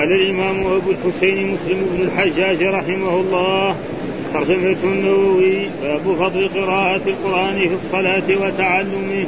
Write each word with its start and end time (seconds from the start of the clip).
قال 0.00 0.12
الإمام 0.12 0.66
أبو 0.66 0.90
الحسين 0.90 1.52
مسلم 1.52 1.86
بن 1.92 2.00
الحجاج 2.02 2.62
رحمه 2.62 3.20
الله 3.20 3.76
ترجمة 4.34 4.76
النووي 4.84 5.68
باب 5.82 6.00
فضل 6.00 6.48
قراءة 6.48 7.02
القرآن 7.08 7.68
في 7.68 7.74
الصلاة 7.74 8.46
وتعلمه. 8.46 9.26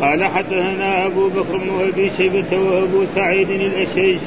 قال 0.00 0.24
حدثنا 0.24 1.06
أبو 1.06 1.28
بكر 1.28 1.56
بن 1.56 1.88
أبي 1.88 2.10
شيبة 2.10 2.58
وأبو 2.58 3.04
سعيد 3.14 3.50
الأشج 3.50 4.18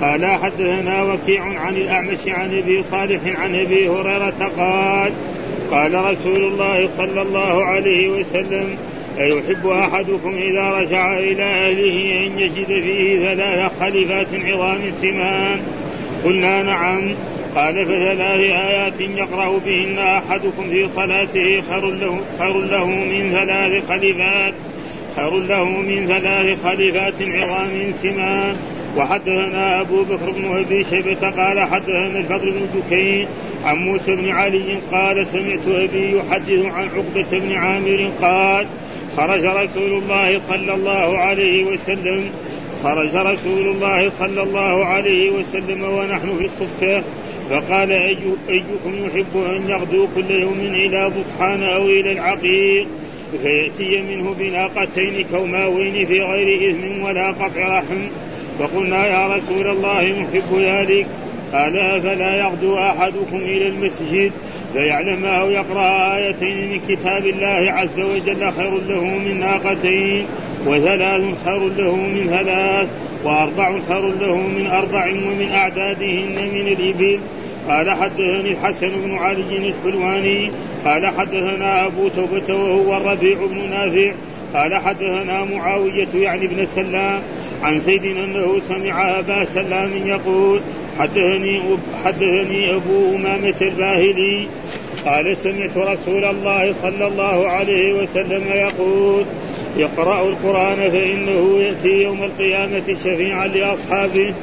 قال 0.00 0.26
حدثنا 0.26 1.02
وكيع 1.02 1.42
عن 1.42 1.76
الأعمش 1.76 2.28
عن 2.28 2.58
أبي 2.58 2.82
صالح 2.82 3.40
عن 3.40 3.54
أبي 3.54 3.88
هريرة 3.88 4.52
قال 4.56 5.12
قال 5.70 5.94
رسول 5.94 6.44
الله 6.44 6.88
صلى 6.96 7.22
الله 7.22 7.64
عليه 7.64 8.08
وسلم 8.08 8.76
أيحب 9.20 9.66
أحدكم 9.66 10.36
إذا 10.36 10.70
رجع 10.70 11.18
إلى 11.18 11.42
أهله 11.42 12.26
أن 12.26 12.38
يجد 12.38 12.66
فيه 12.66 13.34
ثلاث 13.34 13.80
خليفات 13.80 14.26
عظام 14.34 14.78
سمان 15.00 15.60
قلنا 16.24 16.62
نعم. 16.62 17.14
قال 17.54 17.86
فثلاث 17.86 18.20
آيات 18.40 19.00
يقرأ 19.00 19.58
بهن 19.66 19.98
أحدكم 19.98 20.70
في 20.70 20.88
صلاته. 20.88 21.62
خير 21.70 21.90
له, 21.90 22.20
خير 22.38 22.60
له 22.60 22.86
من 22.86 23.30
ثلاث 23.32 23.88
خليفات. 23.88 24.54
خير 25.16 25.30
له 25.30 25.64
من 25.64 26.06
ثلاث 26.06 26.64
خليفات 26.64 27.22
عظام 27.22 27.92
سمان 28.02 28.56
وحدثنا 28.96 29.80
أبو 29.80 30.02
بكر 30.04 30.30
بن 30.30 30.58
أبي 30.58 30.84
شيبة 30.84 31.30
قال 31.30 31.60
حدثنا 31.60 32.18
الفضل 32.18 32.50
بن 32.50 32.80
دكين 32.80 33.28
عن 33.64 33.76
موسى 33.76 34.16
بن 34.16 34.28
علي 34.28 34.78
قال 34.92 35.26
سمعت 35.26 35.68
أبي 35.68 36.16
يحدث 36.18 36.66
عن 36.66 36.88
عقبة 36.96 37.38
بن 37.38 37.52
عامر 37.52 38.10
قال 38.20 38.66
خرج 39.18 39.44
رسول 39.44 40.02
الله 40.02 40.38
صلى 40.38 40.74
الله 40.74 41.18
عليه 41.18 41.64
وسلم 41.64 42.30
خرج 42.82 43.16
رسول 43.16 43.68
الله 43.68 44.10
صلى 44.18 44.42
الله 44.42 44.84
عليه 44.84 45.30
وسلم 45.30 45.82
ونحن 45.82 46.36
في 46.38 46.44
الصفة 46.44 47.02
فقال 47.50 47.92
أي 47.92 48.18
أيكم 48.48 48.94
يحب 49.06 49.36
أن 49.36 49.68
يغدو 49.68 50.06
كل 50.14 50.30
يوم 50.30 50.58
إلى 50.60 51.10
بطحان 51.10 51.62
أو 51.62 51.86
إلى 51.86 52.12
العقيق؟ 52.12 52.86
فيأتي 53.42 54.02
منه 54.02 54.34
بناقتين 54.38 55.26
كوماوين 55.32 56.06
في 56.06 56.20
غير 56.20 56.70
إثم 56.70 57.02
ولا 57.02 57.32
قطع 57.32 57.78
رحم. 57.78 58.00
فقلنا 58.58 59.06
يا 59.06 59.36
رسول 59.36 59.66
الله 59.66 60.08
نحب 60.08 60.58
ذلك. 60.58 61.06
قال 61.52 61.78
أفلا 61.78 62.38
يغدو 62.38 62.78
أحدكم 62.78 63.36
إلى 63.36 63.68
المسجد؟ 63.68 64.32
فيعلم 64.72 65.24
أو 65.24 65.50
يقرأ 65.50 66.16
آيتين 66.16 66.72
من 66.72 66.80
كتاب 66.88 67.26
الله 67.26 67.72
عز 67.72 68.00
وجل 68.00 68.52
خير 68.52 68.70
له 68.88 69.04
من 69.04 69.40
ناقتين 69.40 70.26
وثلاث 70.66 71.44
خير 71.44 71.68
له 71.68 71.96
من 71.96 72.26
ثلاث 72.30 72.88
وأربع 73.24 73.78
خير 73.88 74.08
له 74.20 74.36
من 74.36 74.66
أربع 74.66 75.08
ومن 75.08 75.48
أعدادهن 75.52 76.48
من 76.54 76.66
الإبل. 76.66 77.18
قال 77.68 77.90
حدثني 77.90 78.50
الحسن 78.50 78.90
بن 79.04 79.14
علي 79.14 79.68
الحلواني 79.68 80.50
قال 80.84 81.06
حدثنا 81.06 81.86
أبو 81.86 82.08
توبة 82.08 82.54
وهو 82.54 82.96
الربيع 82.96 83.38
بن 83.46 83.70
نافع. 83.70 84.12
قال 84.54 84.74
حدثنا 84.74 85.44
معاوية 85.44 86.08
يعني 86.14 86.44
ابن 86.44 86.66
سلام 86.74 87.20
عن 87.62 87.80
زيد 87.80 88.04
أنه 88.04 88.60
سمع 88.68 89.18
أبا 89.18 89.44
سلام 89.44 89.90
يقول 90.06 90.60
حدثني 90.98 91.60
حدثني 92.04 92.74
أبو 92.74 93.16
أمامة 93.16 93.54
الباهلي 93.62 94.48
قال 95.06 95.36
سمعت 95.36 95.76
رسول 95.76 96.24
الله 96.24 96.72
صلى 96.72 97.06
الله 97.06 97.48
عليه 97.48 97.92
وسلم 97.92 98.42
يقول 98.52 99.24
اقرأوا 99.78 100.28
القرآن 100.28 100.90
فإنه 100.90 101.60
يأتي 101.60 102.02
يوم 102.02 102.22
القيامة 102.22 102.94
شفيعا 102.94 103.46
لأصحابه. 103.46 104.34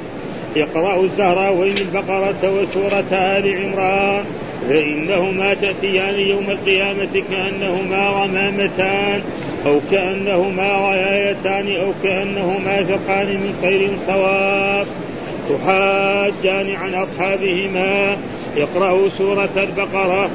اقرأوا 0.58 1.04
الزهراوين 1.04 1.78
البقرة 1.78 2.62
وسورة 2.62 3.12
آل 3.12 3.56
عمران 3.58 4.26
فإنهما 4.70 5.54
تأتيان 5.54 6.20
يوم 6.20 6.50
القيامة 6.50 7.24
كأنهما 7.30 8.10
غمامتان 8.10 9.22
أو 9.66 9.80
كأنهما 9.92 10.72
غيايتان 10.72 11.76
أو 11.76 11.92
كأنهما 12.04 12.84
ثقان 12.84 13.28
من 13.28 13.54
طير 13.62 13.90
صواف 14.08 14.88
تحاجان 15.50 16.76
عن 16.76 16.94
أصحابهما. 16.94 18.18
اقرأوا 18.58 19.10
سورة 19.10 19.50
البقرة. 19.58 20.30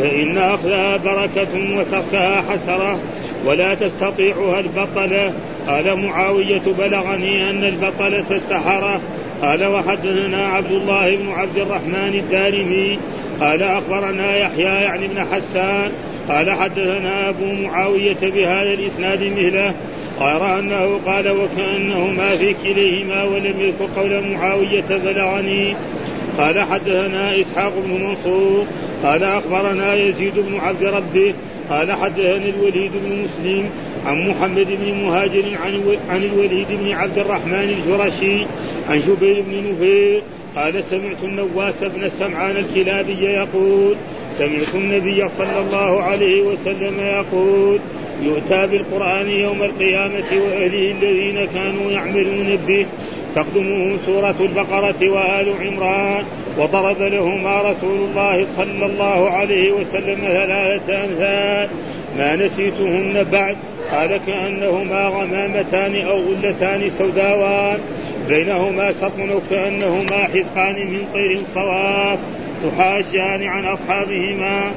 فإن 0.00 0.38
أخذها 0.38 0.96
بركة 0.96 1.78
وتركها 1.78 2.42
حسرة. 2.50 2.98
ولا 3.46 3.74
تستطيعها 3.74 4.60
البطلة 4.60 5.32
قال 5.68 5.96
معاوية 6.06 6.62
بلغني 6.78 7.50
أن 7.50 7.64
البطلة 7.64 8.30
السحرة 8.30 9.00
قال 9.42 9.64
وحدثنا 9.64 10.48
عبد 10.48 10.72
الله 10.72 11.16
بن 11.16 11.28
عبد 11.28 11.58
الرحمن 11.58 12.14
الدارمي. 12.14 12.98
قال 13.40 13.62
أخبرنا 13.62 14.36
يحيى 14.36 14.64
يعني 14.64 15.06
بن 15.06 15.24
حسان. 15.24 15.92
قال 16.28 16.50
حدثنا 16.50 17.28
أبو 17.28 17.52
معاوية 17.52 18.16
بهذا 18.22 18.74
الإسناد 18.78 19.22
مثله. 19.22 19.74
غير 20.20 20.58
أنه 20.58 21.00
قال 21.06 21.30
وكأنهما 21.30 22.30
في 22.30 22.54
كليهما 22.62 23.24
ولم 23.24 23.60
يذكر 23.60 24.00
قول 24.00 24.28
معاوية 24.28 24.84
بلغني 24.90 25.76
قال 26.38 26.60
حدثنا 26.60 27.40
إسحاق 27.40 27.72
بن 27.86 28.04
منصور. 28.04 28.64
قال 29.02 29.24
أخبرنا 29.24 29.94
يزيد 29.94 30.34
بن 30.34 30.60
عبد 30.60 30.84
ربه. 30.84 31.34
قال 31.70 31.92
حدثني 31.92 32.50
الوليد 32.50 32.92
بن 33.04 33.24
مسلم 33.24 33.70
عن 34.06 34.28
محمد 34.28 34.66
بن 34.80 35.04
مهاجر 35.04 35.44
عن 35.64 35.96
عن 36.10 36.24
الوليد 36.24 36.66
بن 36.70 36.92
عبد 36.92 37.18
الرحمن 37.18 37.76
الجرشي 37.78 38.46
عن 38.90 39.00
شبير 39.00 39.42
بن 39.48 39.70
نفير. 39.70 40.22
قال 40.56 40.84
سمعت 40.84 41.24
النواس 41.24 41.84
بن 41.84 42.08
سمعان 42.08 42.56
الكلابي 42.56 43.24
يقول 43.24 43.94
سمعت 44.30 44.74
النبي 44.74 45.28
صلى 45.28 45.58
الله 45.60 46.02
عليه 46.02 46.42
وسلم 46.42 47.00
يقول 47.00 47.78
يؤتى 48.22 48.66
بالقرآن 48.66 49.28
يوم 49.28 49.62
القيامة 49.62 50.24
وأهله 50.32 50.90
الذين 50.90 51.44
كانوا 51.54 51.90
يعملون 51.90 52.58
به. 52.66 52.86
تقدمه 53.34 53.96
سورة 54.06 54.34
البقرة 54.40 55.10
وآل 55.10 55.52
عمران. 55.60 56.24
وضرب 56.58 57.02
لهما 57.02 57.60
رسول 57.60 57.98
الله 58.08 58.46
صلى 58.56 58.86
الله 58.86 59.30
عليه 59.30 59.72
وسلم 59.72 60.18
ثلاثة 60.20 61.04
أمثال. 61.04 61.68
ما 62.18 62.36
نسيتهن 62.36 63.26
بعد. 63.32 63.56
قال 63.92 64.20
كأنهما 64.26 65.08
غمامتان 65.08 66.06
أو 66.06 66.18
غلتان 66.18 66.90
سوداوان. 66.90 67.78
بينهما 68.28 68.92
سطن 68.92 69.40
كأنهما 69.50 70.24
حزقان 70.24 70.92
من 70.92 71.04
طير 71.12 71.38
صواف. 71.54 72.18
تحاجان 72.64 73.42
عن 73.42 73.64
أصحابهما. 73.64 74.70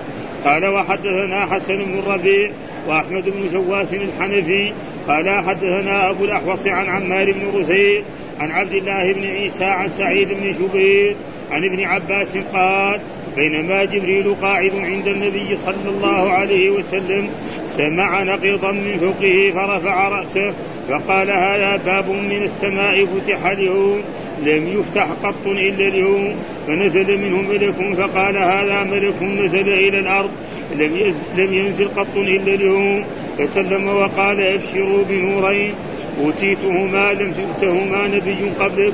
قال 0.45 0.65
وحدثنا 0.65 1.45
حسن 1.45 1.77
بن 1.77 1.99
الربيع 1.99 2.51
وأحمد 2.87 3.23
بن 3.29 3.47
جواس 3.47 3.93
الحنفي 3.93 4.73
قال 5.07 5.29
حدثنا 5.29 6.09
أبو 6.09 6.25
الأحوص 6.25 6.67
عن 6.67 6.85
عمار 6.85 7.31
بن 7.31 7.59
رزيق 7.59 8.03
عن 8.39 8.51
عبد 8.51 8.73
الله 8.73 9.13
بن 9.13 9.23
عيسى 9.23 9.65
عن 9.65 9.89
سعيد 9.89 10.27
بن 10.29 10.51
جبير 10.51 11.15
عن 11.51 11.63
ابن 11.63 11.83
عباس 11.83 12.37
قال 12.53 12.99
بينما 13.35 13.85
جبريل 13.85 14.35
قاعد 14.41 14.71
عند 14.75 15.07
النبي 15.07 15.55
صلى 15.55 15.89
الله 15.89 16.31
عليه 16.31 16.69
وسلم 16.69 17.29
سمع 17.67 18.23
نقيضا 18.23 18.71
من 18.71 18.97
فوقه 18.97 19.51
فرفع 19.53 20.09
رأسه 20.09 20.53
فقال 20.89 21.31
هذا 21.31 21.81
باب 21.85 22.09
من 22.09 22.43
السماء 22.43 23.05
فتح 23.05 23.45
اليوم 23.45 24.01
لم 24.43 24.79
يفتح 24.79 25.07
قط 25.23 25.47
إلا 25.47 25.87
اليوم 25.87 26.35
فنزل 26.67 27.17
منه 27.17 27.41
ملك 27.41 27.95
فقال 27.97 28.37
هذا 28.37 28.83
ملك 28.83 29.23
نزل 29.23 29.69
إلى 29.69 29.99
الأرض 29.99 30.29
لم 30.75 31.13
لم 31.37 31.53
ينزل 31.53 31.87
قط 31.87 32.17
إلا 32.17 32.53
اليوم. 32.53 33.05
فسلم 33.37 33.87
وقال 33.87 34.41
أبشروا 34.41 35.03
بنورين. 35.09 35.73
أوتيتهما 36.19 37.13
لم 37.13 37.31
تؤتهما 37.31 38.07
نبي 38.07 38.51
قبلك. 38.59 38.93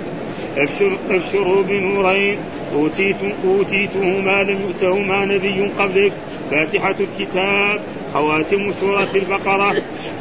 أبشروا 1.10 1.64
بنورين. 1.64 2.38
أوتيت 2.74 3.16
أوتيتهما 3.46 4.44
لم 4.44 4.62
يؤتهما 4.62 5.26
نبي 5.26 5.70
قبلك. 5.80 6.12
فاتحة 6.52 6.96
الكتاب. 7.00 7.82
خواتم 8.14 8.72
سورة 8.72 9.08
البقرة. 9.16 9.76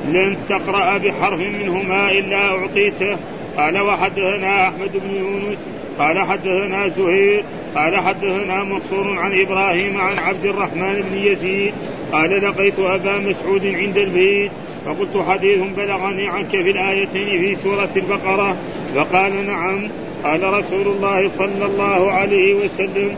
لن 0.09 0.37
تقرأ 0.49 0.99
بحرف 0.99 1.41
منهما 1.41 2.11
إلا 2.11 2.37
أعطيته. 2.37 3.17
قال 3.57 3.79
وحدثنا 3.79 4.69
أحمد 4.69 4.91
بن 4.95 5.17
يونس. 5.17 5.59
قال 5.99 6.19
حدثنا 6.19 6.89
زهير. 6.89 7.45
قال 7.75 7.97
حدثنا 7.97 8.65
منصور 8.65 9.19
عن 9.19 9.41
إبراهيم 9.41 9.99
عن 9.99 10.19
عبد 10.19 10.45
الرحمن 10.45 11.05
بن 11.11 11.19
يزيد 11.19 11.75
قال 12.13 12.43
لقيت 12.43 12.79
أبا 12.79 13.19
مسعود 13.19 13.67
عند 13.67 13.99
البيت 13.99 14.51
فقلت 14.87 15.25
حديث 15.29 15.63
بلغني 15.77 16.29
عنك 16.29 16.51
في 16.51 16.71
الآيتين 16.71 17.41
في 17.41 17.57
سورة 17.63 17.89
البقرة 17.97 18.57
فقال 18.95 19.47
نعم 19.47 19.89
قال 20.25 20.53
رسول 20.53 20.87
الله 20.87 21.31
صلى 21.39 21.65
الله 21.65 22.11
عليه 22.11 22.55
وسلم 22.55 23.17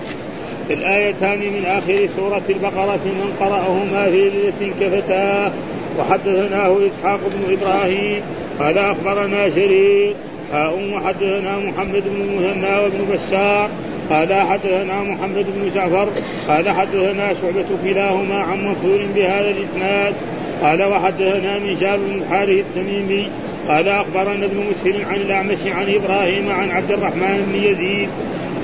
الآيتان 0.71 1.39
من 1.39 1.65
آخر 1.67 2.09
سورة 2.17 2.43
البقرة 2.51 3.05
من 3.05 3.37
قرأهما 3.41 4.05
في 4.05 4.31
ليلة 4.31 4.75
كفتاه 4.81 5.53
وحدثناه 5.99 6.77
إسحاق 6.87 7.21
بن 7.35 7.53
إبراهيم 7.53 8.23
قال 8.61 8.79
أخبرنا 8.79 9.49
شريك 9.51 10.17
حاء 10.53 10.95
وحدثنا 10.95 11.59
محمد 11.59 12.03
بن 12.07 12.21
المثنى 12.21 12.79
وابن 12.79 13.05
بشار 13.13 13.71
قال 14.11 14.35
حدثنا 14.35 15.03
محمد 15.03 15.47
بن 15.57 15.71
جعفر 15.75 16.09
قال 16.49 16.71
حدثنا 16.71 17.35
شعبة 17.35 17.65
كلاهما 17.85 18.35
عن 18.35 18.65
منصور 18.65 19.07
بهذا 19.15 19.51
الإسناد 19.51 20.15
قال 20.63 20.83
وحدثنا 20.83 21.59
من 21.59 21.77
شاب 21.77 21.99
بن 21.99 22.23
الحارث 22.23 22.59
التميمي 22.67 23.29
قال 23.69 23.89
أخبرنا 23.89 24.45
ابن 24.45 24.65
مسهل 24.71 25.05
عن 25.05 25.17
الأعمش 25.17 25.59
عن 25.67 25.95
إبراهيم 25.95 26.51
عن 26.51 26.71
عبد 26.71 26.91
الرحمن 26.91 27.53
بن 27.53 27.63
يزيد 27.63 28.09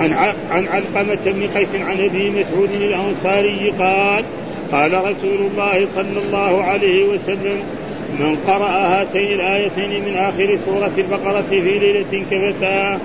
عن 0.00 0.34
عن 0.50 0.66
علقمة 0.68 1.18
بن 1.26 1.46
قيس 1.46 1.68
عن 1.74 2.00
أبي 2.00 2.30
مسعود 2.30 2.70
الأنصاري 2.70 3.72
قال 3.78 4.24
قال 4.72 4.94
رسول 4.94 5.50
الله 5.50 5.86
صلى 5.94 6.18
الله 6.26 6.62
عليه 6.64 7.04
وسلم 7.04 7.56
من 8.20 8.36
قرأ 8.46 8.68
هاتين 8.68 9.40
الآيتين 9.40 10.04
من 10.04 10.16
آخر 10.16 10.58
سورة 10.64 10.92
البقرة 10.98 11.44
في 11.50 11.60
ليلة 11.60 12.24
كفتاه 12.30 12.98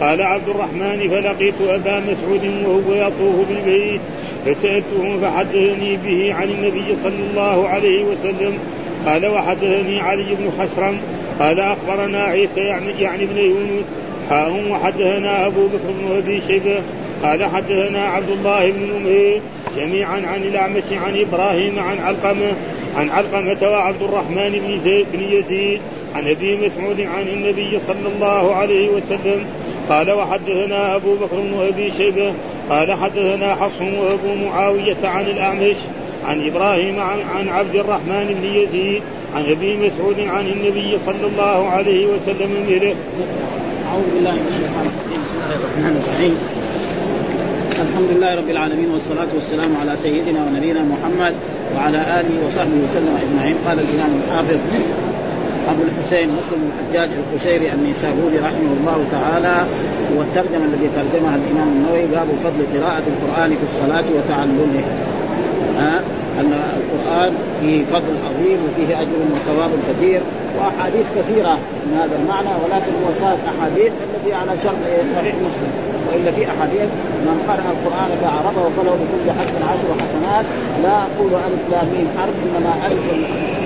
قال 0.00 0.22
عبد 0.22 0.48
الرحمن 0.48 1.08
فلقيت 1.08 1.54
أبا 1.68 2.00
مسعود 2.00 2.64
وهو 2.66 2.94
يطوف 2.94 3.48
بالبيت 3.48 4.00
فسألته 4.46 5.18
فحدثني 5.22 5.96
به 5.96 6.34
عن 6.34 6.50
النبي 6.50 6.96
صلى 7.02 7.30
الله 7.30 7.68
عليه 7.68 8.04
وسلم. 8.04 8.58
قال 9.06 9.26
وحدثني 9.26 10.00
علي 10.00 10.34
بن 10.34 10.50
خشرم. 10.50 10.98
قال 11.40 11.60
أخبرنا 11.60 12.22
عيسى 12.22 12.60
يعني, 12.60 13.02
يعني 13.02 13.24
ابن 13.24 13.36
يونس. 13.36 13.84
حاء 14.30 14.66
وحدثنا 14.70 15.46
أبو 15.46 15.66
بكر 15.66 15.90
بن 16.00 16.16
أبي 16.16 16.40
شيبة. 16.40 16.82
قال 17.22 17.44
حدثنا 17.44 18.08
عبد 18.08 18.30
الله 18.30 18.70
بن 18.70 18.80
نمير 18.80 19.40
جميعا 19.76 20.22
عن 20.26 20.42
الأعمش 20.42 20.92
عن 20.92 21.20
إبراهيم 21.20 21.78
عن 21.78 21.98
علقمة 21.98 22.52
عن 22.96 23.10
علقمة 23.10 23.68
وعبد 23.70 24.02
الرحمن 24.02 24.52
بن 24.52 24.78
زيد 24.78 25.06
بن 25.12 25.20
يزيد 25.20 25.80
عن 26.14 26.28
أبي 26.28 26.56
مسعود 26.56 27.00
عن 27.00 27.28
النبي 27.28 27.78
صلى 27.86 28.08
الله 28.16 28.54
عليه 28.54 28.88
وسلم. 28.88 29.44
قال 29.88 30.12
وحدثنا 30.12 30.96
أبو 30.96 31.14
بكر 31.14 31.36
بن 31.40 31.54
ابي 31.72 31.90
شيبة 31.90 32.34
قال 32.70 32.92
حدثنا 32.92 33.54
حفص 33.54 33.80
وأبو 33.80 34.34
معاوية 34.44 34.96
عن 35.04 35.24
الأعمش 35.24 35.76
عن 36.24 36.46
إبراهيم 36.46 37.00
عن, 37.00 37.18
عن 37.36 37.48
عبد 37.48 37.74
الرحمن 37.74 38.26
بن 38.40 38.44
يزيد 38.44 39.02
عن 39.34 39.44
أبي 39.44 39.76
مسعود 39.76 40.20
عن 40.20 40.46
النبي 40.46 40.98
صلى 41.06 41.26
الله 41.26 41.68
عليه 41.68 42.06
وسلم 42.06 42.50
مثله. 42.62 42.94
أعوذ 43.90 44.04
بالله 44.14 44.32
من 44.32 44.46
الشيطان 44.48 44.86
الرجيم 44.86 45.20
بسم 45.22 45.36
الله 45.36 45.54
الرحمن 45.56 46.02
الرحيم. 46.02 46.34
الحمد 47.88 48.10
لله 48.16 48.34
رب 48.34 48.50
العالمين 48.50 48.90
والصلاة 48.90 49.34
والسلام 49.34 49.76
على 49.80 49.96
سيدنا 49.96 50.44
ونبينا 50.44 50.82
محمد 50.82 51.34
وعلى 51.76 52.20
آله 52.20 52.46
وصحبه 52.46 52.76
وسلم 52.84 53.18
أجمعين 53.22 53.56
قال 53.66 53.78
الإمام 53.80 54.20
الحافظ 54.28 54.58
أبو 55.68 55.82
الحسين 55.82 56.28
مسلم 56.28 56.70
الحجاج 56.70 57.10
القشيري 57.18 57.72
النيسابوري 57.72 58.38
رحمه 58.38 58.72
الله 58.80 59.04
تعالى 59.12 59.66
والترجمه 60.16 60.64
الذي 60.64 60.88
ترجمها 60.96 61.36
الإمام 61.36 61.68
النووي 61.68 62.06
باب 62.06 62.28
فضل 62.44 62.60
قراءة 62.74 63.02
القرآن 63.12 63.50
في 63.50 63.64
الصلاة 63.70 64.04
وتعلمه. 64.16 64.84
ها؟ 65.78 66.00
أن 66.40 66.52
القرآن 66.52 67.32
فيه 67.60 67.84
فضل 67.84 68.14
عظيم 68.26 68.58
وفيه 68.66 69.00
أجر 69.00 69.18
وثواب 69.34 69.70
كثير 69.88 70.20
وأحاديث 70.58 71.06
كثيرة 71.16 71.58
من 71.86 71.98
هذا 72.00 72.16
المعنى 72.22 72.48
ولكن 72.64 72.92
هو 73.04 73.10
صار 73.20 73.36
أحاديث 73.52 73.92
الذي 74.06 74.34
على 74.34 74.50
شرط 74.64 74.80
صحيح 75.16 75.34
مسلم. 75.34 75.72
وإلا 76.08 76.30
في 76.30 76.46
أحاديث 76.46 76.88
من 77.26 77.36
قرأ 77.48 77.66
القرآن 77.74 78.10
فأعرضه 78.22 78.68
فله 78.76 78.94
بكل 79.00 79.26
حرف 79.38 79.54
عشر 79.72 79.88
حسنات 80.02 80.44
لا 80.82 80.96
أقول 81.02 81.34
ألف 81.34 81.62
لام 81.70 81.86
ميم 81.94 82.08
حرف 82.18 82.34
إنما 82.44 82.86
ألف 82.86 83.04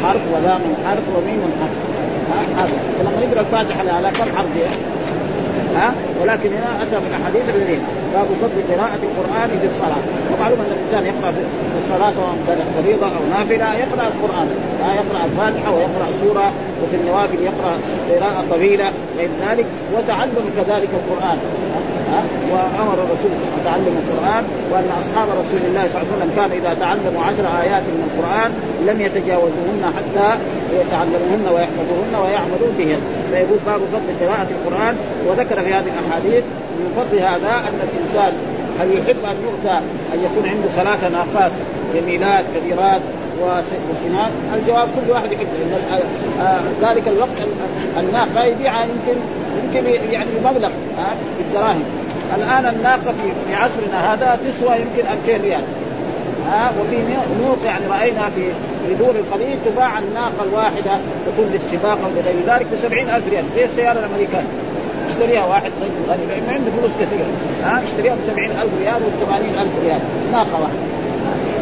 حرف 0.05 0.23
ولام 0.35 0.61
حرف 0.85 1.05
وميم 1.17 1.41
حرف. 1.61 1.88
فلما 2.99 3.21
يقرا 3.23 3.41
الفاتحه 3.41 3.97
على 3.97 4.11
كم 4.11 4.37
حرف 4.37 4.47
ها؟ 5.77 5.93
ولكن 6.23 6.51
هنا 6.53 6.83
اتى 6.83 6.97
في 7.03 7.07
الاحاديث 7.11 7.57
الذين 7.57 7.83
باب 8.15 8.27
فضل 8.43 8.63
قراءة 8.73 9.01
القرآن 9.09 9.51
في 9.61 9.67
الصلاة. 9.67 10.03
ومعلوم 10.33 10.59
أن 10.61 10.73
الإنسان 10.77 11.07
يقرأ 11.07 11.33
في 11.33 11.41
الصلاة 11.79 12.11
سواء 12.11 12.37
كانت 12.47 12.69
فريضة 12.77 13.07
أو 13.07 13.23
نافلة 13.31 13.75
يقرأ 13.75 14.07
القرآن. 14.13 14.49
لا 14.81 14.95
يقرأ 14.95 15.21
الفاتحة 15.25 15.75
ويقرأ 15.75 16.09
سورة 16.23 16.53
وفي 16.83 16.97
النوافل 16.97 17.43
يقرأ 17.43 17.73
قراءة 18.11 18.45
طويلة 18.51 18.93
غير 19.19 19.29
ذلك 19.49 19.67
وتعلم 19.95 20.47
كذلك 20.57 20.91
القرآن. 21.01 21.39
وامر 21.73 21.98
الرسول 23.25 23.65
تعلم 23.65 23.95
القرآن 24.03 24.45
وأن 24.71 24.89
أصحاب 25.01 25.29
رسول 25.41 25.61
الله 25.69 25.89
صلى 25.89 26.03
الله 26.03 26.13
عليه 26.13 26.17
وسلم 26.17 26.31
كانوا 26.37 26.57
إذا 26.57 26.73
تعلموا 26.81 27.23
عشر 27.29 27.45
آيات 27.63 27.83
من 27.83 28.03
القرآن 28.09 28.51
لم 28.89 29.01
يتجاوزوهن 29.01 29.83
حتى 29.97 30.29
يتعلموهن 30.81 31.45
ويحفظوهن 31.55 32.15
ويعملوا 32.23 32.73
بهن 32.79 33.01
فيقول 33.31 33.59
باب 33.67 33.81
فضل 33.93 34.27
قراءة 34.27 34.49
القرآن 34.57 34.97
وذكر 35.27 35.63
في 35.63 35.75
هذه 35.75 35.91
الأحاديث 35.95 36.45
من 36.79 36.89
فضل 36.97 37.19
هذا 37.19 37.53
أن 37.69 37.79
الإنسان 37.89 38.33
هل 38.81 38.89
يحب 38.99 39.23
أن 39.33 39.37
يؤتى 39.47 39.77
أن 40.15 40.19
يكون 40.27 40.49
عنده 40.49 40.69
ثلاث 40.77 41.13
ناقات 41.13 41.53
جميلات 41.95 42.45
كبيرات 42.57 43.01
وسنان؟ 43.43 44.31
الجواب 44.55 44.89
كل 44.89 45.11
واحد 45.11 45.33
يحب 45.33 45.47
لأن 45.59 46.03
ذلك 46.83 47.09
الوقت 47.09 47.39
الناقة 47.99 48.45
يبيعها 48.45 48.83
يمكن 48.83 49.21
يمكن 49.65 50.13
يعني 50.13 50.29
بمبلغ 50.41 50.71
بالدراهم. 51.39 51.83
الآن 52.37 52.75
الناقة 52.75 53.15
في 53.47 53.55
عصرنا 53.55 54.15
هذا 54.15 54.39
تسوى 54.45 54.77
يمكن 54.77 55.09
2000 55.29 55.45
ريال. 55.45 55.63
ها 56.49 56.73
وفي 56.81 56.97
نوق 57.47 57.59
يعني 57.65 57.87
راينا 57.87 58.31
في 58.31 58.43
في 58.87 58.95
دول 58.95 59.15
الخليج 59.17 59.59
تباع 59.67 59.99
الناقة 59.99 60.43
الواحدة 60.49 60.99
تكون 61.27 61.47
للسباق 61.53 61.99
أو 62.05 62.11
لغير 62.17 62.37
ذلك 62.47 62.67
ب 62.73 62.77
70000 62.83 63.23
ريال. 63.31 63.45
زي 63.55 63.65
السيارة 63.65 63.99
الامريكانيه 63.99 64.49
اشتريها 65.09 65.45
واحد 65.45 65.73
رجل 65.83 66.11
غني 66.11 66.27
لأنه 66.27 66.53
عنده 66.53 66.71
فلوس 66.71 66.93
كثيرة. 67.01 67.27
ها 67.65 67.83
اشتريها 67.85 68.15
ب 68.15 68.19
70000 68.27 68.69
ريال 68.81 69.03
و 69.03 69.27
80000 69.27 69.69
ريال. 69.85 70.01
ناقة 70.33 70.61
واحدة. 70.63 70.98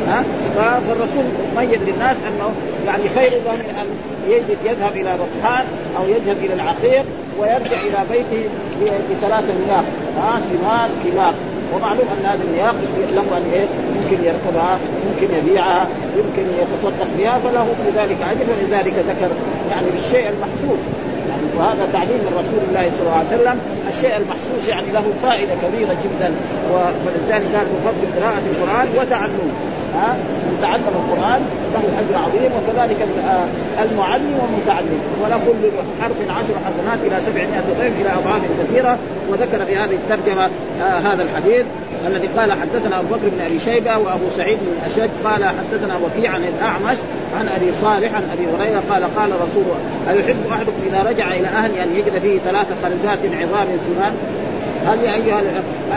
ها؟ 0.08 0.24
فالرسول 0.56 1.24
ميز 1.56 1.80
للناس 1.86 2.16
أنه 2.28 2.50
يعني 2.86 3.08
خير 3.14 3.30
ظن 3.44 3.60
أن 3.80 3.86
يجد 4.28 4.58
يذهب 4.64 4.92
إلى 4.92 5.10
بطحان 5.14 5.64
أو 5.98 6.08
يذهب 6.08 6.36
إلى 6.36 6.54
العقيق 6.54 7.04
ويرجع 7.38 7.80
إلى 7.80 7.98
بيته 8.10 8.48
بثلاثة 9.10 9.54
مياه. 9.66 9.84
ها؟ 10.18 10.40
سمان 10.50 10.90
خلاق 11.04 11.34
ومعلوم 11.74 12.06
أن 12.18 12.26
هذه 12.26 12.40
المياه 12.48 12.74
له 13.14 13.36
أن 13.36 13.50
إيه؟ 13.52 13.66
يمكن 13.96 14.24
يركبها 14.24 14.78
يمكن 15.06 15.34
يبيعها 15.36 15.86
يمكن 16.16 16.42
يتصدق 16.60 17.08
بها 17.18 17.38
فله 17.38 17.64
في 17.64 17.98
ذلك 17.98 18.16
أجر 18.30 18.44
ولذلك 18.52 18.94
ذكر 18.94 19.30
يعني 19.70 19.86
بالشيء 19.90 20.28
المحسوس. 20.28 20.80
يعني. 21.30 21.46
وهذا 21.58 21.84
تعليم 21.92 22.20
من 22.26 22.32
رسول 22.42 22.60
الله 22.68 22.84
صلى 22.94 23.02
الله 23.06 23.20
عليه 23.22 23.34
وسلم. 23.36 23.56
الشيء 23.92 24.16
المحسوس 24.16 24.68
يعني 24.68 24.88
له 24.96 25.04
فائدة 25.22 25.54
كبيرة 25.62 25.94
جدا. 26.04 26.30
ولذلك 26.72 27.46
قال 27.54 27.66
بفضل 27.72 28.02
قراءة 28.16 28.44
القرآن 28.52 28.88
وتعلمه 28.98 29.54
ها؟ 29.94 30.08
من 30.46 30.58
تعلم 30.62 30.94
القرآن 31.02 31.40
له 31.74 31.84
أجر 32.00 32.14
عظيم 32.24 32.50
وكذلك 32.56 33.00
آه، 33.02 33.46
المعلم 33.84 34.34
والمتعلم. 34.40 35.00
وله 35.22 35.38
كل 35.46 35.62
حرف 36.00 36.18
عشر 36.38 36.54
حسنات 36.66 36.98
إلى 37.06 37.16
700 37.26 37.60
ضعف 37.78 37.94
إلى 38.00 38.10
أضعاف 38.18 38.42
كثيرة. 38.60 38.98
وذكر 39.30 39.64
في 39.64 39.76
هذه 39.76 39.94
الترجمة 39.94 40.50
آه 40.82 40.98
هذا 40.98 41.22
الحديث 41.22 41.66
الذي 42.06 42.26
قال 42.26 42.52
حدثنا 42.52 42.98
أبو 42.98 43.08
بكر 43.14 43.28
بن 43.28 43.40
أبي 43.46 43.60
شيبة 43.60 43.98
وأبو 43.98 44.24
سعيد 44.36 44.58
بن 44.58 44.72
الأشج 44.72 45.10
قال 45.24 45.44
حدثنا 45.44 45.94
وكيع 46.04 46.30
عن 46.30 46.44
الأعمش 46.44 46.96
عن 47.38 47.48
أبي 47.48 47.72
صالح 47.82 48.14
عن 48.14 48.22
أبي 48.32 48.46
هريرة 48.46 48.82
قال 48.90 49.16
قال 49.16 49.30
رسول 49.30 49.64
أيحب 50.08 50.36
أحدكم 50.50 50.72
اذا 50.86 51.10
رجع 51.16 51.34
إلى 51.34 51.48
اهله 51.48 51.82
أن 51.82 51.96
يجد 51.96 52.18
فيه 52.18 52.38
ثلاث 52.38 52.66
خرزات 52.82 53.18
عظام 53.24 53.68
سمان. 53.86 54.12
هل 54.86 55.00
أيها 55.00 55.40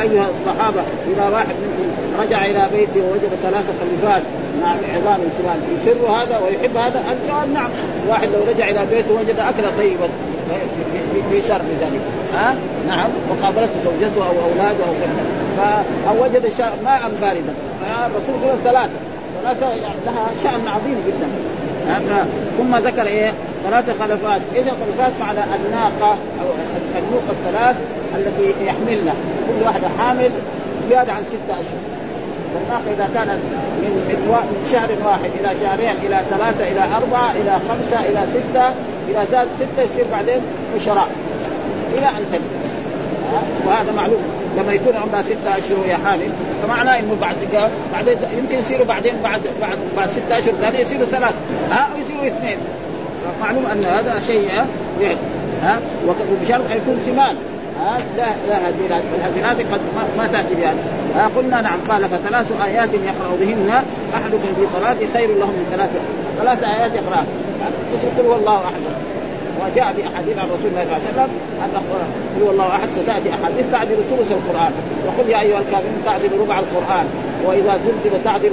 أيها 0.02 0.30
الصحابة 0.30 0.82
إذا 1.14 1.30
واحد 1.30 1.48
منكم 1.48 2.22
رجع 2.22 2.46
إلى 2.46 2.70
بيته 2.74 3.08
ووجد 3.08 3.30
ثلاث 3.44 3.66
خليفات 3.80 4.24
مع 4.62 4.70
عظام 4.70 5.20
سمان 5.38 5.60
يسر 5.76 6.08
هذا 6.08 6.38
ويحب 6.38 6.78
هذا؟ 6.78 7.04
الجواب 7.12 7.54
نعم. 7.54 7.70
واحد 8.10 8.30
لو 8.34 8.40
رجع 8.50 8.70
إلى 8.70 8.86
بيته 8.86 9.14
وجد 9.14 9.40
أكلة 9.40 9.72
طيبة 9.78 10.10
بيسر 11.32 11.58
بذلك 11.58 12.02
ها؟ 12.34 12.56
نعم. 12.88 13.10
وقابلته 13.30 13.74
زوجته 13.86 14.28
أو 14.28 14.34
أولاده 14.50 14.84
أو 14.84 14.94
كذا. 15.02 15.86
أو 16.10 16.24
وجد 16.24 16.52
ماء 16.84 17.12
باردا. 17.22 17.54
فالرسول 17.82 18.44
يقول 18.44 18.60
ثلاثة. 18.64 18.90
ثلاثة 19.44 19.76
لها 20.06 20.28
شأن 20.44 20.68
عظيم 20.68 20.98
جدا. 21.08 21.30
ثم 22.58 22.76
ذكر 22.76 23.08
إيه؟ 23.08 23.34
ثلاث 23.63 23.86
خلفات، 24.00 24.42
إيش 24.56 24.66
الخلفات؟ 24.68 25.12
معنى 25.20 25.39
الناقه 25.56 26.12
أو 26.12 26.48
النوق 26.98 27.24
الثلاث 27.30 27.75
التي 28.16 28.66
يحملنا، 28.66 29.13
كل 29.48 29.66
واحدة 29.66 29.88
حامل 30.00 30.32
زيادة 30.89 31.13
عن 31.13 31.24
ستة 31.24 31.54
أشهر. 31.54 31.82
فالناقه 32.54 32.94
إذا 32.94 33.10
كانت 33.13 33.39
من 33.82 33.92
من 34.51 34.70
شهر 34.72 34.89
واحد 35.06 35.30
إلى 35.39 35.50
شهرين 35.62 35.96
إلى 36.06 36.24
ثلاثة 36.30 36.72
إلى 36.72 36.96
أربعة 36.96 37.32
إلى 37.32 37.60
خمسة 37.70 38.00
إلى 38.00 38.25
ستة 38.34 38.68
إذا 39.10 39.25
زاد 39.32 39.48
ستة 39.58 39.84
يصير 39.84 40.06
بعدين 40.12 40.42
عشراء 40.75 41.08
إلى 41.98 42.08
أن 42.08 42.25
تنتهي. 42.32 42.70
وهذا 43.66 43.92
معلوم. 43.92 44.22
لما 44.58 44.74
يكون 44.74 44.96
عمرها 44.96 45.22
ستة 45.22 45.58
أشهر 45.58 45.80
وهي 45.80 45.96
حامل 45.96 46.30
فمعناه 46.63 47.00
إنه 47.00 47.18
بعد 47.22 47.36
بعد 47.94 48.18
يمكن 48.38 48.60
يصيروا 48.60 48.86
بعدين 48.86 49.13
بعد 49.24 49.42
بعد 49.62 49.78
بعد 49.98 50.10
ستة 50.10 50.39
أشهر 50.39 50.54
ثانية 50.54 50.80
يصيروا 50.80 51.06
ثلاث 51.06 51.34
ها؟ 51.72 51.88
أو 51.94 52.00
يصيروا 52.00 52.28
اثنين. 52.28 52.58
معلوم 53.42 53.66
أن 53.66 53.84
هذا 53.84 54.20
شيء 54.20 54.48
يعني 55.02 55.18
ها 55.64 55.80
وبشرط 56.08 56.72
أن 56.72 56.78
يكون 56.78 57.00
سمان 57.06 57.36
ها 57.80 57.98
لا 58.18 58.28
لا 58.48 58.70
هزيلات 58.70 59.04
الهزيلات 59.16 59.74
قد 59.74 59.80
ما, 60.18 60.28
تأتي 60.28 60.56
بها. 60.56 60.74
ها 61.16 61.30
قلنا 61.36 61.62
نعم 61.62 61.80
قال 61.90 62.10
فثلاث 62.10 62.62
آيات 62.66 62.90
يقرأ 62.94 63.36
بهن 63.40 63.84
أحدكم 64.16 64.54
في 64.56 64.68
صلاته 64.74 65.14
خير 65.14 65.28
له 65.28 65.46
من 65.46 65.66
ثلاث 65.72 65.90
ثلاث 66.40 66.64
آيات 66.64 66.92
يقرأها. 66.94 67.26
قل 68.18 68.26
هو 68.26 68.36
الله 68.36 68.56
أحد. 68.56 68.82
وجاء 69.62 69.94
في 69.94 70.02
احاديث 70.08 70.38
عن 70.38 70.46
رسول 70.46 70.72
الله 70.72 70.84
صلى 70.84 70.98
الله 70.98 71.02
عليه 71.02 71.10
وسلم 71.12 71.30
أن 72.36 72.42
هو 72.42 72.52
الله 72.52 72.68
أحد 72.68 72.88
ستأتي 73.02 73.30
أحاديث 73.30 73.66
تعدل 73.72 73.96
ثلث 74.10 74.32
القرآن. 74.32 74.72
وقل 75.08 75.30
يا 75.30 75.40
أيها 75.42 75.60
الكافرون 75.60 76.02
تعدل 76.06 76.40
ربع 76.40 76.60
القرآن. 76.60 77.06
وإذا 77.46 77.80
زلزل 77.86 78.24
تعدل 78.24 78.52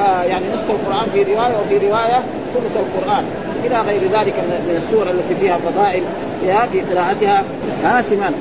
آه، 0.00 0.22
يعني 0.22 0.44
نصف 0.54 0.70
القرآن 0.70 1.06
في 1.08 1.22
رواية 1.22 1.54
وفي 1.60 1.86
رواية 1.88 2.22
ثلث 2.54 2.76
القرآن 2.76 3.24
إلى 3.64 3.80
غير 3.80 4.00
ذلك 4.00 4.34
من 4.68 4.76
السور 4.76 5.10
التي 5.10 5.34
فيها 5.40 5.56
فضائل 5.56 6.02
في 6.72 6.80
قراءتها. 6.80 7.44
ها 7.84 8.02
سمان 8.02 8.32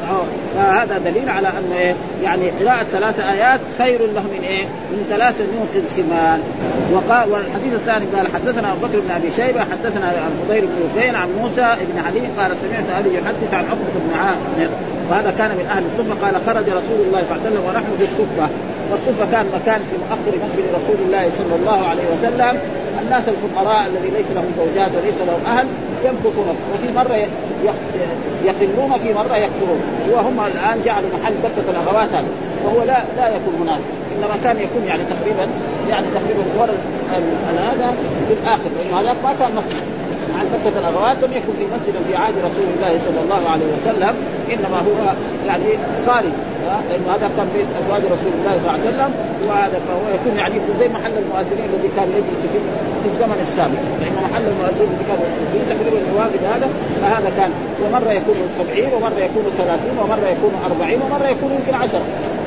فهذا 0.56 0.98
دليل 0.98 1.30
على 1.30 1.48
أن 1.48 1.96
يعني 2.24 2.50
قراءة 2.50 2.84
ثلاث 2.84 3.20
آيات 3.20 3.60
خير 3.78 4.00
له 4.00 4.22
من 4.22 4.44
إيه؟ 4.44 4.66
من 4.66 5.06
ثلاث 5.10 5.42
نوق 5.42 5.84
سمان 5.86 6.40
وقال 6.94 7.32
والحديث 7.32 7.74
الثاني 7.74 8.06
قال 8.16 8.28
حدثنا 8.28 8.72
أبو 8.72 8.88
بكر 8.88 9.00
بن 9.00 9.12
أبي 9.12 9.32
شيبة 9.32 9.60
حدثنا 9.60 10.14
الفضيل 10.28 10.62
بن 10.62 10.86
وفين 10.86 11.16
عن 11.16 11.30
موسى 11.42 11.76
بن 11.94 12.00
علي 12.00 12.28
قال 12.38 12.58
سمعت 12.58 13.00
أبي 13.00 13.16
يحدث 13.16 13.54
عن 13.54 13.66
عقبة 13.66 13.96
بن 14.06 14.14
عامر. 14.20 14.70
وهذا 15.10 15.34
كان 15.38 15.52
من 15.52 15.66
أهل 15.66 15.84
الصفة 15.86 16.26
قال 16.26 16.36
خرج 16.46 16.70
رسول 16.70 17.08
الله 17.08 17.24
صلى 17.24 17.36
الله 17.36 17.46
عليه 17.46 17.50
وسلم 17.50 17.64
ونحن 17.70 17.86
في 17.98 18.04
الصفة. 18.04 18.50
والصفة 18.92 19.32
كان 19.32 19.46
مكان 19.56 19.82
في 19.90 19.96
مؤخر 20.04 20.34
مسجد 20.46 20.66
رسول 20.76 20.96
الله 21.06 21.30
صلى 21.30 21.56
الله 21.56 21.88
عليه 21.88 22.04
وسلم. 22.14 22.60
الناس 23.02 23.30
الفقراء 23.30 23.88
الذي 23.88 24.10
ليس 24.10 24.26
لهم 24.36 24.52
زوجات 24.58 24.92
وليس 24.98 25.16
لهم 25.28 25.58
أهل 25.58 25.68
يمكثون. 26.06 26.56
وفي 26.74 26.94
مرة 26.96 27.16
يقلون 28.44 28.98
في 29.04 29.14
مرة 29.14 29.36
يكثرون 29.38 29.82
وهم 30.12 30.40
الآن 30.40 30.82
جعلوا 30.86 31.10
محل 31.22 31.34
دكة 31.34 31.70
الأغوات 31.70 32.10
هذا. 32.10 32.28
وهو 32.66 32.84
لا 32.84 33.04
لا 33.18 33.28
يكون 33.30 33.54
هناك. 33.62 33.80
إنما 34.18 34.36
كان 34.44 34.58
يكون 34.58 34.84
يعني 34.88 35.04
تقريبا 35.04 35.48
يعني 35.90 36.08
تقريبا 36.08 36.44
هذا 37.58 37.96
في 38.28 38.34
الآخر. 38.34 38.70
لأنه 38.78 39.00
هذا 39.00 39.16
ما 39.24 39.34
كان 39.40 39.56
مسجد 39.56 39.99
مع 40.40 40.46
دكة 40.46 40.80
الاغوات 40.80 41.18
لم 41.24 41.32
يكن 41.38 41.54
في 41.60 41.66
مسجد 41.76 41.96
في 42.08 42.16
عهد 42.16 42.36
رسول 42.38 42.68
الله 42.76 43.00
صلى 43.06 43.22
الله 43.26 43.52
عليه 43.52 43.70
وسلم 43.76 44.14
إنما 44.54 44.80
هو 44.88 45.14
يعني 45.48 45.66
خارج. 46.08 46.34
لأنه 46.90 47.08
هذا 47.16 47.30
كان 47.38 47.48
بيت 47.56 47.70
أزواج 47.82 48.04
رسول 48.16 48.34
الله 48.40 48.54
صلى 48.58 48.60
الله 48.60 48.72
عليه 48.72 48.90
وسلم 48.90 49.12
وهذا 49.48 49.78
فهو 49.88 50.06
يكون 50.16 50.34
يعني 50.38 50.56
زي 50.80 50.88
محل 50.88 51.14
المؤذنين 51.24 51.70
الذي 51.74 51.90
كان 51.98 52.08
يجلس 52.18 52.42
في 53.02 53.08
الزمن 53.12 53.40
السابق. 53.48 53.82
لأن 54.02 54.16
محل 54.28 54.44
المؤذنين 54.54 54.90
الذي 54.94 55.06
كان 55.10 55.20
فيه 55.52 55.64
تقريبا 55.74 56.00
الواجد 56.12 56.42
هذا 56.54 56.68
فهذا 57.02 57.30
كان 57.38 57.52
ومرة 57.84 58.12
يكون 58.20 58.36
70 58.58 58.94
ومرة 58.94 59.20
يكون 59.28 59.44
30 59.58 59.98
ومرة 60.02 60.28
يكون 60.36 60.54
40 60.66 61.02
ومرة 61.04 61.28
يكون 61.36 61.52
يمكن 61.58 61.74
10 61.74 62.02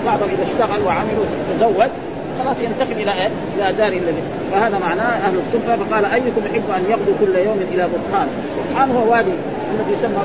بعضهم 0.07 0.29
إذا 0.35 0.45
اشتغل 0.51 0.81
وعمل 0.87 1.17
وتزوج 1.21 1.93
خلاص 2.39 2.57
ينتقل 2.61 3.03
إلى 3.03 3.13
إيه؟ 3.13 3.31
إلى 3.57 3.73
دار 3.73 3.93
الذي 3.93 4.23
فهذا 4.53 4.79
معناه 4.79 5.13
أهل 5.27 5.35
السلطة 5.39 5.85
فقال 5.85 6.05
أيكم 6.05 6.43
يحب 6.47 6.71
أن 6.77 6.85
يغدو 6.91 7.13
كل 7.21 7.37
يوم 7.37 7.61
إلى 7.73 7.89
بطحان 7.95 8.29
بطحان 8.59 8.91
هو 8.91 9.13
وادي 9.13 9.33
الذي 9.75 9.93
يسمى 9.93 10.23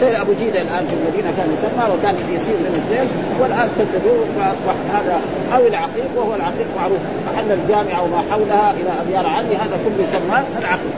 سير 0.00 0.22
أبو 0.22 0.32
جيدة 0.32 0.62
الآن 0.62 0.86
في 0.86 0.94
المدينة 0.98 1.30
كان 1.36 1.48
يسمى 1.56 1.84
وكان 1.94 2.14
يسير 2.36 2.54
من 2.54 2.82
السيل 2.82 3.08
والآن 3.40 3.68
سددوه 3.78 4.24
فأصبح 4.36 4.76
هذا 4.94 5.20
أو 5.54 5.66
العقيق 5.66 6.10
وهو 6.16 6.34
العقيق 6.34 6.66
معروف. 6.76 6.98
محل 7.32 7.52
الجامعة 7.52 8.04
وما 8.04 8.22
حولها 8.30 8.70
إلى 8.80 8.90
ابيار 9.02 9.26
علي 9.26 9.56
هذا 9.56 9.76
كله 9.84 10.04
يسمى 10.08 10.38
العقيق. 10.58 10.94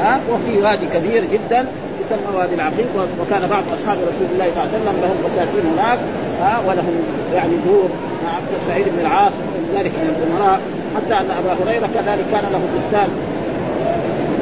ها؟ 0.00 0.20
وفي 0.30 0.58
وادي 0.62 0.86
كبير 0.86 1.22
جدا 1.32 1.66
يسمى 2.04 2.36
وادي 2.36 2.54
العقيق 2.54 2.88
وكان 3.20 3.48
بعض 3.48 3.62
أصحاب 3.74 3.98
رسول 3.98 4.28
الله 4.32 4.50
صلى 4.50 4.62
الله 4.62 4.68
عليه 4.72 4.78
وسلم 4.78 4.96
لهم 5.02 5.16
بساتين 5.26 5.64
هناك 5.72 5.98
ها؟ 6.40 6.60
ولهم 6.68 6.94
يعني 7.34 7.54
دور 7.66 7.88
عبد 8.36 8.62
سعيد 8.68 8.86
بن 8.88 9.00
العاص 9.00 9.32
ذلك 9.74 9.90
من 9.90 10.08
الأمراء 10.16 10.60
حتى 10.96 11.14
أن 11.20 11.30
أبا 11.30 11.52
هريرة 11.52 11.88
كذلك 11.94 12.24
كان 12.32 12.44
له 12.52 12.60
بستان. 12.76 13.08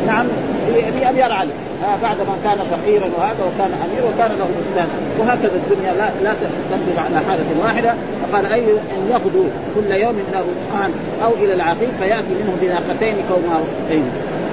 نعم 0.07 0.27
في 0.67 0.93
في 0.93 1.09
أبيار 1.09 1.33
علي. 1.33 1.51
آه 1.85 1.97
بعد 2.03 2.17
ما 2.17 2.37
كان 2.45 2.59
فقيرا 2.59 3.09
وهذا 3.19 3.43
وكان 3.49 3.71
امير 3.85 4.03
وكان 4.09 4.31
له 4.39 4.49
بستان. 4.61 4.89
وهكذا 5.19 5.61
الدنيا 5.63 5.93
لا 5.93 6.11
لا 6.25 6.35
تندم 6.71 6.99
على 6.99 7.27
حالة 7.29 7.45
واحدة. 7.63 7.95
فقال 8.23 8.47
أي 8.47 8.61
أن 8.71 9.03
يغدو 9.11 9.45
كل 9.75 9.91
يوم 9.93 10.15
إلى 10.29 10.39
رطحان 10.51 10.91
أو 11.25 11.31
إلى 11.35 11.55
العقيق 11.55 11.91
فيأتي 12.01 12.35
منه 12.41 12.57
بناقتين 12.63 13.15
كوماوتين. 13.29 14.05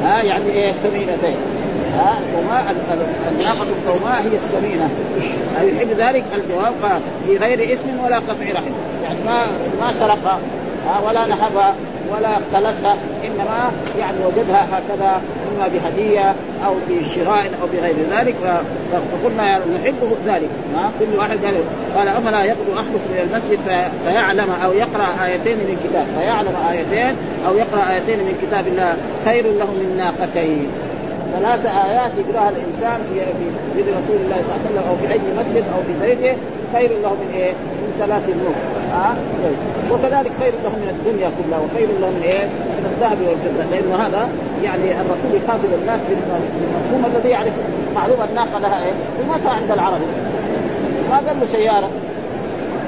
ها 0.04 0.20
آه 0.20 0.24
يعني 0.24 0.50
إيه 0.50 0.74
سمينتين 0.84 1.36
ها 1.98 2.20
وما 2.38 2.72
الناقة 3.32 3.68
الكوماء 3.78 4.22
هي 4.22 4.36
السمينة. 4.36 4.90
يحب 5.62 5.90
ذلك؟ 5.98 6.24
الجواب 6.36 6.74
في 7.28 7.38
غير 7.38 7.74
اسم 7.74 8.06
ولا 8.06 8.16
قطع 8.16 8.52
رحم. 8.54 8.72
يعني 9.04 9.20
ما 9.26 9.46
ما 9.82 9.94
سرق 10.00 10.40
ولا 11.08 11.28
نهبها 11.28 11.76
ولا 12.12 12.38
اختلسها 12.38 12.98
إنما 13.24 13.72
يعني 14.00 14.18
وجدها 14.26 14.68
هكذا 14.72 15.22
إما 15.52 15.68
بهدية 15.68 16.36
أو 16.66 16.74
بشراء 16.90 17.52
أو 17.62 17.68
بغير 17.74 17.96
ذلك. 18.12 18.36
فقلنا 18.92 19.58
نحب 19.58 19.96
ذلك 20.26 20.50
كل 21.00 21.18
واحد 21.18 21.38
قال 21.46 21.56
قال 21.98 22.08
أفلا 22.08 22.44
يقضي 22.44 22.74
أحدكم 22.74 23.00
إلى 23.14 23.24
المسجد 23.24 23.60
فيعلم 24.06 24.50
أو 24.64 24.74
يقرأ 24.74 25.26
آيتين 25.26 25.58
من 25.58 25.78
كتاب. 25.84 26.08
فيعلم 26.20 26.56
آيتين 26.72 27.16
أو 27.48 27.58
يقرأ 27.58 27.94
آيتين 27.94 28.20
من 28.20 28.38
كتاب 28.42 28.68
الله. 28.68 28.98
خير 29.26 29.44
له 29.44 29.66
من 29.66 29.98
ناقتين. 29.98 30.68
ثلاث 31.34 31.66
آيات 31.66 32.12
يقراها 32.18 32.50
الإنسان 32.50 32.98
في 33.10 33.20
في 33.20 33.46
مسجد 33.56 33.88
رسول 33.90 34.18
الله 34.26 34.40
صلى 34.44 34.56
الله 34.56 34.60
عليه 34.60 34.70
وسلم 34.70 34.84
أو 34.90 34.96
في 34.96 35.14
أي 35.14 35.20
مسجد 35.40 35.64
أو 35.76 35.80
في 35.88 35.94
بيته 36.06 36.38
خير 36.74 36.90
له 37.04 37.14
من 37.14 37.30
إيه؟ 37.34 37.54
من 38.00 38.44
نور 38.44 38.56
ها 38.92 39.12
آه؟ 39.12 39.94
وكذلك 39.94 40.32
خير 40.40 40.54
له 40.64 40.70
من 40.70 40.90
الدنيا 40.90 41.32
كلها 41.38 41.60
وخير 41.60 41.88
له 42.02 42.10
من 42.10 42.22
إيه؟ 42.24 42.46
من 42.78 42.86
الذهب 42.94 43.18
والفضة 43.28 43.64
لأنه 43.72 43.96
هذا 44.06 44.30
يعني 44.64 45.02
الرسول 45.02 45.32
يخاطب 45.44 45.70
الناس 45.82 46.00
بالمفهوم 46.10 47.16
الذي 47.16 47.30
يعرف 47.30 47.54
معلومه 47.96 48.26
الناقه 48.30 48.60
لها 48.60 48.86
إيه؟ 48.86 48.94
قيمتها 49.20 49.52
عند 49.52 49.72
العرب 49.72 50.00
ما 51.10 51.18
قال 51.18 51.40
له 51.40 51.48
سيارة 51.52 51.90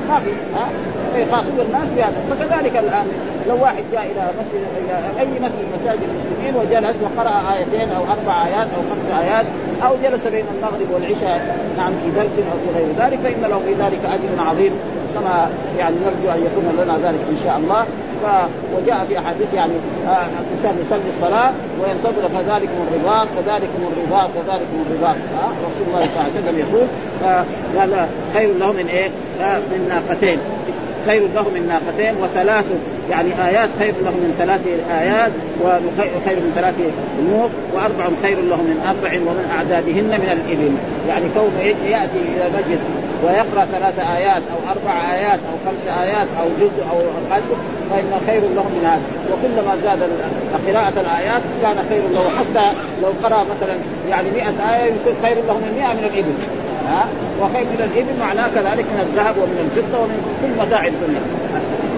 ما 0.09 0.19
في 0.19 0.31
ها 0.55 0.67
يخاطب 1.15 1.59
الناس 1.59 1.89
بهذا. 1.97 2.19
فكذلك 2.29 2.77
الآن 2.77 3.07
لو 3.47 3.63
واحد 3.63 3.83
جاء 3.91 4.03
إلى 4.03 4.29
مسجد 4.39 4.63
إلى 4.85 4.95
أي 5.19 5.25
مسجد 5.25 5.65
مساجد 5.81 6.01
المسلمين 6.09 6.55
وجلس 6.55 6.95
وقرأ 7.03 7.53
آيتين 7.53 7.91
أو 7.91 8.03
أربع 8.03 8.45
آيات 8.45 8.67
أو 8.75 8.81
خمس 8.89 9.19
آيات 9.19 9.45
أو 9.85 9.95
جلس 10.03 10.27
بين 10.27 10.45
المغرب 10.55 10.87
والعشاء 10.93 11.57
نعم 11.77 11.93
في 12.03 12.11
درس 12.11 12.35
أو 12.51 12.57
في 12.63 12.79
غير 12.79 12.87
ذلك 12.97 13.19
فإن 13.19 13.41
له 13.49 13.59
في 13.59 13.73
ذلك 13.73 13.99
أجر 14.05 14.49
عظيم 14.49 14.71
كما 15.15 15.49
يعني 15.77 15.95
نرجو 16.05 16.31
أن 16.37 16.45
يكون 16.45 16.83
لنا 16.83 17.09
ذلك 17.09 17.19
إن 17.29 17.37
شاء 17.43 17.57
الله. 17.57 17.85
ف 18.23 18.25
وجاء 18.75 19.05
في 19.05 19.19
أحاديث 19.19 19.53
يعني 19.53 19.73
آه 20.07 20.25
الإنسان 20.41 20.85
يصلي 20.85 21.09
الصلاة 21.09 21.51
وينتظر 21.81 22.29
فذلكم 22.29 22.77
الرباط 22.87 23.27
فذلكم 23.27 23.91
الرباط 23.91 24.29
فذلكم 24.29 24.85
الرباط 24.89 25.15
آه 25.15 25.51
رسول 25.67 25.87
الله 25.87 25.99
صلى 25.99 26.09
الله 26.09 26.23
عليه 26.23 26.33
وسلم 26.33 26.59
يقول 26.59 26.87
قال 27.77 28.07
خير 28.33 28.57
له 28.57 28.71
من 28.71 28.87
إيه؟ 28.87 29.09
آه 29.41 29.57
من 29.57 29.87
ناقتين. 29.89 30.39
خير 31.07 31.21
له 31.35 31.41
من 31.41 31.67
ناقتين 31.67 32.15
وثلاث 32.23 32.65
يعني 33.09 33.29
آيات 33.47 33.69
خير 33.79 33.93
له 34.05 34.11
من 34.11 34.35
ثلاث 34.37 34.61
آيات 34.91 35.31
وخير 35.61 36.37
من 36.45 36.51
ثلاث 36.55 36.75
نوق 37.31 37.49
واربع 37.73 38.05
خير 38.23 38.37
له 38.41 38.55
من 38.55 38.77
أربع 38.85 39.11
ومن 39.27 39.45
أعدادهن 39.55 40.11
من 40.21 40.29
الإبل. 40.37 40.71
يعني 41.09 41.25
كونه 41.35 41.59
يأتي 41.95 42.19
إلى 42.35 42.47
المجلس 42.47 42.81
ويقرأ 43.23 43.65
ثلاث 43.65 43.99
آيات 43.99 44.43
أو 44.53 44.59
أربع 44.71 45.13
آيات 45.13 45.39
أو 45.49 45.55
خمس 45.65 45.87
آيات 45.87 46.27
أو 46.39 46.47
جزء 46.61 46.81
أو 46.91 46.97
قدر 47.31 47.55
فإن 47.91 48.11
خير 48.27 48.41
له 48.41 48.63
من 48.63 48.83
هذا. 48.85 49.07
وكلما 49.31 49.75
زاد 49.75 49.99
قراءة 50.67 50.99
الآيات 51.01 51.41
كان 51.61 51.77
خير 51.89 52.01
له. 52.13 52.29
حتى 52.39 52.77
لو 53.01 53.11
قرأ 53.23 53.43
مثلا 53.43 53.75
يعني 54.09 54.31
100 54.31 54.43
آية 54.75 54.85
يكون 54.85 55.13
خير 55.23 55.37
له 55.47 55.53
من 55.53 55.71
100 55.77 55.93
من 55.93 56.03
الإبل. 56.13 56.33
ها؟ 56.89 57.07
وخير 57.41 57.63
من 57.63 57.81
الإبل 57.91 58.19
معناه 58.19 58.47
كذلك 58.55 58.85
من 58.93 58.99
الذهب 59.07 59.35
ومن 59.37 59.57
الفضة 59.65 59.97
ومن 60.03 60.19
كل 60.41 60.51
متاع 60.65 60.87
الدنيا. 60.87 61.21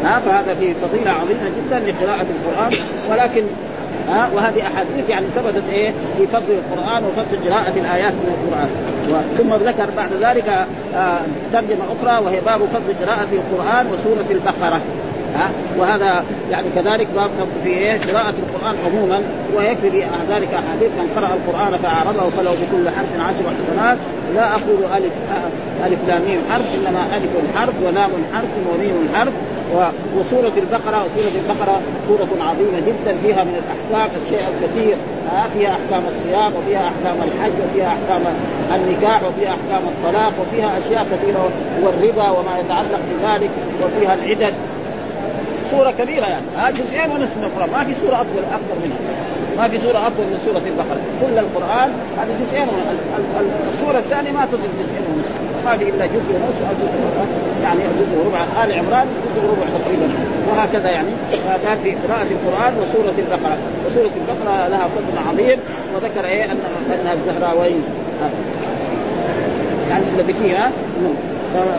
ها؟ 0.03 0.19
فهذا 0.19 0.53
فيه 0.53 0.73
فضيلة 0.73 1.11
عظيمة 1.11 1.49
جدا 1.57 1.79
لقراءة 1.79 2.25
القرآن. 2.35 2.71
ولكن 3.11 3.43
ها؟ 4.09 4.29
وهذه 4.35 4.61
أحاديث 4.61 5.09
يعني 5.09 5.25
ثبتت 5.35 5.63
إيه؟ 5.69 5.91
في 6.17 6.27
فضل 6.27 6.51
القرآن 6.61 7.03
وفضل 7.05 7.49
قراءة 7.49 7.73
الآيات 7.75 8.13
من 8.13 8.31
القرآن. 8.37 8.69
ثم 9.37 9.67
ذكر 9.69 9.87
بعد 9.97 10.09
ذلك 10.21 10.67
آه 10.95 11.19
ترجمة 11.53 11.83
أخرى 11.95 12.25
وهي 12.25 12.41
باب 12.41 12.59
فضل 12.73 13.05
قراءة 13.05 13.27
القرآن 13.33 13.87
وسورة 13.87 14.25
البقرة. 14.31 14.81
ها؟ 15.35 15.51
وهذا 15.77 16.23
يعني 16.51 16.67
كذلك 16.75 17.07
باب 17.15 17.29
في 17.63 17.69
إيه 17.69 17.99
قراءة 17.99 18.33
القرآن 18.43 18.75
عموما 18.85 19.21
ويكفي 19.55 20.03
ذلك 20.29 20.49
أحاديث 20.53 20.91
من 20.99 21.11
قرأ 21.15 21.33
القرآن 21.33 21.77
فأعرضه 21.83 22.29
فلو 22.29 22.51
بكل 22.51 22.89
حرف 22.89 23.09
عشر 23.19 23.43
حسنات 23.63 23.97
لا 24.35 24.51
أقول 24.51 24.83
ألف 24.97 25.13
ألف 25.85 25.99
لام 26.07 26.21
ميم 26.21 26.41
حرف 26.51 26.75
إنما 26.75 27.17
ألف 27.17 27.55
حرف 27.55 27.73
ولام 27.85 28.11
حرف 28.33 28.49
وميم 28.73 29.09
حرف. 29.15 29.33
وسورة 30.17 30.53
البقرة 30.57 31.05
وسورة 31.05 31.33
البقرة 31.41 31.81
سورة 32.07 32.43
عظيمة 32.49 32.79
جدا 32.87 33.15
فيها 33.23 33.43
من 33.43 33.63
الأحكام 33.63 34.09
الشيء 34.21 34.47
الكثير. 34.53 34.95
فيها 35.53 35.69
أحكام 35.69 36.03
الصيام 36.07 36.51
وفيها 36.55 36.79
أحكام 36.91 37.17
الحج 37.27 37.51
وفيها 37.63 37.87
أحكام 37.87 38.21
النكاح 38.75 39.23
وفيها 39.23 39.49
أحكام 39.49 39.83
الطلاق 39.87 40.33
وفيها 40.41 40.77
أشياء 40.77 41.05
كثيرة 41.11 41.49
والربا 41.83 42.29
وما 42.29 42.59
يتعلق 42.59 42.99
بذلك 43.11 43.49
وفيها 43.83 44.13
العدد. 44.13 44.53
سورة 45.71 45.91
كبيرة 45.91 46.25
يعني. 46.25 46.45
ها 46.57 46.69
جزئين 46.69 47.11
ونصف 47.11 47.37
من 47.37 47.43
القرآن. 47.43 47.69
ما 47.69 47.83
في 47.83 47.93
سورة 48.01 48.15
أطول 48.15 48.43
أكثر 48.57 48.77
منها. 48.83 48.99
ما 49.57 49.67
في 49.67 49.77
سورة 49.77 49.97
أطول 50.07 50.25
من 50.31 50.39
سورة 50.45 50.63
البقرة. 50.71 51.01
كل 51.21 51.35
القرآن 51.45 51.89
هذا 52.19 52.33
جزئين 52.41 52.67
السورة 53.73 53.97
الثانية 53.97 54.31
ما 54.31 54.45
تصل 54.45 54.69
جزئين 54.81 55.03
ونصف. 55.09 55.35
ما 55.65 55.77
في 55.77 55.89
إلا 55.89 56.05
جزء 56.05 56.31
ونصف 56.35 56.61
أو 56.69 56.73
جزء 56.81 56.99
يعني 57.63 57.79
جزء 57.99 58.13
وربع 58.19 58.41
آل 58.63 58.71
عمران 58.79 59.07
جزء 59.33 59.41
وربع 59.45 59.67
تقريبا. 59.77 60.07
وهكذا 60.49 60.89
يعني. 60.89 61.11
فكان 61.31 61.77
في 61.83 61.91
قراءة 62.03 62.29
القرآن 62.37 62.73
وسورة 62.81 63.15
البقرة. 63.23 63.57
وسورة 63.85 64.13
البقرة 64.21 64.67
لها 64.67 64.85
فضل 64.95 65.15
عظيم. 65.29 65.59
وذكر 65.95 66.25
إيه؟ 66.25 66.45
أن 66.45 66.57
أنها 66.93 67.13
الزهراوين. 67.13 67.83
يعني 69.89 70.03
الذي 70.15 70.33
فيها 70.33 70.71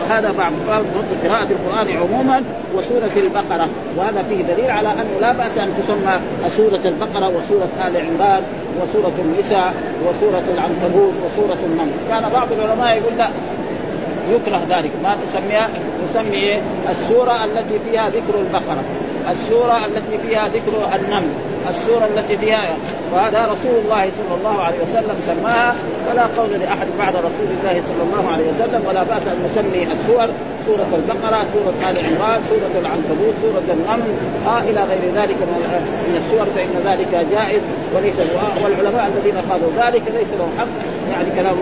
هذا 0.09 0.31
بعد 0.37 0.53
فضل 0.67 1.29
قراءة 1.29 1.47
القرآن 1.51 1.97
عموما 1.97 2.43
وسورة 2.75 3.11
البقرة. 3.17 3.69
وهذا 3.97 4.23
فيه 4.29 4.43
دليل 4.53 4.71
على 4.71 4.91
أنه 4.91 5.19
لا 5.21 5.33
بأس 5.33 5.57
أن 5.57 5.69
تسمى 5.77 6.19
سورة 6.57 6.81
البقرة 6.85 7.27
وسورة 7.27 7.69
آل 7.87 7.97
عمران 7.97 8.43
وسورة 8.81 9.13
النساء 9.19 9.73
وسورة 10.07 10.43
العنكبوت 10.53 11.13
وسورة 11.25 11.59
النمل. 11.65 11.91
كان 12.09 12.29
بعض 12.29 12.47
العلماء 12.51 12.97
يقول 12.97 13.17
لا 13.17 13.27
يكره 14.31 14.79
ذلك. 14.79 14.91
ما 15.03 15.17
تسميها؟ 15.27 15.69
إيه؟ 16.33 16.61
السورة 16.89 17.45
التي 17.45 17.79
فيها 17.89 18.09
ذكر 18.09 18.39
البقرة. 18.39 18.83
السورة 19.31 19.85
التي 19.85 20.17
فيها 20.27 20.47
ذكر 20.47 20.95
النمل 20.95 21.29
السورة 21.69 22.09
التي 22.15 22.37
فيها 22.37 22.61
وهذا 23.13 23.45
رسول 23.45 23.75
الله 23.85 24.05
صلى 24.05 24.37
الله 24.37 24.61
عليه 24.61 24.77
وسلم 24.83 25.15
سماها 25.25 25.75
ولا 26.09 26.23
قول 26.37 26.49
لأحد 26.49 26.87
بعد 26.99 27.15
رسول 27.15 27.47
الله 27.59 27.81
صلى 27.81 28.03
الله 28.03 28.31
عليه 28.31 28.45
وسلم 28.51 28.83
ولا 28.87 29.03
بأس 29.03 29.21
أن 29.27 29.37
نسمي 29.45 29.83
السور 29.93 30.27
سورة 30.65 30.87
البقرة 30.93 31.45
سورة 31.53 31.89
آل 31.89 31.97
عمران 32.05 32.41
سورة 32.49 32.81
العنكبوت 32.81 33.33
سورة 33.41 33.67
النمل 33.73 34.13
آه 34.47 34.59
إلى 34.59 34.83
غير 34.83 35.13
ذلك 35.15 35.37
من 36.07 36.15
السور 36.17 36.45
فإن 36.55 36.73
ذلك 36.85 37.27
جائز 37.31 37.61
وليس 37.95 38.15
والعلماء 38.63 39.11
الذين 39.15 39.35
قالوا 39.51 39.69
ذلك 39.77 40.01
ليس 40.01 40.39
لهم 40.39 40.51
حق 40.59 40.67
يعني 41.11 41.31
كلام 41.35 41.55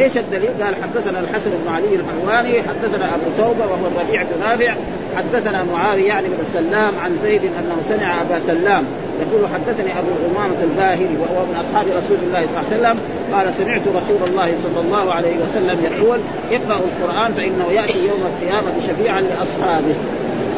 إيش 0.00 0.16
الدليل؟ 0.16 0.62
قال 0.62 0.74
حدثنا 0.82 1.20
الحسن 1.20 1.50
بن 1.50 1.68
علي 1.68 1.94
الحلواني 1.94 2.62
حدثنا 2.62 3.14
أبو 3.14 3.24
توبة 3.38 3.64
وهو 3.66 3.86
الربيع 3.86 4.22
بن 4.22 4.40
نافع 4.40 4.74
حدثنا 5.16 5.64
معاوية 5.64 6.08
يعني 6.08 6.28
بن 6.28 6.44
سلام 6.52 6.92
عن 7.04 7.16
زيد 7.22 7.44
أنه 7.44 7.76
سمع 7.88 8.20
أبا 8.20 8.40
سلام 8.46 8.84
يقول 9.20 9.48
حدثني 9.54 9.98
أبو 9.98 10.08
امامه 10.30 10.62
الباهلي 10.62 11.16
وهو 11.20 11.46
من 11.46 11.56
أصحاب 11.60 11.86
رسول 11.86 12.18
الله 12.26 12.46
صلى 12.46 12.60
الله 12.60 12.64
عليه 12.70 12.76
وسلم 12.76 12.98
قال 13.32 13.54
سمعت 13.54 13.82
رسول 13.88 14.28
الله 14.28 14.54
صلى 14.62 14.80
الله 14.80 15.12
عليه 15.12 15.36
وسلم 15.38 15.84
يقول 15.84 16.20
اقرأوا 16.50 16.86
القرآن 16.86 17.34
فإنه 17.34 17.72
يأتي 17.72 17.98
يوم 17.98 18.22
القيامة 18.26 18.72
شفيعا 18.88 19.20
لأصحابه 19.20 19.94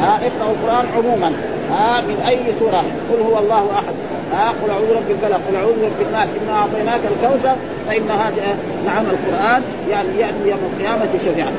ها 0.02 0.20
اقرأوا 0.26 0.52
القرآن 0.52 0.86
عموما. 0.96 1.32
ها 1.70 2.00
من 2.00 2.22
أي 2.26 2.38
سورة؟ 2.58 2.84
قل 3.10 3.20
هو 3.32 3.38
الله 3.38 3.70
أحد. 3.74 3.94
ها 4.32 4.48
قل 4.48 4.70
أعوذ 4.70 4.86
برب 4.86 5.10
الفلق 5.10 5.40
قل 5.48 5.56
أعوذ 5.56 5.72
برب 5.82 6.06
الناس 6.08 6.28
إنا 6.42 6.58
أعطيناك 6.58 7.00
الكوثر. 7.12 7.56
فإن 7.88 8.10
هذا 8.10 8.56
نعم 8.86 9.04
القرآن 9.06 9.62
يعني 9.90 10.08
يأتي 10.20 10.50
يوم 10.50 10.58
القيامة 10.72 11.08
شفيعا. 11.24 11.52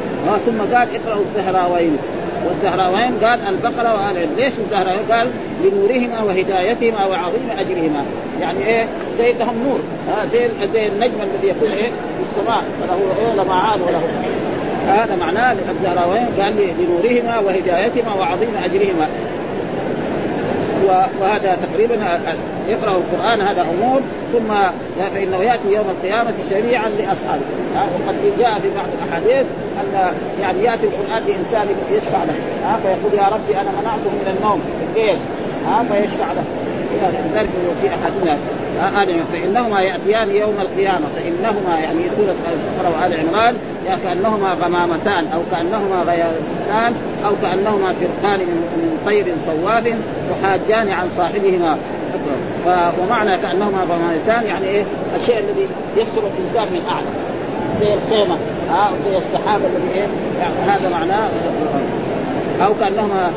ثم 0.45 0.75
قال 0.75 0.87
اقرأوا 0.95 1.21
الزهراوين. 1.21 1.97
والزهراوين 2.47 3.25
قال 3.25 3.39
البقرة 3.47 3.93
وآل 3.93 4.17
عمران 4.17 4.35
ليش 4.37 4.53
الزهراوين؟ 4.59 5.11
قال 5.11 5.29
لنورهما 5.63 6.23
وهدايتهما 6.23 7.05
وعظيم 7.05 7.49
أجرهما. 7.57 8.05
يعني 8.41 8.65
إيه؟ 8.65 8.87
زي 9.17 9.33
لهم 9.33 9.55
نور. 9.63 9.79
آه 10.09 10.25
زي 10.25 10.49
زي 10.73 10.87
النجم 10.87 11.13
الذي 11.21 11.47
يكون 11.47 11.69
إيه؟ 11.77 11.89
في 11.89 12.23
السماء. 12.29 12.63
فله 12.81 12.99
إيه 13.19 13.33
لمعان 13.33 13.81
وله 13.81 14.03
هذا 14.87 15.15
معناه 15.15 15.55
الزهراوين 15.69 16.25
قال 16.39 16.55
لنورهما 16.79 17.39
وهدايتهما 17.39 18.13
وعظيم 18.19 18.49
أجرهما. 18.63 19.07
وهذا 21.21 21.57
تقريبا 21.71 21.95
يقرأ 22.67 22.97
القرآن 22.97 23.41
هذا 23.41 23.61
امور 23.61 24.01
ثم 24.33 24.53
فإنه 25.15 25.37
يأتي 25.37 25.73
يوم 25.73 25.85
القيامة 25.89 26.33
شريعا 26.49 26.89
لأصحابه. 26.89 27.41
وقد 27.75 28.15
جاء 28.39 28.53
في 28.53 28.69
بعض 28.75 28.85
الأحاديث 29.03 29.45
أن 29.81 30.13
يعني 30.41 30.63
يأتي 30.63 30.87
القرآن 30.87 31.23
لإنسان 31.27 31.67
يشفع 31.91 32.23
له. 32.23 32.33
فيقول 32.83 33.13
يا 33.13 33.27
ربي 33.27 33.61
أنا 33.61 33.69
منعته 33.81 34.09
من 34.09 34.37
النوم. 34.37 34.61
في 34.79 35.01
الليل 35.01 35.19
فيشفع 35.89 36.31
له. 36.33 36.43
ذلك 37.35 37.49
في 37.81 37.87
احادنا 37.87 38.37
آل 39.03 39.19
فإنهما 39.33 39.81
يأتيان 39.81 40.35
يوم 40.35 40.53
القيامة. 40.61 41.05
فإنهما 41.15 41.79
يعني 41.79 42.01
سورة 42.17 42.31
البقرة 42.31 43.01
وآل 43.01 43.19
عمران 43.19 43.55
كأنهما 44.03 44.53
غمامتان 44.53 45.25
أو 45.33 45.39
كأنهما 45.51 46.03
غيرتان 46.07 46.93
أو 47.25 47.31
كأنهما 47.41 47.93
فرقان 47.93 48.39
من 48.39 48.99
طير 49.05 49.25
صواف 49.45 49.85
يحاجان 50.31 50.89
عن 50.89 51.09
صاحبهما. 51.09 51.77
ومعنى 53.01 53.37
كأنهما 53.37 53.83
غمامتان 53.89 54.45
يعني 54.47 54.65
إيه؟ 54.65 54.83
الشيء 55.21 55.39
الذي 55.39 55.67
يستر 55.97 56.21
الإنسان 56.21 56.73
من 56.73 56.81
أعلى 56.89 57.05
زي 57.79 57.93
الخيمة 57.93 58.37
أو 58.71 58.93
زي 59.05 59.17
السحاب 59.17 59.61
الذي 59.61 59.93
إيه؟ 59.93 60.07
يعني 60.39 60.53
هذا 60.71 60.89
معناه. 60.89 61.29
أو 62.61 62.73
كأنهما 62.73 63.31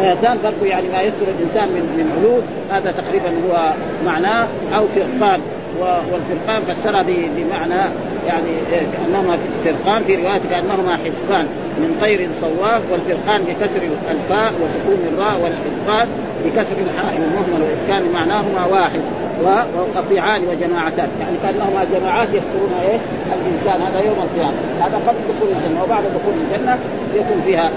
غيتان 0.00 0.38
فرق 0.38 0.68
يعني 0.68 0.88
ما 0.88 1.02
يسر 1.02 1.26
الإنسان 1.38 1.68
من 1.68 1.82
من 1.96 2.12
علو 2.18 2.40
هذا 2.76 2.92
تقريبا 2.92 3.28
هو 3.48 3.72
معناه. 4.06 4.48
أو 4.74 4.86
فرقان 4.86 5.40
والفرقان 5.80 6.62
فسرها 6.62 7.04
بمعنى 7.36 7.90
يعني 8.26 8.52
كأنهما 8.70 9.38
فرقان 9.64 10.04
في 10.04 10.14
رواية 10.14 10.40
كأنهما 10.50 10.96
حسبان. 10.96 11.46
من 11.78 11.98
طير 12.00 12.28
صواف 12.40 12.82
والفرقان 12.92 13.42
بكسر 13.42 13.80
الفاء 14.10 14.52
وسكون 14.62 14.98
الراء 15.12 15.40
والاسقاط 15.42 16.08
بكسر 16.44 16.76
الحاء 16.84 17.16
المهمل 17.16 17.62
والإسكان 17.62 18.12
معناهما 18.12 18.66
واحد. 18.66 19.00
وقطيعان 19.44 20.42
وجماعتان. 20.42 21.08
يعني 21.20 21.36
كأنهما 21.42 21.84
جماعات 21.98 22.28
يذكرون 22.28 22.72
إيه 22.82 22.98
الإنسان 23.34 23.82
هذا 23.82 23.98
يوم 23.98 24.16
القيامة. 24.22 24.56
هذا 24.80 24.96
قبل 24.96 25.18
دخول 25.28 25.48
الجنة 25.48 25.82
وبعد 25.84 26.02
دخول 26.04 26.34
الجنة 26.44 26.78
يكون 27.14 27.42
فيها 27.46 27.70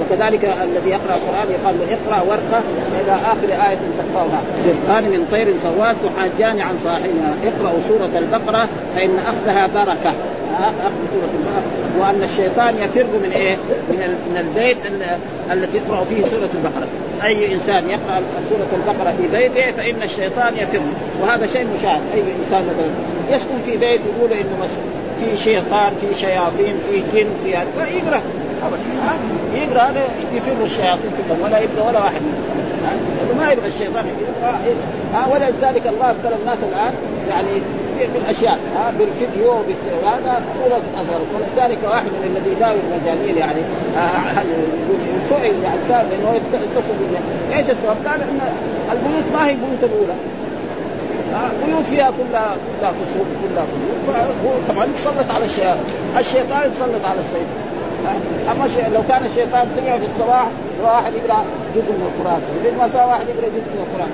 وكذلك 0.00 0.44
الذي 0.44 0.90
يقرأ 0.90 1.14
القرآن 1.14 1.50
يقال 1.50 1.74
له 1.78 1.96
اقرأ 1.96 2.22
وارقى 2.28 2.60
إلى 3.00 3.12
آخر 3.12 3.68
آية 3.68 3.78
تقرأها. 3.98 4.42
فرقان 4.64 5.04
من 5.04 5.26
طير 5.30 5.54
صوات 5.62 5.96
تحاجان 6.04 6.60
عن 6.60 6.76
صاحبها. 6.76 7.34
اقرأوا 7.44 7.78
سورة 7.88 8.18
البقرة 8.18 8.68
فإن 8.96 9.18
أخذها 9.18 9.66
بركة. 9.66 10.14
أخذ 10.60 11.02
سورة 11.12 11.30
البقرة. 11.38 11.62
وأن 12.00 12.22
الشيطان 12.22 12.78
يفر 12.78 13.04
من 13.24 13.32
إيه؟ 13.34 13.56
من 13.88 14.18
من 14.30 14.36
البيت 14.36 14.76
التي 15.52 15.76
يقرأ 15.78 16.04
فيه 16.04 16.22
سورة 16.22 16.50
البقرة. 16.54 16.88
أي 17.24 17.54
إنسان 17.54 17.88
يقرأ 17.88 18.22
سورة 18.50 18.68
البقرة 18.72 19.14
في 19.18 19.28
بيته 19.28 19.72
فإن 19.72 20.02
الشيطان 20.02 20.56
يفر. 20.56 20.80
وهذا 21.22 21.46
شيء 21.46 21.66
مشاهد. 21.78 22.00
أي 22.14 22.20
إنسان 22.20 22.64
مثلا 22.66 23.36
يسكن 23.36 23.60
في 23.66 23.76
بيت 23.76 24.00
يقول 24.00 24.32
إنه 24.32 24.68
في 25.20 25.36
شيطان 25.36 25.92
في 26.00 26.14
شياطين 26.20 26.74
في 26.90 27.02
جن 27.14 27.28
في 27.44 27.56
هذا. 27.56 28.22
يقرأ 28.62 28.78
يقرأ 29.54 29.82
هذا 29.82 30.02
يفر 30.34 30.64
الشياطين 30.64 31.10
كلهم 31.18 31.42
ولا 31.42 31.58
يبقى 31.58 31.86
ولا 31.86 31.98
واحد 31.98 32.20
منهم. 32.22 32.56
ما 33.38 33.52
يبغى 33.52 33.68
الشيطان 33.68 34.04
ها؟ 35.14 35.26
ولذلك 35.32 35.86
الله 35.86 36.10
ابتلى 36.10 36.34
الناس 36.40 36.58
الآن 36.72 36.92
يعني 37.28 37.62
بالأشياء 38.14 38.58
ها؟ 38.76 38.92
بالفيديو 38.98 39.52
وهذا 40.02 40.42
صورة 40.62 40.82
اثر 40.96 41.20
ولذلك 41.34 41.78
واحد 41.84 42.06
من 42.06 42.36
الذي 42.36 42.50
يداوي 42.56 42.78
المجانين 42.90 43.36
يعني 43.36 43.60
سئل 45.28 45.62
يعني 45.64 45.80
سال 45.88 46.06
إنه 46.12 46.34
يتصل 46.34 46.94
إيش 47.52 47.70
السبب؟ 47.70 47.96
قال 48.06 48.20
إن 48.20 48.40
البيوت 48.92 49.24
ما 49.32 49.46
هي 49.46 49.50
البيوت 49.50 49.84
الأولى. 49.84 50.14
بيوت 51.66 51.86
فيها 51.86 52.10
كلها 52.10 52.56
كلها 52.80 52.92
فسوق 52.92 53.26
كلها 53.42 53.64
فسوق 53.64 54.14
فهو 54.14 54.52
طبعا 54.68 54.84
يتسلط 54.84 55.30
على 55.30 55.44
الشيطان 55.44 55.78
الشيطان 56.18 56.66
يتسلط 56.66 57.04
على 57.06 57.20
السيد. 57.20 57.65
أما 58.52 58.68
شيء 58.68 58.88
لو 58.94 59.02
كان 59.08 59.24
الشيطان 59.24 59.68
سمع 59.76 59.98
في 59.98 60.06
الصباح 60.06 60.46
واحد 60.84 61.12
يقرأ 61.14 61.44
جزء 61.76 61.92
من 61.92 62.06
القرآن. 62.10 62.40
وفي 62.58 62.68
المساء 62.68 63.08
واحد 63.08 63.26
يقرأ 63.28 63.48
جزء 63.56 63.70
من 63.74 63.82
القرآن. 63.86 64.12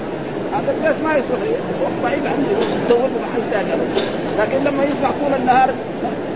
هذا 0.54 0.70
البيت 0.72 1.04
ما 1.04 1.12
يصلح. 1.18 1.40
بعيد 2.04 2.26
عنه 2.26 2.46
له 2.88 2.98
محل 3.22 3.42
ثاني. 3.52 3.70
لكن 4.38 4.64
لما 4.64 4.84
يسمع 4.84 5.08
طول 5.20 5.34
النهار 5.40 5.70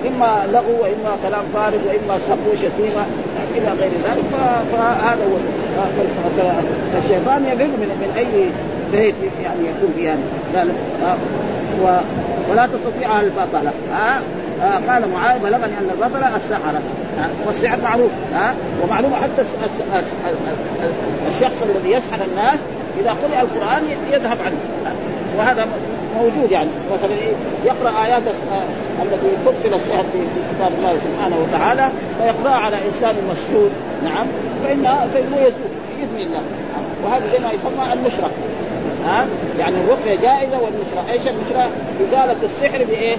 إما 0.08 0.46
لغو 0.52 0.82
وإما 0.82 1.16
كلام 1.22 1.44
فارغ 1.54 1.78
وإما 1.88 2.18
سب 2.18 2.38
وشتيمة 2.52 3.04
إلى 3.56 3.68
غير 3.80 3.90
ذلك 3.90 4.24
فهذا 4.72 5.24
هو 5.24 5.36
فالشيطان 6.92 7.44
يفر 7.44 7.64
من 7.64 7.88
من 8.00 8.14
أي 8.16 8.50
بيت 8.92 9.14
يعني 9.42 9.60
يكون 9.60 9.92
فيه 9.96 10.16
و 11.82 11.96
ولا 12.50 12.66
تستطيع 12.66 13.20
البطله 13.20 13.72
ها؟ 13.92 14.20
آه 14.62 14.92
قال 14.92 15.08
معاذ 15.08 15.38
بلغني 15.38 15.64
أن 15.64 15.90
البطل 15.92 16.24
السحرة. 16.36 16.80
آه 17.18 17.46
والسحر 17.46 17.78
معروف. 17.80 18.10
آه 18.34 18.54
ومعلوم 18.82 19.14
حتى 19.14 19.42
الشخص 21.28 21.62
الذي 21.62 21.90
يسحر 21.90 22.24
الناس 22.24 22.58
إذا 23.00 23.10
قرئ 23.10 23.40
القرآن 23.40 23.82
يذهب 24.12 24.38
عنه. 24.46 24.56
وهذا 25.38 25.66
موجود 26.16 26.50
يعني. 26.50 26.68
مثلا؟ 26.92 27.16
يقرأ 27.64 28.04
آيات 28.04 28.22
التي 29.02 29.28
كتب 29.46 29.74
السحر 29.74 30.04
في 30.12 30.18
كتاب 30.54 30.72
الله 30.78 30.98
سبحانه 31.04 31.36
وتعالى 31.36 31.90
فيقراها 32.18 32.54
على 32.54 32.76
إنسان 32.86 33.14
مشهور 33.14 33.70
نعم. 34.04 34.26
فانه 34.64 35.08
فإنه 35.14 35.36
يزول 35.36 35.72
بإذن 35.88 36.26
الله. 36.26 36.42
وهذا 37.04 37.32
زي 37.32 37.38
ما 37.38 37.52
يسمى 37.52 37.92
النشره 37.92 38.30
ها؟ 39.06 39.26
يعني 39.58 39.76
الرقيه 39.76 40.14
جائزة 40.14 40.58
والنشرة، 40.60 41.12
إيش 41.12 41.22
النشرة؟ 41.28 41.70
إزالة 42.08 42.36
السحر 42.42 42.84
بإيه؟ 42.84 43.16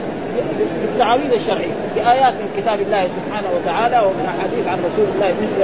بالتعاويذ 0.82 1.34
الشرعيه 1.34 1.74
بآيات 1.96 2.34
من 2.34 2.50
كتاب 2.58 2.80
الله 2.82 3.08
سبحانه 3.18 3.50
وتعالى 3.56 3.98
ومن 4.06 4.26
أحاديث 4.34 4.68
عن 4.68 4.78
رسول 4.88 5.06
الله 5.16 5.30
مثل 5.42 5.60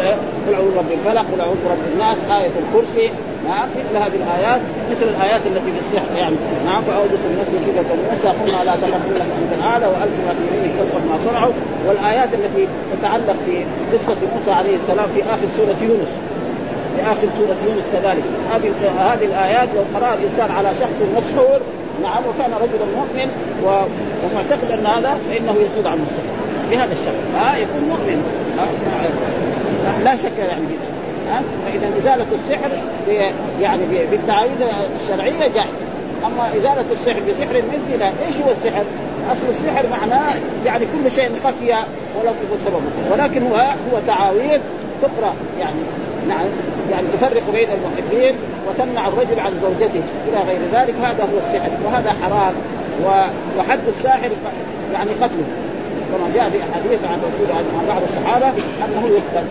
قل 0.47 0.53
أعوذ 0.53 0.75
برب 0.75 0.91
الفلق 0.91 1.25
قل 1.31 1.39
أعوذ 1.41 1.55
برب 1.65 1.83
الناس 1.93 2.17
آية 2.39 2.51
الكرسي. 2.63 3.12
نعم 3.47 3.67
مثل 3.79 3.95
هذه 4.03 4.15
الآيات 4.23 4.62
مثل 4.91 5.05
الآيات 5.13 5.41
التي 5.45 5.71
في 5.75 5.79
السحر 5.86 6.15
يعني. 6.15 6.36
نعم 6.65 6.81
فأعوذ 6.81 7.09
بنفسي 7.09 7.57
كذا 7.65 7.83
موسى 8.12 8.27
قلنا 8.27 8.63
لا 8.63 8.75
تخف 8.75 9.05
لك 9.15 9.29
أنت 9.41 9.51
الاعلى 9.59 9.86
والقوا 9.86 10.33
في 10.38 10.57
يمينك 10.57 10.73
تلقف 10.79 11.03
ما 11.12 11.17
صنعوا. 11.25 11.53
والآيات 11.88 12.29
التي 12.33 12.67
تتعلق 12.93 13.36
في 13.45 13.55
قصة 13.93 14.17
موسى 14.36 14.51
عليه 14.51 14.75
السلام 14.75 15.07
في 15.15 15.23
آخر 15.23 15.47
سورة 15.57 15.89
يونس. 15.89 16.19
في 16.95 17.01
اخر 17.01 17.27
سورة 17.38 17.56
يونس 17.67 17.86
كذلك. 17.93 18.23
هذه 18.51 18.71
هذه 19.13 19.25
الآيات 19.25 19.69
لو 19.75 19.99
قراها 19.99 20.13
الانسان 20.13 20.51
على 20.51 20.79
شخص 20.79 20.99
مسحور 21.17 21.60
نعم 22.03 22.23
وكان 22.29 22.51
رجلا 22.53 22.86
مؤمن 22.95 23.29
ومعتقد 23.63 24.71
أن 24.71 24.86
هذا 24.86 25.19
فإنه 25.29 25.56
يسود 25.71 25.88
عن 25.88 25.97
نفسه. 26.01 26.23
بهذا 26.71 26.91
الشكل 26.91 27.38
ها 27.38 27.58
يكون 27.58 27.82
مؤمن. 27.89 28.23
لا 30.03 30.15
شك 30.15 30.38
يعني 30.39 30.62
في 30.67 30.75
ها 31.29 31.41
فإذا 31.65 31.88
إزالة 31.99 32.25
السحر 32.34 32.69
يعني 33.60 33.84
بالتعاويذ 34.12 34.51
الشرعية 35.01 35.47
جائز 35.47 35.84
أما 36.25 36.47
إزالة 36.58 36.86
السحر 36.91 37.19
بسحر 37.19 37.58
مثلي 37.58 37.97
لا. 37.99 38.06
إيش 38.06 38.36
هو 38.45 38.51
السحر؟ 38.51 38.84
أصل 39.32 39.49
السحر 39.49 39.86
معناه 39.91 40.34
يعني 40.65 40.86
كل 40.86 41.12
شيء 41.12 41.32
خفي 41.43 41.73
ولطف 42.17 42.62
سببه. 42.65 43.12
ولكن 43.12 43.43
هو 43.43 43.56
هو 43.56 43.99
تعاويذ 44.08 44.62
تقرا 45.01 45.34
يعني. 45.60 45.75
نعم. 46.27 46.45
يعني 46.91 47.07
تفرق 47.13 47.43
بين 47.51 47.67
المحبين 47.71 48.36
وتمنع 48.67 49.07
الرجل 49.07 49.39
عن 49.39 49.51
زوجته 49.62 50.03
إلى 50.29 50.38
غير 50.38 50.59
ذلك. 50.73 50.95
هذا 51.01 51.23
هو 51.23 51.38
السحر 51.38 51.71
وهذا 51.86 52.13
حرام. 52.23 52.53
وحد 53.57 53.79
الساحر 53.88 54.29
يعني 54.93 55.12
قتله. 55.12 55.45
كما 56.13 56.28
جاء 56.36 56.49
في 56.49 56.58
أحاديث 56.58 57.02
عن 57.12 57.19
رسول 57.28 57.47
عن 57.58 57.86
بعض 57.88 58.02
الصحابة 58.04 58.49
أنه 58.86 59.04
يقتل. 59.17 59.45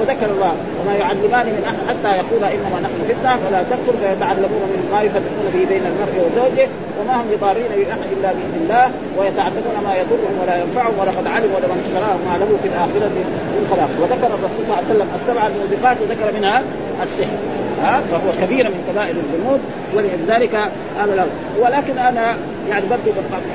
وذكر 0.00 0.30
الله 0.36 0.54
وما 0.78 0.94
يعلمان 0.96 1.46
من 1.46 1.62
أحد 1.66 1.78
حتى 1.88 2.10
يقول 2.20 2.42
إنما 2.44 2.78
نحن 2.80 2.98
فتنة 3.08 3.36
فلا 3.36 3.62
تكفر 3.62 3.94
فيتعلمون 4.02 4.64
من 4.72 4.88
ما 4.92 5.02
يفرقون 5.02 5.46
به 5.54 5.64
بين 5.72 5.84
المرء 5.90 6.16
وزوجه 6.24 6.68
وما 6.98 7.14
هم 7.20 7.26
بضارين 7.32 7.70
بأحد 7.76 8.00
إلا 8.16 8.28
بإذن 8.32 8.58
الله 8.62 8.90
ويتعلمون 9.18 9.76
ما 9.84 9.92
يضرهم 10.00 10.34
ولا 10.42 10.56
ينفعهم 10.62 10.94
ولقد 11.00 11.26
علموا 11.26 11.60
لمن 11.60 11.78
اشتراه 11.84 12.16
ما 12.28 12.34
له 12.40 12.50
في 12.62 12.68
الآخرة 12.68 13.14
من 13.56 13.64
خلاق. 13.70 13.90
وذكر 14.02 14.30
الرسول 14.36 14.62
صلى 14.66 14.74
الله 14.74 14.82
عليه 14.82 14.90
وسلم 14.94 15.08
السبع 15.18 15.42
الموبقات 15.46 15.96
وذكر 16.02 16.38
منها 16.38 16.62
السحر. 17.02 17.38
ها؟ 17.82 18.00
فهو 18.10 18.46
كبيره 18.46 18.68
من 18.68 18.84
كبائر 18.92 19.14
الذنوب 19.24 19.60
ولذلك 19.94 20.54
هذا 20.98 21.14
له 21.14 21.26
ولكن 21.60 21.98
أنا 21.98 22.36
يعني 22.68 22.86
برضه 22.90 23.02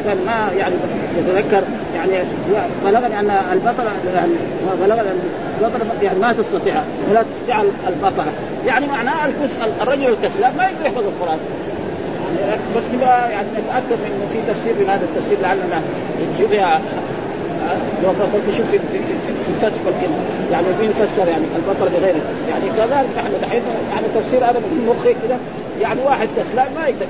كان 0.06 0.18
ما 0.26 0.52
يعني 0.58 0.76
يتذكر 1.18 1.64
يعني 1.96 2.28
بلغني 2.86 3.20
أن 3.20 3.32
البطل 3.54 3.88
يعني 4.16 4.32
بلغني 4.82 5.10
البطل 5.62 6.04
يعني 6.04 6.20
ما 6.20 6.34
تستطيع 6.34 6.84
ولا 7.10 7.24
تستطيع 7.24 7.62
البطلة. 7.88 8.32
يعني 8.66 8.88
معناه 8.88 9.14
الرجل 9.82 10.10
الكسلان 10.10 10.58
ما 10.58 10.64
يقدر 10.64 10.86
يحفظ 10.86 11.04
القرآن. 11.04 11.38
يعني 12.42 12.62
بس 12.76 12.84
نبغى 12.94 13.32
يعني 13.32 13.48
نتأكد 13.52 14.00
من 14.04 14.30
في 14.34 14.54
تفسير 14.54 14.74
من 14.80 14.90
هذا 14.90 15.06
التفسير 15.06 15.38
لعلنا 15.42 15.82
نشوف 16.34 16.54
لو 18.04 18.10
قلت 18.10 18.58
شوف 18.58 18.72
في 18.72 18.80
في 18.80 19.00
في 19.46 19.50
الفتح 19.56 19.80
والكلمة 19.86 20.16
يعني 20.52 20.68
مين 20.82 20.94
فسر 20.94 21.28
يعني 21.28 21.46
البطل 21.56 21.90
بغيره. 22.00 22.22
يعني 22.50 22.66
كذلك 22.78 23.10
نحن 23.18 23.32
دحين 23.42 23.62
يعني 23.96 24.08
تفسير 24.16 24.46
هذا 24.46 24.60
من 24.60 24.94
مخي 24.96 25.14
كذا 25.14 25.38
يعني 25.82 26.02
واحد 26.02 26.28
كسلان 26.38 26.74
ما 26.76 26.88
يقدر. 26.88 27.08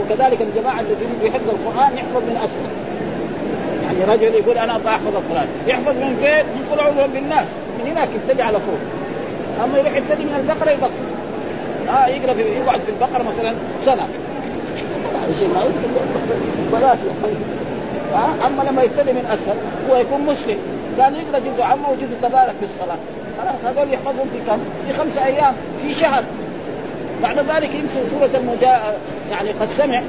وكذلك 0.00 0.38
الجماعة 0.42 0.80
الذين 0.80 1.08
يحفظ 1.22 1.48
القرآن 1.48 1.96
يحفظ 1.96 2.16
من 2.16 2.36
اسفل 2.36 2.76
يعني 3.86 4.12
رجل 4.12 4.34
يقول 4.34 4.58
أنا 4.58 4.76
أبغى 4.76 4.88
أحفظ 4.88 5.16
القرآن. 5.16 5.48
يحفظ 5.66 5.92
من 5.92 6.16
فين؟ 6.16 6.46
من 6.46 6.64
قل 6.70 7.08
بالناس 7.08 7.48
من 7.78 7.90
هناك 7.90 8.08
يبتدي 8.14 8.42
على 8.42 8.58
فوق. 8.58 8.78
أما 9.64 9.78
يروح 9.78 9.96
يبتدي 9.96 10.24
من 10.24 10.34
البقرة 10.34 10.70
يبطل. 10.70 10.90
آه 11.88 12.06
يقرأ 12.06 12.34
في 12.34 12.42
يقعد 12.42 12.80
في 12.80 12.88
البقرة 12.88 13.22
مثلا 13.22 13.54
سنة. 13.84 14.08
بلاش 16.72 16.98
ها 18.12 18.34
أما 18.46 18.62
لما 18.62 18.82
يبتدي 18.82 19.12
من 19.12 19.26
أسفل 19.26 19.58
هو 19.90 19.96
يكون 19.96 20.20
مسلم. 20.20 20.58
كان 20.98 21.14
يقرأ 21.14 21.38
جزء 21.38 21.62
عمه 21.62 21.90
وجزء 21.90 22.16
تبارك 22.22 22.54
في 22.60 22.64
الصلاة. 22.64 22.98
خلاص 23.38 23.76
هذول 23.76 23.92
يحفظهم 23.92 24.28
في 24.32 24.50
كم؟ 24.50 24.58
في 24.86 24.98
خمسة 24.98 25.26
أيام 25.26 25.54
في 25.82 25.94
شهر. 25.94 26.24
بعد 27.22 27.38
ذلك 27.38 27.74
يمشي 27.74 28.10
سورة 28.10 28.30
المجا 28.34 28.80
يعني 29.30 29.50
قد 29.50 29.68
سمع 29.68 30.02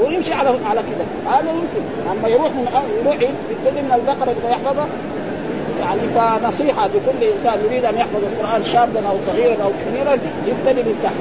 ويمشي 0.00 0.34
على 0.34 0.48
على 0.48 0.80
كذا 0.80 1.32
هذا 1.32 1.50
يمكن. 1.50 2.10
أما 2.10 2.28
يروح 2.28 2.50
من 2.50 2.68
يروح 3.00 3.14
يبتدي 3.14 3.82
من 3.82 3.92
البقرة 3.94 4.30
يبغى 4.30 4.50
يحفظها 4.52 4.86
يعني 5.80 6.00
فنصيحة 6.14 6.86
لكل 6.86 7.24
إنسان 7.24 7.64
يريد 7.64 7.84
أن 7.84 7.96
يحفظ 7.96 8.20
القرآن 8.24 8.64
شابا 8.64 9.08
أو 9.08 9.16
صغيرا 9.26 9.64
أو 9.64 9.70
كبيرا 9.86 10.12
يبتدي 10.46 10.82
من 10.82 11.00
تحت 11.02 11.14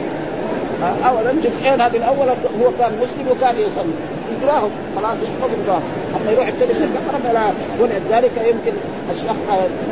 اولا 1.10 1.32
جزئين 1.32 1.82
هذه 1.82 1.98
الأول 1.98 2.28
هو 2.30 2.72
كان 2.80 2.92
مسلم 3.02 3.28
وكان 3.32 3.60
يصلي. 3.60 4.15
يقراهم. 4.34 4.72
خلاص 4.96 5.18
يحفظ 5.24 5.50
يقراهم. 5.60 5.84
أما 6.16 6.32
يروح 6.32 6.48
يبتدي 6.48 6.74
من 6.74 6.84
البقره 6.90 7.20
فلا 7.24 7.46
ولذلك 7.80 8.32
يمكن 8.38 8.78
الشيخ 9.12 9.36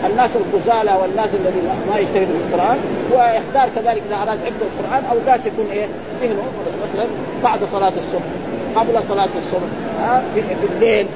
الناس 0.06 0.32
الغزالة 0.36 0.98
والناس 0.98 1.30
الذين 1.40 1.64
ما 1.92 1.98
يجتهدوا 1.98 2.38
في 2.40 2.56
القرآن 2.56 2.78
ويختار 3.12 3.70
كذلك 3.76 4.02
إذا 4.08 4.16
أراد 4.16 4.40
حفظ 4.46 4.62
القرآن 4.62 5.04
اوقات 5.12 5.46
يكون 5.46 5.66
إيه 5.72 5.86
ذهنه 6.22 6.44
مثلا 6.84 7.06
بعد 7.44 7.60
صلاة 7.72 7.94
الصبح 8.04 8.30
قبل 8.76 9.04
صلاة 9.10 9.30
الصبح 9.38 9.70
ها 10.00 10.24
في, 10.36 10.42
الليل 10.74 11.08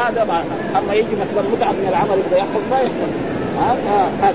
هذا 0.00 0.24
ما 0.24 0.44
أما 0.78 0.94
يجي 0.94 1.16
مثلا 1.20 1.42
متعب 1.52 1.74
من 1.74 1.86
العمل 1.88 2.18
يبغى 2.26 2.38
يحفظ 2.38 2.60
ما 2.70 2.80
يحفظ. 2.80 3.10
هذا. 3.58 4.34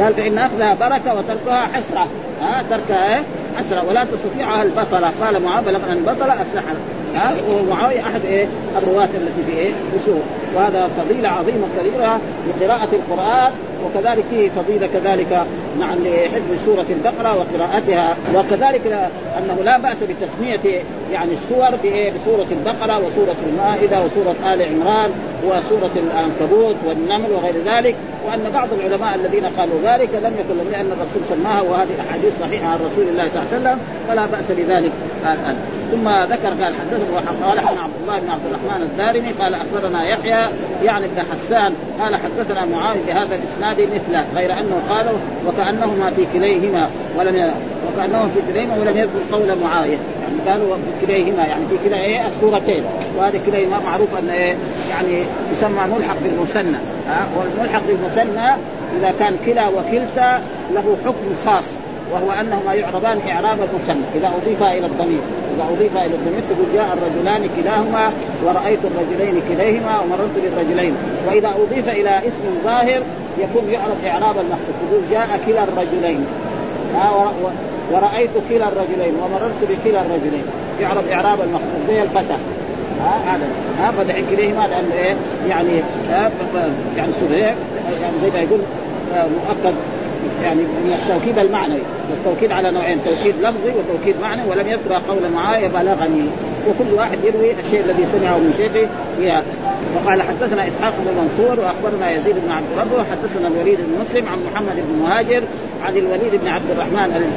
قال 0.00 0.14
فإن 0.14 0.38
أخذها 0.38 0.74
بركة 0.74 1.18
وتركها 1.18 1.66
حسرة 1.72 2.06
ها 2.42 2.62
تركها 2.70 3.16
إيه؟ 3.16 3.22
حسرة 3.58 3.84
ولا 3.88 4.04
تستطيعها 4.04 4.62
البطلة 4.62 5.10
قال 5.20 5.42
معاذ 5.42 5.64
بلغنا 5.64 5.92
البطلة 5.92 6.42
السحرة 6.42 6.76
ها؟ 7.14 7.34
ومعاوية 7.50 8.00
أحد 8.00 8.24
إيه؟ 8.24 8.46
الرواة 8.78 9.04
التي 9.14 9.42
في 9.46 9.52
بسوء 9.96 10.22
وهذا 10.56 10.88
فضيلة 10.96 11.28
عظيمة 11.28 11.66
كبيرة 11.78 12.20
لقراءة 12.48 12.88
القرآن 12.92 13.52
وكذلك 13.84 14.24
فيه 14.30 14.50
فضيلة 14.50 14.86
كذلك 14.86 15.46
مع 15.80 15.94
لحفظ 15.94 16.64
سورة 16.64 16.86
البقرة 16.90 17.36
وقراءتها. 17.38 18.16
وكذلك 18.34 19.10
أنه 19.38 19.62
لا 19.64 19.78
بأس 19.78 19.96
بتسمية 19.96 20.82
يعني 21.12 21.32
السور 21.32 21.70
بسورة 21.70 22.46
البقرة 22.50 22.98
وسورة 22.98 23.36
المائدة 23.48 24.04
وسورة 24.04 24.54
آل 24.54 24.62
عمران 24.62 25.10
وسورة 25.44 25.92
العنكبوت 25.96 26.76
والنمل 26.86 27.30
وغير 27.30 27.54
ذلك. 27.66 27.94
وأن 28.26 28.50
بعض 28.54 28.68
العلماء 28.72 29.14
الذين 29.14 29.44
قالوا 29.44 29.80
ذلك 29.84 30.14
لم 30.14 30.32
يكن 30.38 30.70
لأن 30.70 30.86
الرسول 30.86 31.22
سماها 31.28 31.62
وهذه 31.62 31.88
أحاديث 32.08 32.40
صحيحة 32.40 32.66
عن 32.66 32.78
رسول 32.78 33.08
الله 33.08 33.28
صلى 33.28 33.42
الله 33.42 33.48
عليه 33.52 33.60
وسلم 33.60 33.78
فلا 34.08 34.26
بأس 34.26 34.50
بذلك 34.50 34.92
الآن. 35.22 35.56
ثم 35.90 36.08
ذكر 36.08 36.48
قال 36.48 36.74
حدثنا 36.74 37.46
قال 37.46 37.60
حدثنا 37.60 37.80
عبد 37.80 37.92
الله 38.02 38.18
بن 38.18 38.30
عبد 38.30 38.42
الرحمن 38.50 38.82
الدارمي 38.82 39.32
قال 39.40 39.54
اخبرنا 39.54 40.04
يحيى 40.04 40.46
يعني 40.82 41.06
بن 41.08 41.22
حسان 41.32 41.74
قال 42.00 42.16
حدثنا 42.16 42.64
معاويه 42.64 43.00
بهذا 43.06 43.34
الاسناد 43.34 43.80
مثله 43.80 44.24
غير 44.34 44.52
انه 44.52 44.82
قال 44.90 45.06
وكانهما 45.46 46.10
في 46.10 46.26
كليهما 46.32 46.88
ولم 47.16 47.52
وكانهما 47.92 48.28
في 48.28 48.52
كليهما 48.52 48.74
ولم 48.80 48.96
يذكر 48.96 49.18
قول 49.32 49.58
معاوية. 49.64 49.98
يعني 50.22 50.50
قالوا 50.50 50.76
في 50.76 51.06
كليهما 51.06 51.46
يعني 51.46 51.66
في 51.66 51.88
كلا 51.88 52.00
إيه 52.00 52.28
السورتين 52.28 52.84
وهذه 53.16 53.40
كليهما 53.46 53.78
معروف 53.78 54.18
أن 54.18 54.30
إيه 54.30 54.56
يعني 54.90 55.22
يسمى 55.52 55.80
ملحق 55.96 56.16
بالمثنى. 56.22 56.76
ها؟ 57.08 57.28
والملحق 57.36 57.82
بالمثنى 57.86 58.48
إذا 58.98 59.14
كان 59.18 59.36
كلا 59.46 59.68
وكلتا 59.68 60.42
له 60.74 60.96
حكم 61.04 61.34
خاص. 61.46 61.72
وهو 62.12 62.40
أنهما 62.40 62.74
يعربان 62.74 63.18
اعراب 63.28 63.58
المثنى 63.58 64.04
إذا 64.14 64.28
اضيف 64.28 64.62
إلى 64.62 64.86
الضمير. 64.86 65.20
إذا 65.56 65.64
اضيف 65.72 65.96
إلى 65.96 66.14
الضمير 66.14 66.42
تقول 66.50 66.66
جاء 66.74 66.98
الرجلان 66.98 67.50
كلاهما 67.56 68.12
ورأيت 68.44 68.78
الرجلين 68.84 69.42
كليهما 69.48 70.00
ومررت 70.00 70.34
بالرجلين. 70.36 70.94
وإذا 71.28 71.48
أضيف 71.48 71.88
إلى 71.88 72.18
اسم 72.18 72.44
ظاهر 72.64 73.02
يكون 73.38 73.70
يعرف 73.70 74.04
اعراب 74.06 74.38
المقصود 74.38 74.74
يقول 74.90 75.02
جاء 75.10 75.40
كلا 75.46 75.64
الرجلين. 75.64 76.26
ها 76.94 77.32
ورأيت 77.92 78.30
كلا 78.48 78.68
الرجلين 78.68 79.14
ومررت 79.22 79.60
بكلا 79.70 80.00
الرجلين. 80.00 80.44
يعرف 80.80 81.12
اعراب 81.12 81.40
المقصود 81.40 81.80
زي 81.88 82.02
الفتى. 82.02 82.36
ها 83.00 83.34
هذا. 83.34 83.48
ها 83.80 83.90
فدحين 83.90 84.24
كليهما 84.30 84.66
لأنه 84.66 84.94
إيه؟ 84.94 85.16
يعني 85.48 85.82
يعني 86.96 87.12
صغير 87.20 87.54
يعني 88.02 88.14
زي 88.22 88.30
ما 88.30 88.38
يقول 88.38 88.60
آه، 89.14 89.26
مؤكد. 89.26 89.74
يعني 90.42 90.62
من 90.62 90.98
التوكيد 91.02 91.38
المعنوي 91.38 91.82
والتوكيد 92.10 92.52
على 92.52 92.70
نوعين 92.70 93.04
توكيد 93.04 93.34
لفظي 93.40 93.70
وتوكيد 93.70 94.20
معنوي 94.20 94.50
ولم 94.50 94.66
يذكر 94.66 95.00
قول 95.08 95.30
معايا 95.34 95.68
بلغني. 95.68 96.24
وكل 96.68 96.94
واحد 96.94 97.18
يروي 97.24 97.52
الشيء 97.64 97.80
الذي 97.80 98.06
سمعه 98.12 98.38
من 98.38 98.54
شيخه. 98.56 98.88
وقال 99.96 100.22
حدثنا 100.22 100.68
إسحاق 100.68 100.92
بن 100.98 101.20
منصور 101.20 101.60
وأخبرنا 101.60 102.10
يزيد 102.10 102.36
بن 102.46 102.50
عبد 102.52 102.66
ربه 102.78 102.96
وحدثنا 102.96 103.48
الوليد 103.48 103.78
بن 103.78 104.00
مسلم 104.00 104.28
عن 104.28 104.38
محمد 104.52 104.76
بن 104.76 105.02
مهاجر 105.02 105.42
عن 105.84 105.96
الوليد 105.96 106.40
بن 106.42 106.48
عبد 106.48 106.70
الرحمن 106.70 107.32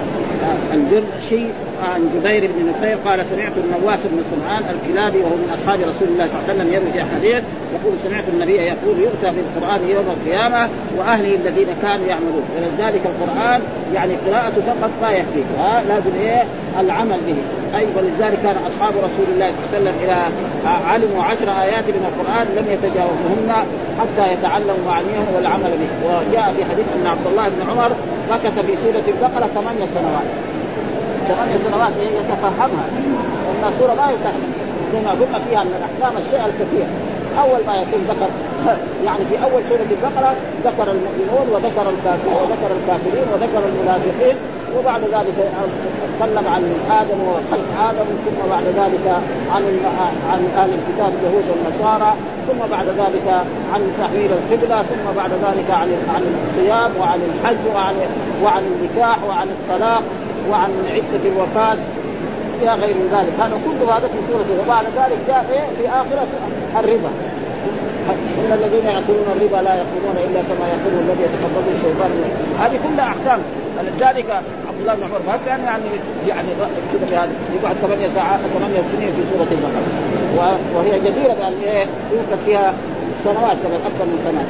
الجرشي 0.73 1.45
عن 1.83 2.09
جبير 2.15 2.51
بن 2.55 2.69
نفير 2.69 2.97
قال 3.05 3.25
سمعت 3.25 3.51
النواس 3.57 3.99
بن 4.03 4.23
سمعان 4.31 4.63
الكلابي 4.63 5.17
وهو 5.17 5.35
من 5.35 5.49
أصحاب 5.53 5.79
رسول 5.79 6.07
الله 6.07 6.27
صلى 6.27 6.39
الله 6.39 6.49
عليه 6.49 6.53
وسلم 6.53 6.73
يروي 6.73 7.09
حديث 7.15 7.43
يقول 7.75 7.93
سمعت 8.03 8.23
النبي 8.33 8.55
يقول 8.55 8.99
يؤتى 8.99 9.31
بالقرآن 9.35 9.89
يوم 9.89 10.05
القيامة 10.15 10.69
وأهله 10.97 11.35
الذين 11.35 11.67
كانوا 11.81 12.05
يعملون 12.05 12.43
ولذلك 12.55 13.01
القرآن 13.05 13.61
يعني 13.93 14.13
قراءته 14.15 14.61
فقط 14.61 14.91
ما 15.01 15.11
يكفي 15.11 15.43
ها 15.59 15.83
لازم 15.87 16.11
إيه؟ 16.21 16.43
العمل 16.79 17.17
به. 17.27 17.35
أي 17.77 17.87
ولذلك 17.95 18.39
كان 18.43 18.55
أصحاب 18.67 18.93
رسول 18.97 19.25
الله 19.33 19.51
صلى 19.51 19.77
الله 19.77 19.89
عليه 19.89 19.89
وسلم 19.89 19.95
اذا 20.03 20.19
علموا 20.65 21.23
عشر 21.23 21.49
آيات 21.61 21.87
من 21.87 22.05
القرآن 22.11 22.47
لم 22.57 22.65
يتجاوزهن 22.71 23.65
حتى 23.99 24.33
يتعلموا 24.33 24.85
معانيهم 24.85 25.27
والعمل 25.35 25.71
به. 25.81 25.91
وجاء 26.07 26.53
في 26.57 26.65
حديث 26.65 26.85
أن 26.95 27.07
عبد 27.07 27.27
الله 27.31 27.49
بن 27.49 27.69
عمر 27.69 27.91
مكث 28.31 28.59
في 28.65 28.75
سورة 28.83 29.03
البقرة 29.07 29.47
ثمانية 29.55 29.85
سنوات. 29.93 30.50
ثمانية 31.33 31.57
سنوات 31.65 31.93
يتفهمها. 32.19 32.85
لأن 33.45 33.73
السوره 33.73 33.93
ما 33.93 34.09
هي 34.09 34.15
سهله 34.23 34.47
زي 34.93 34.99
ما 35.05 35.11
قلنا 35.11 35.39
فيها 35.49 35.63
من 35.63 35.73
الأحكام 35.79 36.17
الشيء 36.21 36.45
الكثير. 36.45 36.87
أول 37.39 37.61
ما 37.67 37.75
يكون 37.75 38.01
ذكر 38.01 38.29
يعني 39.07 39.25
في 39.29 39.43
أول 39.43 39.61
سورة 39.69 39.87
البقرة 39.91 40.35
ذكر 40.65 40.91
المؤمنون 40.91 41.45
وذكر 41.53 41.85
الكافرين 41.89 42.35
وذكر 42.41 42.71
الكافرين 42.79 43.25
وذكر 43.33 43.61
المنافقين 43.69 44.35
وبعد 44.77 45.01
ذلك 45.01 45.37
تكلم 46.19 46.47
عن 46.47 46.63
آدم 46.91 47.19
وخلق 47.27 47.69
آدم 47.89 48.07
ثم 48.25 48.49
بعد 48.49 48.63
ذلك 48.63 49.05
عن 49.51 49.63
عن 50.31 50.41
أهل 50.57 50.69
الكتاب 50.69 51.13
اليهود 51.19 51.43
والنصارى 51.49 52.13
ثم 52.47 52.71
بعد 52.71 52.85
ذلك 52.85 53.43
عن 53.73 53.81
تحويل 54.01 54.31
القبلة 54.31 54.81
ثم 54.81 55.15
بعد 55.17 55.31
ذلك 55.31 55.71
عن 55.71 55.89
عن 56.15 56.23
الصيام 56.43 56.91
وعن 56.99 57.19
الحج 57.21 57.75
وعن 57.75 57.95
وعن 58.43 58.63
النكاح 58.63 59.23
وعن 59.23 59.47
الطلاق. 59.47 60.03
وعن 60.51 60.69
عدة 60.95 61.23
الوفاة 61.29 61.77
إلى 62.61 62.73
غير 62.73 62.95
ذلك. 63.11 63.33
هذا 63.39 63.55
كل 63.65 63.91
هذا 63.93 64.07
في 64.07 64.19
سورة 64.27 64.45
وبعد 64.63 64.85
ذلك 64.85 65.17
جاء 65.27 65.45
إيه؟ 65.51 65.65
في 65.77 65.89
آخرة 65.89 66.27
الربا. 66.79 67.11
إن 68.11 68.51
الذين 68.59 68.85
يأكلون 68.85 69.27
الربا 69.35 69.59
لا 69.67 69.73
يقومون 69.81 70.15
إلا 70.25 70.41
كما 70.49 70.65
يقول 70.73 70.93
الذي 71.03 71.23
يتقبضه 71.27 71.71
الشيطان. 71.75 72.11
هذه 72.59 72.79
كلها 72.85 73.05
أحكام. 73.05 73.39
فلذلك 73.77 74.29
عبد 74.69 74.79
الله 74.81 74.93
بن 74.95 75.03
عمر 75.03 75.39
كان 75.45 75.59
يعني 75.59 75.83
يعني 76.27 76.47
كذا 76.93 77.05
في 77.09 77.15
هذا؟ 77.15 77.31
يقعد 77.61 77.75
ثمانية 77.75 78.09
ساعات 78.09 78.39
ثمانية 78.39 78.81
سنين 78.91 79.11
في 79.11 79.21
سورة 79.31 79.47
البقرة. 79.51 79.89
وهي 80.75 80.99
جديرة 80.99 81.33
بأن 81.33 81.53
إيه؟ 81.63 81.85
يوقف 82.11 82.45
فيها 82.45 82.73
سنوات 83.23 83.57
كمان 83.63 83.81
أكثر 83.85 84.05
من 84.05 84.19
ثمان 84.25 84.47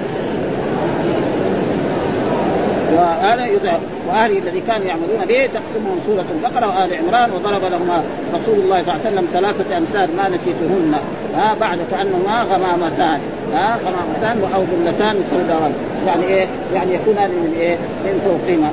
وهذا 2.93 3.45
يدعى 3.45 3.77
واهله 4.07 4.37
الذي 4.37 4.61
كانوا 4.61 4.85
يعملون 4.85 5.25
به 5.27 5.45
تحكمهم 5.45 5.99
سورة 6.05 6.25
البقرة 6.35 6.67
وآل 6.67 6.93
عمران 6.93 7.31
وضرب 7.31 7.61
لهما 7.61 8.03
رسول 8.35 8.59
الله 8.59 8.83
صلى 8.83 8.93
الله 8.93 9.05
عليه 9.05 9.15
وسلم 9.15 9.27
ثلاثة 9.33 9.77
أمثال 9.77 10.09
ما 10.17 10.29
نسيتهن. 10.29 10.95
ها 11.35 11.55
بعد 11.59 11.79
كأنهما 11.91 12.43
غمامتان. 12.43 13.19
ها 13.53 13.77
غمامتان 13.85 14.53
أو 14.55 14.63
ظلتان 14.63 15.15
سوداوان. 15.29 15.73
يعني 16.07 16.23
إيه؟ 16.23 16.47
يعني 16.73 16.93
يكونان 16.95 17.29
من 17.29 17.55
إيه؟ 17.59 17.77
من 17.77 18.19
فوقهما 18.23 18.71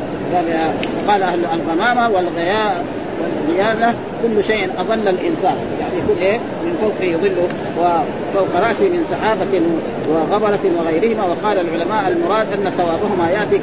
قال 1.09 1.23
أهل 1.23 1.41
الغمامة 1.45 2.09
والغياء 2.09 2.85
والغياله 3.21 3.95
كل 4.23 4.45
شيء 4.45 4.71
اضل 4.79 5.09
الإنسان. 5.09 5.57
يعني 5.81 5.99
يكون 5.99 6.17
إيه؟ 6.19 6.39
من 6.39 6.77
فوقه 6.81 7.05
يظله 7.05 7.49
وفوق 7.81 8.69
راسه 8.69 8.89
من 8.89 9.07
سحابة 9.11 9.63
وغبرة 10.09 10.61
وغيرهما 10.79 11.25
وقال 11.25 11.59
العلماء 11.59 12.09
المراد 12.09 12.53
أن 12.53 12.71
ثوابهما 12.71 13.31
يأتي 13.31 13.61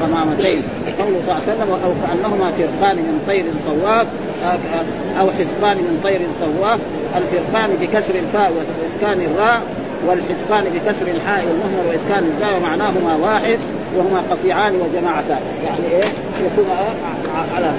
كغمامتين 0.00 0.62
قوله 0.98 1.18
صلى 1.26 1.32
الله 1.34 1.42
عليه 1.46 1.52
وسلم 1.52 1.70
أو 1.84 1.92
كأنهما 2.06 2.50
فرقان 2.50 2.96
من 2.96 3.22
طير 3.26 3.44
صواف 3.66 4.06
أو 5.20 5.30
حزبان 5.30 5.76
من 5.76 6.00
طير 6.04 6.20
صواف 6.40 6.80
الفرقان 7.16 7.70
بكسر 7.80 8.14
الفاء 8.14 8.52
وإسكان 8.52 9.20
الراء 9.20 9.60
والحزبان 10.06 10.64
بكسر 10.74 11.06
الحاء 11.06 11.46
والمهمل 11.46 11.86
وإسكان 11.88 12.24
الزاء 12.34 12.56
ومعناهما 12.56 13.16
واحد 13.22 13.58
وهما 13.96 14.22
قطيعان 14.30 14.74
وجماعتان. 14.74 15.40
يعني 15.64 15.86
إيه 15.92 16.08
يكون 16.46 16.66
على 17.56 17.70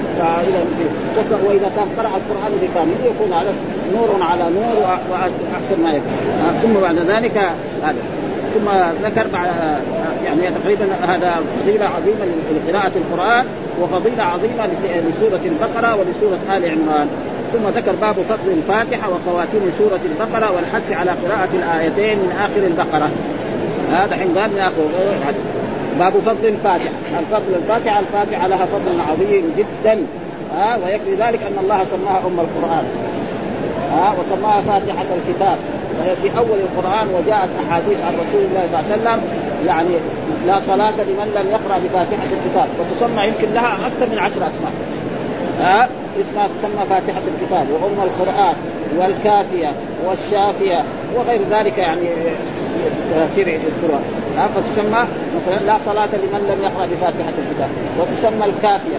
وإذا 1.46 1.70
كان 1.76 1.88
قرأ 1.98 2.10
القرآن 2.16 2.52
بكامل 2.62 2.96
يكون 3.04 3.32
على 3.32 3.50
نور 3.94 4.22
على 4.22 4.44
نور 4.54 4.98
واحسن 5.10 5.82
ما 5.82 5.90
يكون. 5.90 6.12
ثم 6.62 6.80
بعد 6.80 6.98
ذلك 6.98 7.36
هذا. 7.82 7.94
ثم 8.54 8.68
ذكر 9.06 9.26
بعد 9.32 9.48
يعني 10.24 10.50
تقريبا 10.62 10.86
هذا 11.08 11.40
فضيلة 11.62 11.84
عظيمة 11.84 12.26
لقراءة 12.54 12.92
القرآن 12.96 13.46
وفضيلة 13.82 14.22
عظيمة 14.22 14.68
لسورة 14.86 15.40
البقرة 15.44 15.96
ولسورة 15.96 16.38
آل 16.56 16.70
عمران. 16.70 17.08
ثم 17.52 17.78
ذكر 17.78 17.92
باب 17.92 18.14
فضل 18.14 18.52
الفاتحة 18.52 19.10
وخواتيم 19.10 19.60
سورة 19.78 20.00
البقرة 20.04 20.52
والحث 20.52 20.92
على 20.92 21.10
قراءة 21.10 21.48
الآيتين 21.54 22.18
من 22.18 22.32
آخر 22.40 22.66
البقرة. 22.66 23.10
هذا 23.92 24.16
حين 24.16 24.38
آخر 24.38 24.82
باب 25.98 26.12
فضل 26.12 26.48
الفاتحة. 26.48 26.94
الفضل 27.20 27.54
الفاتحة 27.54 28.00
الفاتحة 28.00 28.48
لها 28.48 28.66
فضل 28.66 29.00
عظيم 29.10 29.52
جدا. 29.58 30.06
ها 30.54 30.76
ويكفي 30.84 31.14
ذلك 31.14 31.40
أن 31.42 31.58
الله 31.62 31.84
سماها 31.84 32.18
أم 32.26 32.40
القرآن. 32.40 32.84
ها 33.92 34.14
وسماها 34.20 34.60
فاتحة 34.60 35.06
الكتاب. 35.18 35.56
وهي 35.98 36.16
في 36.16 36.38
أول 36.38 36.58
القرآن 36.58 37.08
وجاءت 37.08 37.48
أحاديث 37.68 38.00
عن 38.00 38.14
رسول 38.14 38.42
الله 38.44 38.68
صلى 38.72 38.80
الله 38.80 38.92
عليه 38.92 39.02
وسلم 39.02 39.20
يعني 39.66 39.94
لا 40.46 40.60
صلاة 40.60 40.90
لمن 40.90 41.32
لم 41.36 41.46
يقرأ 41.50 41.78
بفاتحة 41.84 42.28
الكتاب. 42.36 42.68
وتسمى 42.80 43.26
يمكن 43.26 43.54
لها 43.54 43.86
أكثر 43.86 44.06
من 44.12 44.18
عشر 44.18 44.36
أسماء. 44.36 44.72
ها 45.60 45.88
اسمها 46.20 46.48
تسمى 46.58 46.86
فاتحة 46.90 47.22
الكتاب. 47.34 47.66
وأم 47.70 48.08
القرآن 48.08 48.54
والكافية 48.98 49.72
والشافية 50.06 50.84
وغير 51.14 51.40
ذلك 51.50 51.78
يعني 51.78 52.08
تفسير 53.14 53.48
يذكرها 53.48 54.00
فتسمى 54.46 55.06
مثلا 55.36 55.58
لا 55.66 55.78
صلاة 55.86 56.06
لمن 56.06 56.42
لم 56.50 56.62
يقرأ 56.62 56.86
بفاتحة 56.86 57.32
الكتاب 57.38 57.70
وتسمى 57.98 58.44
الكافية 58.44 58.96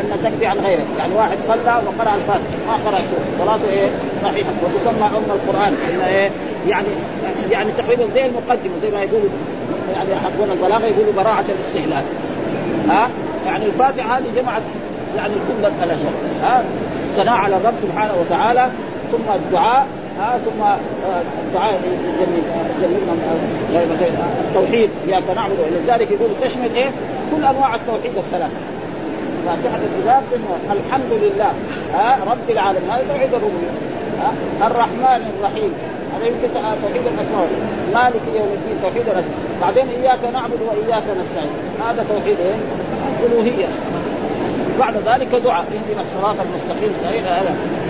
أن 0.00 0.22
تكفي 0.24 0.46
عن 0.46 0.58
غيره 0.58 0.84
يعني 0.98 1.14
واحد 1.14 1.38
صلى 1.48 1.82
وقرأ 1.86 2.14
الفاتحة 2.14 2.58
ما 2.68 2.74
قرأ 2.84 2.98
سورة 3.10 3.28
صلاته 3.38 3.70
إيه؟ 3.72 3.88
صحيحة 4.22 4.50
وتسمى 4.64 5.06
أم 5.06 5.30
القرآن 5.30 5.72
إن 5.90 6.00
إيه؟ 6.00 6.30
يعني 6.68 6.88
يعني 7.50 7.72
تقريبا 7.72 8.06
زي 8.14 8.26
المقدمة 8.26 8.72
زي 8.82 8.90
ما 8.90 9.02
يقولوا 9.02 9.28
يعني 9.94 10.20
حقون 10.24 10.50
البلاغة 10.50 10.84
يقولوا 10.84 11.12
براعة 11.16 11.44
الاستهلاك 11.48 12.04
ها؟ 12.88 13.08
يعني 13.46 13.66
الفاتحة 13.66 14.18
هذه 14.18 14.24
جمعت 14.36 14.62
يعني 15.16 15.34
كل 15.34 15.66
الأشياء 15.66 16.12
ها؟ 16.42 16.64
الثناء 17.10 17.34
على 17.34 17.56
الرب 17.56 17.74
سبحانه 17.82 18.14
وتعالى 18.20 18.70
ثم 19.12 19.32
الدعاء 19.34 19.86
ها 20.18 20.38
ثم 20.38 20.62
الدعاء 21.46 21.80
جميل 22.20 23.02
التوحيد 24.48 24.90
إياك 25.08 25.22
نعبد 25.36 25.56
ولذلك 25.60 26.10
يقول 26.10 26.30
تشمل 26.42 26.74
إيه؟ 26.74 26.90
كل 27.30 27.44
أنواع 27.44 27.74
التوحيد 27.74 28.16
الثلاث 28.16 28.50
فاتحة 29.46 29.78
الكتاب 29.78 30.22
الحمد 30.72 31.12
لله 31.12 31.52
ها 31.94 32.18
رب 32.30 32.50
العالمين. 32.50 32.90
هذا 32.90 33.04
توحيد 33.08 33.34
الربوبية 33.34 33.70
الرحمن 34.66 35.30
الرحيم. 35.38 35.72
هذا 36.14 36.26
يمكن 36.26 36.48
توحيد 36.82 37.02
الاسماء 37.06 37.48
مالك 37.94 38.22
يوم 38.36 38.48
الدين 38.54 38.76
توحيد 38.82 39.02
الاسماء 39.02 39.38
بعدين 39.62 39.88
إياك 39.88 40.18
نعبد 40.32 40.58
وإياك 40.68 41.02
نستعين. 41.20 41.50
هذا 41.88 42.04
توحيد 42.08 42.36
إيه؟ 42.40 42.54
الألوهية. 43.26 43.68
بعد 44.78 44.94
ذلك 44.94 45.34
دعاء. 45.34 45.64
اهدنا 45.64 46.02
الصراط 46.02 46.36
المستقيم. 46.40 46.92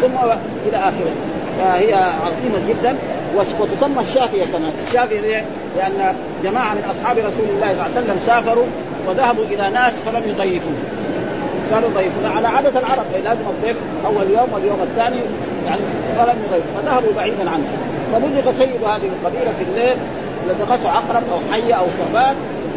ثم 0.00 0.16
إلى 0.68 0.76
آخره. 0.76 1.12
فهي 1.58 1.94
عظيمة 1.94 2.68
جدا 2.68 2.96
وتسمى 3.36 4.00
الشافيه 4.00 4.44
كمان. 4.44 4.72
الشافيه 4.86 5.44
لأن 5.76 6.14
جماعة 6.44 6.74
من 6.74 6.84
أصحاب 6.90 7.18
رسول 7.18 7.46
الله 7.54 7.66
صلى 7.66 7.72
الله 7.72 7.82
عليه 7.82 7.92
وسلم 7.92 8.18
سافروا 8.26 8.66
وذهبوا 9.08 9.44
إلى 9.44 9.70
ناس 9.70 9.92
فلم 9.92 10.22
يضيفوا. 10.26 10.72
قالوا 11.72 11.88
ضيفنا 11.88 12.28
على 12.36 12.48
عادة 12.48 12.78
العرب 12.78 13.04
لازم 13.24 13.40
الضيف 13.50 13.76
أول 14.06 14.30
يوم 14.38 14.52
واليوم 14.52 14.80
الثاني 14.82 15.20
يعني 15.66 15.80
فلم 16.18 16.36
يضيفوا. 16.46 16.82
فذهبوا 16.82 17.12
بعيدا 17.16 17.50
عنه. 17.50 17.64
فبلغ 18.12 18.52
سيد 18.58 18.84
هذه 18.84 19.10
القبيلة 19.20 19.52
في 19.58 19.64
الليل 19.70 19.96
لدغته 20.48 20.90
عقرب 20.90 21.22
أو 21.32 21.52
حية 21.52 21.74
أو 21.74 21.86
ثعبان 21.86 22.36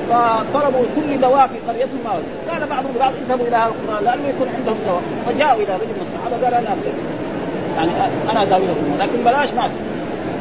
فطلبوا 0.09 0.83
كل 0.95 1.21
دواء 1.21 1.47
في 1.47 1.71
قرية 1.71 1.89
ما 2.05 2.11
قال 2.51 2.67
بعضهم 2.69 2.93
بعض 2.99 3.11
اذهبوا 3.25 3.47
إلى 3.47 3.55
هذا 3.55 3.71
القران 3.81 4.03
لأنه 4.03 4.27
يكون 4.29 4.47
عندهم 4.57 4.77
دواء. 4.87 5.01
فجاءوا 5.25 5.63
إلى 5.63 5.73
رجل 5.73 5.87
من 5.87 6.07
الصحابة 6.07 6.45
قال 6.45 6.53
أنا 6.53 6.73
أبدأ. 6.73 6.91
يعني 7.77 7.91
أنا 8.31 8.45
داويكم 8.45 8.95
لكن 8.99 9.23
بلاش 9.25 9.49
ما 9.57 9.61
في. 9.61 9.73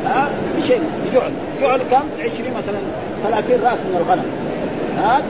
ها 0.07 0.29
بشيء 0.59 0.81
بجعل 1.07 1.33
جعل. 1.61 1.81
كم؟ 1.91 2.05
20 2.21 2.51
مثلا 2.59 2.79
30 3.25 3.65
رأس 3.65 3.79
من 3.79 3.97
الغنم. 4.01 4.27
ها 4.99 5.23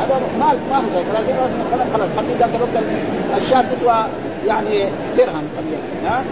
هذا 0.00 0.20
مال 0.40 0.56
ما 0.70 0.76
هو 0.76 1.02
30 1.12 1.36
رأس 1.42 1.50
من 1.50 1.66
الغنم 1.72 1.88
خلاص 1.94 2.08
خلي 2.16 2.34
ذاك 2.38 2.50
الوقت 2.54 2.84
الشاة 3.36 3.64
تسوى 3.74 4.04
يعني 4.46 4.86
درهم 5.18 5.44
خليها. 5.56 5.82
ها 6.06 6.24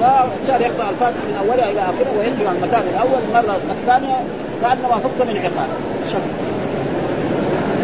فصار 0.00 0.60
يقرا 0.60 0.90
الفاتحه 0.90 1.24
من 1.28 1.36
أولها 1.42 1.70
إلى 1.70 1.80
اخره 1.80 2.10
وينزل 2.18 2.46
عن 2.46 2.56
المكان 2.56 2.82
الأول 2.92 3.20
المره 3.28 3.56
الثانية 3.70 4.16
كانما 4.62 4.98
فك 4.98 5.26
من 5.28 5.36
عقاب. 5.36 5.70
شكل 6.08 6.30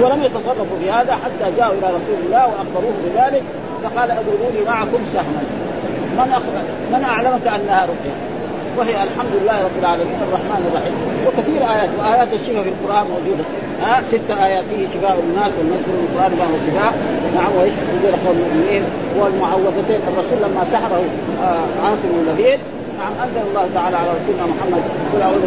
ولم 0.01 0.23
يتصرفوا 0.23 0.79
في 0.83 0.91
هذا 0.91 1.13
حتى 1.13 1.57
جاءوا 1.57 1.75
إلى 1.79 1.87
رسول 1.87 2.19
الله 2.27 2.47
وأخبروه 2.47 2.95
بذلك 3.05 3.43
فقال 3.85 4.11
اضربوني 4.11 4.61
معكم 4.67 4.99
سهما. 5.13 5.66
من 6.19 6.29
من 6.93 7.05
أعلمك 7.05 7.47
أنها 7.57 7.81
رقية؟ 7.93 8.17
وهي 8.79 8.95
الحمد 9.09 9.33
لله 9.39 9.57
رب 9.67 9.77
العالمين 9.83 10.19
الرحمن 10.29 10.63
الرحيم. 10.69 10.95
وكثير 11.27 11.61
آيات 11.75 11.91
وآيات 11.99 12.31
الشفاء 12.33 12.63
في 12.67 12.73
القرآن 12.75 13.05
موجودة. 13.15 13.45
ها 13.83 14.03
ست 14.11 14.31
آيات 14.47 14.65
فيه 14.71 14.83
شفاء 14.95 15.17
الناس 15.29 15.53
وننزل 15.59 15.93
من 15.97 16.05
القرآن 16.07 16.33
ما 16.39 16.45
هو 16.51 16.57
شفاء 16.67 16.93
نعم 17.37 17.53
ويشفي 17.59 17.85
صدور 17.93 18.15
قوم 18.25 18.37
المؤمنين 18.43 18.85
والمعوذتين. 19.19 20.01
الرسول 20.11 20.39
لما 20.45 20.63
سحره 20.73 21.03
آه 21.47 21.65
عاصم 21.85 22.11
اللبيد 22.21 22.61
نعم 23.01 23.13
أنزل 23.25 23.43
الله 23.49 23.67
تعالى 23.77 23.97
على 23.97 24.11
رسولنا 24.19 24.45
محمد 24.53 24.83
قل 25.13 25.21
أعوذ 25.27 25.45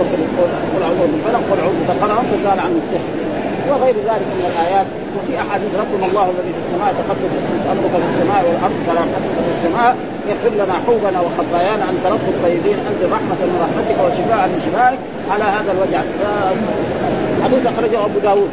قل 0.73 0.82
أعوذ 0.88 1.01
بالفلق 1.12 1.41
قل 1.51 1.60
أعوذ 1.63 1.79
بقرهم 1.89 2.23
فزال 2.32 2.60
عنه 2.65 2.77
السحر. 2.84 3.28
وغير 3.69 3.95
ذلك 4.10 4.30
من 4.39 4.45
الآيات. 4.52 4.88
وفي 5.15 5.34
أحاديث 5.43 5.72
ربنا 5.84 6.06
الله 6.10 6.26
الذي 6.34 6.52
في 6.56 6.62
السماء 6.65 6.89
تقدس 7.00 7.32
اسمك 7.39 7.63
امرك 7.74 7.93
في 8.04 8.08
السماء 8.13 8.41
والأرض 8.48 8.78
كرامتك 8.88 9.24
في 9.45 9.52
السماء. 9.56 9.91
يغفر 10.30 10.54
لنا 10.62 10.76
حوبنا 10.86 11.19
وخطايانا 11.26 11.86
أنت 11.93 12.04
رب 12.13 12.26
الطيبين. 12.34 12.78
انت 12.89 13.02
رحمة 13.15 13.39
من 13.50 13.58
رحمتك 13.65 13.98
وشفاء 14.06 14.41
من 14.52 14.60
شفائك. 14.65 15.00
على 15.34 15.43
هذا 15.56 15.72
الوجع 15.76 16.02
حديث 17.43 17.63
أخرجه 17.74 18.06
أبو 18.06 18.19
داود. 18.24 18.50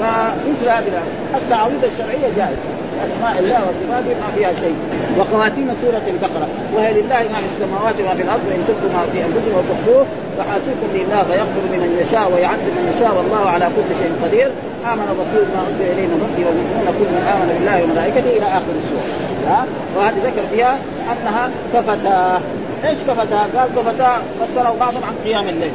فمثل 0.00 0.66
هذه 0.76 1.02
التعويض 1.40 1.82
الشرعية 1.84 2.28
جائزة. 2.36 2.68
أسماء 3.06 3.34
الله 3.42 3.60
وصفاته 3.66 4.12
ما 4.22 4.28
فيها 4.36 4.52
شيء. 4.62 4.76
وخواتيم 5.18 5.68
سورة 5.82 6.06
البقرة. 6.14 6.48
وهي 6.74 6.92
لله 6.92 7.22
ما 7.32 7.38
في 7.44 7.48
السماوات 7.54 7.94
وما 8.00 8.14
في 8.18 8.22
الأرض 8.22 8.44
وان 8.48 8.62
تبدوا 8.68 8.90
ما 8.96 9.02
في 9.12 9.18
أنفسكم 9.26 9.52
وتخفوه 9.58 10.06
فحاسبكم 10.36 10.88
لله 10.94 11.22
فيغفر 11.28 11.62
لمن 11.72 11.90
يشاء 12.02 12.32
ويعذب 12.32 12.72
من 12.78 12.84
يشاء 12.92 13.12
والله 13.16 13.42
على 13.54 13.66
كل 13.76 13.88
شيء 14.00 14.12
قدير. 14.24 14.50
آمن 14.92 15.06
الرسول 15.12 15.44
ما 15.54 15.60
أنزل 15.68 15.86
إليه 15.92 16.06
من 16.12 16.18
ربه 16.24 16.42
والمؤمنون 16.46 16.86
كل 16.98 17.08
من 17.16 17.22
آمن 17.34 17.48
بالله 17.54 17.76
وملائكته 17.84 18.30
إلى 18.38 18.46
آخر 18.58 18.72
السورة. 18.80 19.06
ها؟ 19.48 19.60
وهذه 19.96 20.18
ذكر 20.28 20.44
فيها 20.52 20.74
أنها 21.12 21.44
كفتاه 21.74 22.40
إيش 22.88 22.98
كفتاه؟ 23.08 23.44
قال 23.56 23.68
كفتاه 23.76 24.16
فسره 24.38 24.76
بعضهم 24.80 25.04
عن 25.08 25.14
قيام 25.24 25.48
الليل 25.48 25.72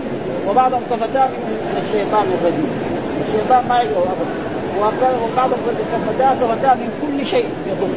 وبعضهم 0.49 0.81
كفتاه 0.91 1.27
من 1.69 1.77
الشيطان 1.83 2.25
الرجيم. 2.37 2.94
الشيطان 3.27 3.67
ما 3.69 3.81
يقوى 3.81 4.03
أبدا. 4.03 4.45
وبعضهم 4.79 5.59
كفتاه 6.07 6.33
كفتاه 6.33 6.73
من 6.73 6.89
كل 7.01 7.25
شيء 7.25 7.45
يضر. 7.67 7.87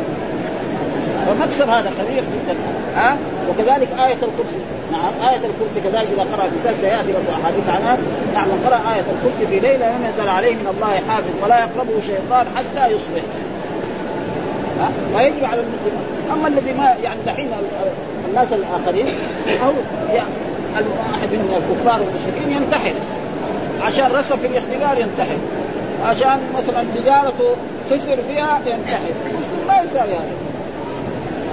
فمكسب 1.26 1.68
هذا 1.68 1.90
كبير 2.00 2.22
جدا. 2.22 2.54
ها؟ 2.94 3.16
وكذلك 3.50 3.88
آية 4.06 4.14
الكرسي. 4.14 4.60
نعم 4.92 5.12
آية 5.30 5.36
الكرسي 5.36 5.80
كذلك 5.84 6.08
إذا 6.14 6.22
قرأ 6.32 6.48
في 6.48 6.56
سلسلة 6.64 6.88
يأتي 6.88 7.12
أحاديث 7.42 7.68
عنها. 7.68 7.98
نعم 8.34 8.46
قرأ 8.66 8.76
آية 8.94 9.04
الكرسي 9.14 9.46
في 9.50 9.60
ليلة 9.60 9.86
لم 9.86 10.06
يزل 10.10 10.28
عليه 10.28 10.54
من 10.54 10.66
الله 10.76 10.92
حافظ 11.08 11.34
ولا 11.42 11.58
يقربه 11.58 12.00
شيطان 12.06 12.46
حتى 12.56 12.86
يصبح. 12.86 13.22
ها؟ 14.80 14.90
ويجب 15.14 15.44
على 15.44 15.60
المسلم 15.60 15.98
أما 16.32 16.48
الذي 16.48 16.72
ما 16.72 16.94
يعني 17.04 17.20
دحين 17.26 17.48
الناس 18.28 18.48
الآخرين 18.52 19.06
أو 19.64 19.72
يعني 20.14 20.28
الواحد 20.78 21.28
من 21.32 21.62
الكفار 21.62 22.00
والمشركين 22.00 22.56
ينتحر. 22.56 22.94
عشان 23.82 24.12
رسب 24.12 24.38
في 24.38 24.46
الاختبار 24.46 25.00
ينتحر 25.00 25.38
عشان 26.04 26.40
مثلا 26.58 26.84
تجارته 26.94 27.56
تسر 27.90 28.18
فيها 28.28 28.60
ينتحر 28.66 29.12
ما 29.68 29.74
يساوي 29.80 30.12
هذا. 30.12 30.47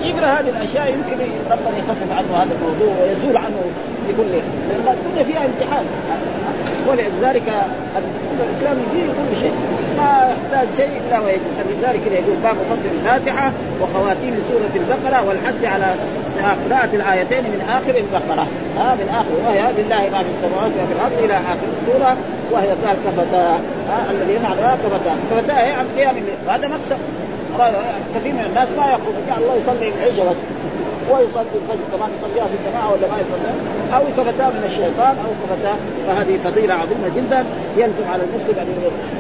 يقرأ 0.02 0.26
هذه 0.26 0.50
الأشياء 0.50 0.90
يمكن 0.90 1.18
ربنا 1.52 1.78
يخفف 1.78 2.12
عنه 2.18 2.44
هذا 2.44 2.50
الموضوع 2.56 2.96
ويزول 3.02 3.38
عنه 3.38 3.60
بكل 4.08 4.32
لأن 4.32 4.98
الدنيا 4.98 5.24
فيها 5.24 5.46
امتحان. 5.46 5.86
ولذلك 6.88 7.48
الاسلام 8.40 8.78
يجيب 8.78 9.08
كل 9.08 9.40
شيء. 9.40 9.54
ما 9.98 10.36
يحتاج 10.36 10.68
شيء 10.78 11.02
إلا 11.08 11.20
ويجب 11.20 11.42
فلذلك 11.58 12.02
يقول 12.08 12.38
باب 12.44 12.56
فضل 12.70 12.90
الفاتحة 12.96 13.52
وخواتيم 13.82 14.36
سورة 14.50 14.84
البقرة 14.84 15.28
والحث 15.28 15.66
على 15.66 15.96
قراءة 16.70 16.96
الآيتين 16.96 17.44
من 17.44 17.62
آخر 17.70 17.98
البقرة. 17.98 18.48
ها 18.78 18.96
من 18.96 19.10
آخر. 19.10 19.48
وهي 19.48 19.62
لله 19.78 20.10
ما 20.12 20.24
في 20.24 20.30
السماوات 20.36 20.72
وما 20.78 20.86
في 20.86 20.94
الأرض 20.94 21.24
إلى 21.24 21.34
آخر 21.34 21.68
السورة. 21.78 22.18
وهي 22.52 22.68
قال 22.68 22.98
كفتا. 23.06 23.60
الذي 24.12 24.34
يفعل 24.34 24.56
كفتا. 24.56 25.16
كفتا 25.32 25.60
هي 25.60 25.72
عن 25.72 25.86
قيام 25.98 26.16
وهذا 26.48 26.68
مكسب 27.60 27.76
كثير 28.16 28.34
من 28.34 28.46
الناس 28.50 28.68
ما 28.78 28.86
يقول 28.86 29.16
يا 29.30 29.38
الله 29.38 29.56
يصلي 29.56 29.88
العشاء 29.90 30.26
بس 30.30 30.38
ويصلي 31.12 31.56
الفجر 31.62 31.86
كمان 31.94 32.10
يصليها 32.18 32.48
في 32.52 32.56
الجماعة 32.60 32.92
ولا 32.94 33.08
ما 33.12 33.18
يصلي 33.24 33.52
أو 33.96 34.04
كفتاة 34.18 34.50
من 34.50 34.64
الشيطان 34.66 35.16
أو 35.26 35.32
كفتاة 35.42 35.78
فهذه 36.08 36.38
فضيلة 36.38 36.74
عظيمة 36.74 37.08
جدا 37.16 37.46
يلزم 37.78 38.08
على 38.14 38.24
المسلم 38.24 38.56
أن 38.60 38.68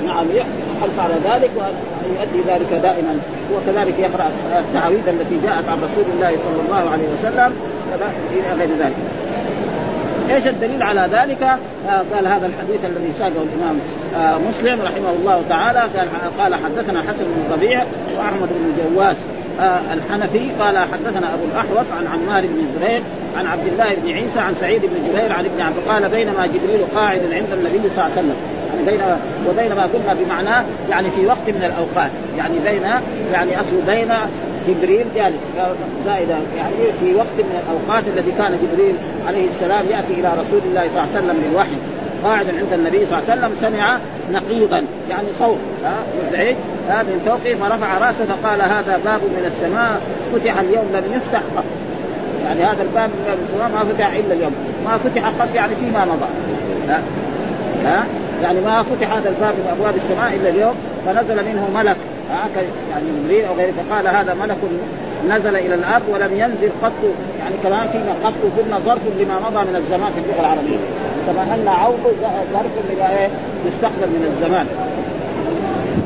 نعم 0.06 0.26
يحرص 0.40 1.00
على 1.00 1.14
ذلك 1.30 1.52
وأن 1.56 1.74
يؤدي 2.16 2.42
ذلك 2.52 2.74
دائما. 2.82 3.20
وكذلك 3.54 4.00
يقرأ 4.00 4.32
التعاويذ 4.60 5.08
التي 5.08 5.38
جاءت 5.44 5.70
عن 5.70 5.78
رسول 5.78 6.06
الله 6.14 6.32
صلى 6.46 6.62
الله 6.66 6.90
عليه 6.94 7.08
وسلم 7.14 7.54
إلى 8.34 8.54
غير 8.60 8.70
ذلك. 8.80 8.96
إيش 10.30 10.48
الدليل 10.48 10.84
على 10.84 11.10
ذلك؟ 11.12 11.44
آه 11.44 12.16
قال 12.16 12.28
هذا 12.28 12.48
الحديث 12.48 12.86
الذي 12.86 13.14
ساقه 13.20 13.30
الإمام 13.30 13.80
آه 14.16 14.38
مسلم 14.50 14.82
رحمه 14.82 15.10
الله 15.20 15.44
تعالى 15.50 15.80
قال 15.80 16.10
قال 16.40 16.56
حدثنا 16.56 17.02
حسن 17.02 17.24
بن 17.24 17.54
ربيع 17.54 17.84
وأحمد 18.18 18.50
بن 18.50 18.96
جواس 18.96 19.18
آه 19.60 19.80
الحنفي 19.94 20.50
قال 20.60 20.78
حدثنا 20.78 21.34
أبو 21.34 21.44
الأحوص 21.52 21.92
عن 21.92 22.08
عمار 22.08 22.42
بن 22.42 22.80
زريق 22.80 23.04
عن 23.38 23.48
عبد 23.48 23.68
الله 23.68 23.96
بن 23.96 24.12
عيسى 24.12 24.40
عن 24.40 24.54
سعيد 24.62 24.82
بن 24.82 25.10
جبير 25.10 25.34
عن 25.34 25.46
ابن 25.46 25.62
عبد 25.62 25.76
قال 25.90 26.10
بينما 26.10 26.46
جبريل 26.46 26.86
قاعد 26.96 27.20
عند 27.20 27.52
النبي 27.54 27.90
صلى 27.96 28.06
الله 28.06 28.18
عليه 28.18 28.20
وسلم 28.20 28.36
بين 28.86 29.02
وبينما 29.50 29.88
كنا 29.94 30.14
بمعناه 30.14 30.64
يعني 30.90 31.12
في 31.12 31.26
وقت 31.26 31.48
من 31.48 31.64
الأوقات. 31.64 32.12
يعني 32.38 32.60
بين 32.60 32.84
يعني 33.34 33.62
أصل 33.62 33.82
بين 33.88 34.10
جبريل 34.68 35.06
جالس. 35.16 35.42
زائدة 36.06 36.36
يعني 36.58 36.76
في 37.00 37.16
وقت 37.16 37.38
من 37.38 37.60
الأوقات 37.64 38.04
الذي 38.16 38.32
كان 38.38 38.60
جبريل 38.64 38.96
عليه 39.28 39.48
السلام 39.50 39.86
يأتي 39.86 40.14
إلى 40.14 40.30
رسول 40.40 40.62
الله 40.66 40.82
صلى 40.82 41.04
الله 41.04 41.08
عليه 41.16 41.18
وسلم 41.18 41.38
بالوحي. 41.44 41.78
قاعد 42.24 42.46
عند 42.48 42.74
النبي 42.74 43.06
صلى 43.06 43.20
الله 43.20 43.32
عليه 43.32 43.42
وسلم 43.42 43.56
سمع 43.62 43.98
نقيضا. 44.32 44.86
يعني 45.10 45.28
صوت. 45.40 45.58
مزعج. 46.28 46.56
من 46.90 47.22
فوقه 47.26 47.56
فرفع 47.56 47.98
رأسه 47.98 48.26
فقال 48.26 48.62
هذا 48.62 49.00
باب 49.06 49.22
من 49.22 49.44
السماء. 49.46 50.02
فتح 50.34 50.60
اليوم 50.60 50.86
لم 50.94 51.04
يفتح 51.16 51.42
قط. 51.58 51.64
يعني 52.46 52.64
هذا 52.64 52.82
الباب 52.84 53.10
من 53.10 53.38
السماء 53.44 53.70
ما 53.70 53.94
فتح 53.94 54.12
إلا 54.14 54.34
اليوم. 54.34 54.56
ما 54.86 54.98
فتح 54.98 55.28
قط 55.40 55.56
يعني 55.56 55.76
فيما 55.76 56.06
مضى. 56.06 56.30
ها؟ 56.90 57.02
ها؟ 57.86 58.06
يعني 58.44 58.62
ما 58.62 58.84
فتح 58.84 59.14
هذا 59.14 59.30
الباب 59.30 59.54
من 59.54 59.68
أبواب 59.78 59.96
السماء 59.96 60.36
إلا 60.36 60.50
اليوم 60.50 60.76
فنزل 61.06 61.36
منه 61.36 61.68
ملك. 61.76 61.98
يعني 62.92 63.06
جبريل 63.24 63.46
أو 63.46 63.54
غيره 63.54 63.74
فقال 63.90 64.08
هذا 64.08 64.34
ملك 64.34 64.58
نزل 65.30 65.56
إلى 65.56 65.76
الأرض 65.76 66.04
ولم 66.10 66.32
ينزل 66.34 66.70
قط 66.84 66.92
يعني 67.40 67.56
كمان 67.64 67.88
فينا 67.88 68.14
قط 68.24 68.34
قلنا 68.58 68.80
ظرف 68.80 69.02
لما 69.20 69.40
مضى 69.40 69.70
من 69.70 69.76
الزمان 69.76 70.12
في 70.12 70.20
اللغة 70.20 70.40
العربية. 70.40 70.78
كما 71.28 71.56
ان 71.56 71.68
عوض 71.68 72.16
ظرف 72.54 72.72
لما 72.90 73.20
إيه؟ 73.20 73.30
يستقبل 73.68 74.08
من 74.08 74.36
الزمان. 74.36 74.68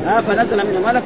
ها 0.06 0.20
فنزل 0.20 0.56
من 0.56 0.82
ملك 0.86 1.02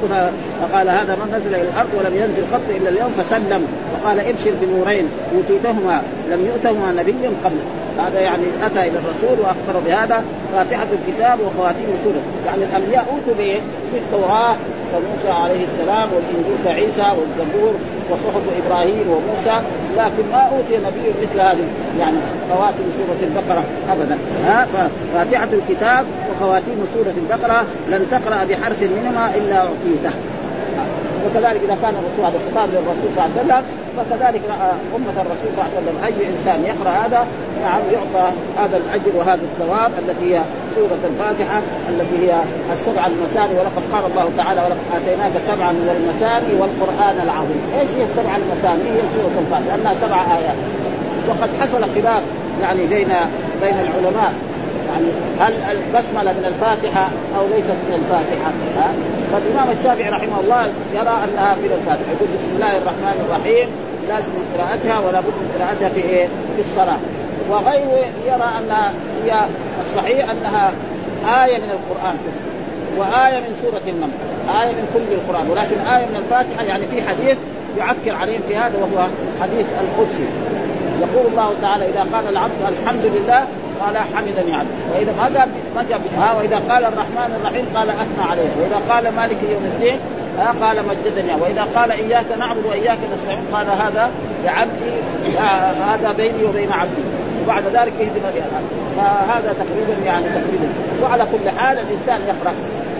فقال 0.61 0.89
هذا 0.89 1.15
من 1.15 1.35
نزل 1.35 1.55
إلى 1.55 1.69
الأرض 1.69 1.89
ولم 1.97 2.15
ينزل 2.15 2.43
قط 2.53 2.61
إلا 2.69 2.89
اليوم 2.89 3.11
فسلم. 3.11 3.67
وقال 3.93 4.19
ابشر 4.19 4.51
بنورين 4.61 5.09
أوتيتهما 5.35 6.01
لم 6.29 6.45
يؤتهما 6.45 6.91
نبي 6.91 7.27
قبل 7.43 7.57
هذا 7.99 8.19
يعني 8.19 8.43
أتى 8.65 8.79
إلى 8.79 8.99
الرسول 8.99 9.39
وأخبر 9.39 9.79
بهذا 9.85 10.23
فاتحة 10.53 10.87
الكتاب 10.93 11.39
وخواتيم 11.39 11.87
سوره 12.03 12.21
يعني 12.45 12.63
الأنبياء 12.63 13.05
أوتوا 13.11 13.33
بايه؟ 13.37 13.59
بالتوراه 13.93 14.55
وموسى 14.93 15.29
عليه 15.29 15.65
السلام 15.65 16.09
والإنجيل 16.13 16.57
كعيسى 16.65 17.13
والزبور 17.17 17.73
وصحف 18.09 18.43
إبراهيم 18.65 19.07
وموسى 19.09 19.61
لكن 19.97 20.31
ما 20.31 20.41
أوتي 20.41 20.77
نبي 20.77 21.09
مثل 21.21 21.39
هذه. 21.39 21.67
يعني 21.99 22.17
خواتم 22.49 22.85
سورة 22.97 23.29
البقرة 23.29 23.63
ابدا. 23.89 24.17
ها 24.45 24.67
فاتحة 25.13 25.47
الكتاب 25.53 26.05
وخواتيم 26.31 26.85
سورة 26.93 27.13
البقرة 27.17 27.65
لن 27.89 28.05
تقرأ 28.11 28.43
بحرف 28.43 28.83
منهما 28.83 29.31
إلا 29.35 29.57
أعطيته. 29.57 30.15
وكذلك 31.25 31.61
إذا 31.63 31.77
كان 31.81 31.93
الرسول 31.95 32.25
هذا 32.25 32.39
خطاب 32.51 32.69
للرسول 32.69 33.09
صلى 33.15 33.25
الله 33.25 33.53
عليه 33.53 33.63
وسلم 33.63 33.84
فكذلك 33.97 34.41
أمة 34.95 35.21
الرسول 35.21 35.49
صلى 35.55 35.63
الله 35.65 35.71
عليه 35.75 35.81
وسلم 35.81 36.03
أي 36.03 36.29
إنسان 36.29 36.65
يقرأ 36.65 36.89
هذا 36.89 37.27
نعم 37.61 37.81
يعطى 37.93 38.31
هذا 38.57 38.77
الأجر 38.77 39.11
وهذا 39.15 39.41
الثواب 39.41 39.91
التي 39.99 40.35
هي 40.35 40.41
سورة 40.75 40.99
الفاتحة 41.03 41.61
التي 41.89 42.17
هي 42.27 42.35
السبع 42.73 43.05
المثاني 43.07 43.53
ولقد 43.59 43.83
قال 43.93 44.05
الله 44.11 44.31
تعالى 44.37 44.61
ولقد 44.61 44.85
آتيناك 44.95 45.31
سبعا 45.47 45.71
من 45.71 45.89
المثاني 45.97 46.61
والقرآن 46.61 47.15
العظيم، 47.23 47.61
إيش 47.79 47.89
هي 47.97 48.03
السبع 48.03 48.35
المثاني؟ 48.35 48.83
هي 48.83 49.01
سورة 49.15 49.35
الفاتحة 49.39 49.77
لأنها 49.77 49.93
سبع 49.93 50.37
آيات. 50.37 50.57
وقد 51.29 51.49
حصل 51.61 51.83
خلاف 51.95 52.23
يعني 52.61 52.87
بين 52.87 53.07
بين 53.61 53.75
العلماء 53.85 54.33
يعني 54.87 55.07
هل 55.39 55.53
البسملة 55.77 56.33
من 56.33 56.45
الفاتحة 56.45 57.09
أو 57.37 57.47
ليست 57.55 57.77
من 57.87 57.93
الفاتحة؟ 57.93 58.51
ها؟ 58.77 58.93
فالامام 59.31 59.71
الشافعي 59.77 60.09
رحمه 60.09 60.39
الله 60.39 60.63
يرى 60.93 61.15
أنها 61.25 61.55
من 61.55 61.71
الفاتحة 61.79 62.11
يقول 62.11 62.27
بسم 62.33 62.49
الله 62.55 62.77
الرحمن 62.77 63.25
الرحيم 63.25 63.67
لازم 64.09 64.31
قراءتها 64.55 64.99
ولا 64.99 65.19
بد 65.19 65.27
من 65.27 65.51
قراءتها 65.55 65.89
في 65.89 66.01
إيه؟ 66.01 66.27
في 66.55 66.61
الصلاة 66.61 66.97
وغيره 67.49 68.05
يرى 68.25 68.49
أن 68.59 68.71
هي 69.23 69.39
الصحيح 69.81 70.29
أنها 70.29 70.71
آية 71.45 71.57
من 71.57 71.69
القرآن 71.69 72.15
وآية 72.97 73.39
من 73.39 73.55
سورة 73.61 73.81
النمل 73.87 74.13
آية 74.61 74.71
من 74.71 74.87
كل 74.93 75.13
القرآن 75.13 75.49
ولكن 75.49 75.79
آية 75.79 76.05
من 76.05 76.15
الفاتحة 76.15 76.63
يعني 76.63 76.87
في 76.87 77.01
حديث 77.01 77.37
يعكر 77.77 78.15
عليهم 78.15 78.41
في 78.47 78.57
هذا 78.57 78.77
وهو 78.77 79.07
حديث 79.41 79.65
القدسي 79.81 80.25
يقول 81.01 81.31
الله 81.31 81.53
تعالى 81.61 81.89
إذا 81.89 82.05
قال 82.13 82.27
العبد 82.29 82.51
الحمد 82.67 83.05
لله 83.05 83.45
قال 83.81 83.97
حمدني 83.97 84.55
عبد 84.55 84.67
وإذا 84.93 85.11
ما 85.17 85.23
قال 85.23 85.47
ما 85.75 85.83
جاب 85.89 86.01
ها 86.19 86.33
وإذا 86.33 86.55
قال 86.55 86.83
الرحمن 86.85 87.39
الرحيم 87.39 87.65
قال 87.75 87.89
أثنى 87.89 88.23
عليه. 88.31 88.49
وإذا 88.59 88.81
قال 88.89 89.15
مالك 89.15 89.37
يوم 89.51 89.63
الدين 89.73 89.97
قال 90.61 90.77
مجدني 90.89 91.33
وإذا 91.41 91.67
قال 91.75 91.91
إياك 91.91 92.25
نعبد 92.39 92.65
وإياك 92.65 92.97
نستعين 93.13 93.45
قال 93.53 93.67
هذا 93.67 94.11
لعبدي 94.45 94.93
هذا 95.89 96.11
بيني 96.17 96.43
وبين 96.43 96.71
عبدي. 96.71 97.03
وبعد 97.43 97.63
ذلك 97.63 97.93
يهدم 97.99 98.21
فهذا 98.97 99.53
تقريبا 99.53 100.05
يعني 100.05 100.25
تقريبا. 100.25 100.69
وعلى 101.03 101.25
كل 101.31 101.49
حال 101.49 101.77
الإنسان 101.77 102.21
يقرأ. 102.27 102.53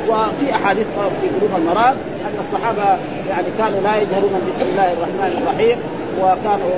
وفي 0.10 0.56
أحاديث 0.56 0.86
في 1.22 1.28
قلوب 1.28 1.52
المراد 1.58 1.96
أن 2.26 2.40
الصحابة 2.40 2.98
يعني 3.30 3.48
كانوا 3.58 3.82
لا 3.82 3.96
يجهرون 3.96 4.42
بسم 4.48 4.70
الله 4.72 4.94
الرحمن 4.94 5.42
الرحيم. 5.42 5.78
وكانوا 6.20 6.72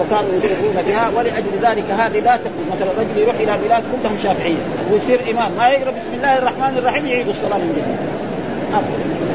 وكانوا 0.00 0.30
يسرون 0.34 0.82
بها 0.86 1.10
ولأجل 1.16 1.52
ذلك 1.62 1.90
هذه 1.90 2.20
لا 2.20 2.36
تكون 2.36 2.66
مثلا 2.72 2.90
رجل 3.00 3.22
يروح 3.22 3.34
إلى 3.34 3.58
بلاد 3.64 3.82
كلهم 3.82 4.18
شافعية. 4.22 4.62
ويصير 4.92 5.30
إمام. 5.30 5.52
ما 5.52 5.68
يقرأ 5.68 5.90
بسم 5.90 6.14
الله 6.14 6.38
الرحمن 6.38 6.78
الرحيم 6.78 7.06
يعيد 7.06 7.28
الصلاة 7.28 7.58
من 7.58 7.72
جديد. 7.72 8.18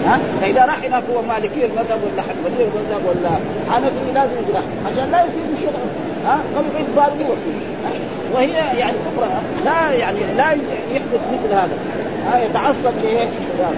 ها؟ 0.05 0.19
فإذا 0.41 0.65
راح 0.65 0.83
هناك 0.83 1.03
هو 1.15 1.21
مالكي 1.21 1.65
المذهب 1.65 1.99
ولا 2.03 2.21
حنبلي 2.21 2.63
المذهب 2.63 3.01
ولا 3.05 3.39
حنفي 3.71 4.11
لازم 4.13 4.33
يقرا 4.33 4.63
عشان 4.85 5.11
لا 5.11 5.25
يصير 5.25 5.43
بشغل 5.53 6.12
ها؟ 6.25 6.39
يعيد 6.73 6.87
باله 6.95 7.35
وهي 8.33 8.79
يعني 8.79 8.97
تقرأ 9.15 9.29
لا 9.65 9.91
يعني 9.91 10.19
لا 10.37 10.51
يحدث 10.91 11.21
مثل 11.33 11.53
هذا. 11.53 11.77
ها 12.27 12.43
يتعصب؟ 12.43 12.93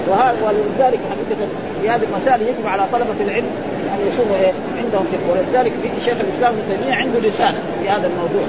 وهذا 0.09 0.37
ولذلك 0.43 0.99
حقيقة 0.99 1.47
في 1.81 1.89
هذه 1.89 2.03
المسائل 2.13 2.41
يجب 2.41 2.67
على 2.67 2.83
طلبة 2.91 3.15
العلم 3.21 3.47
أن 3.93 4.13
يكونوا 4.13 4.35
إيه؟ 4.35 4.51
عندهم 4.85 5.05
فقه 5.05 5.31
ولذلك 5.31 5.73
في 5.83 6.05
شيخ 6.05 6.17
الإسلام 6.19 6.53
ابن 6.53 6.77
تيمية 6.77 6.95
عنده 6.95 7.19
رساله 7.19 7.57
في 7.81 7.89
هذا 7.89 8.07
الموضوع. 8.07 8.47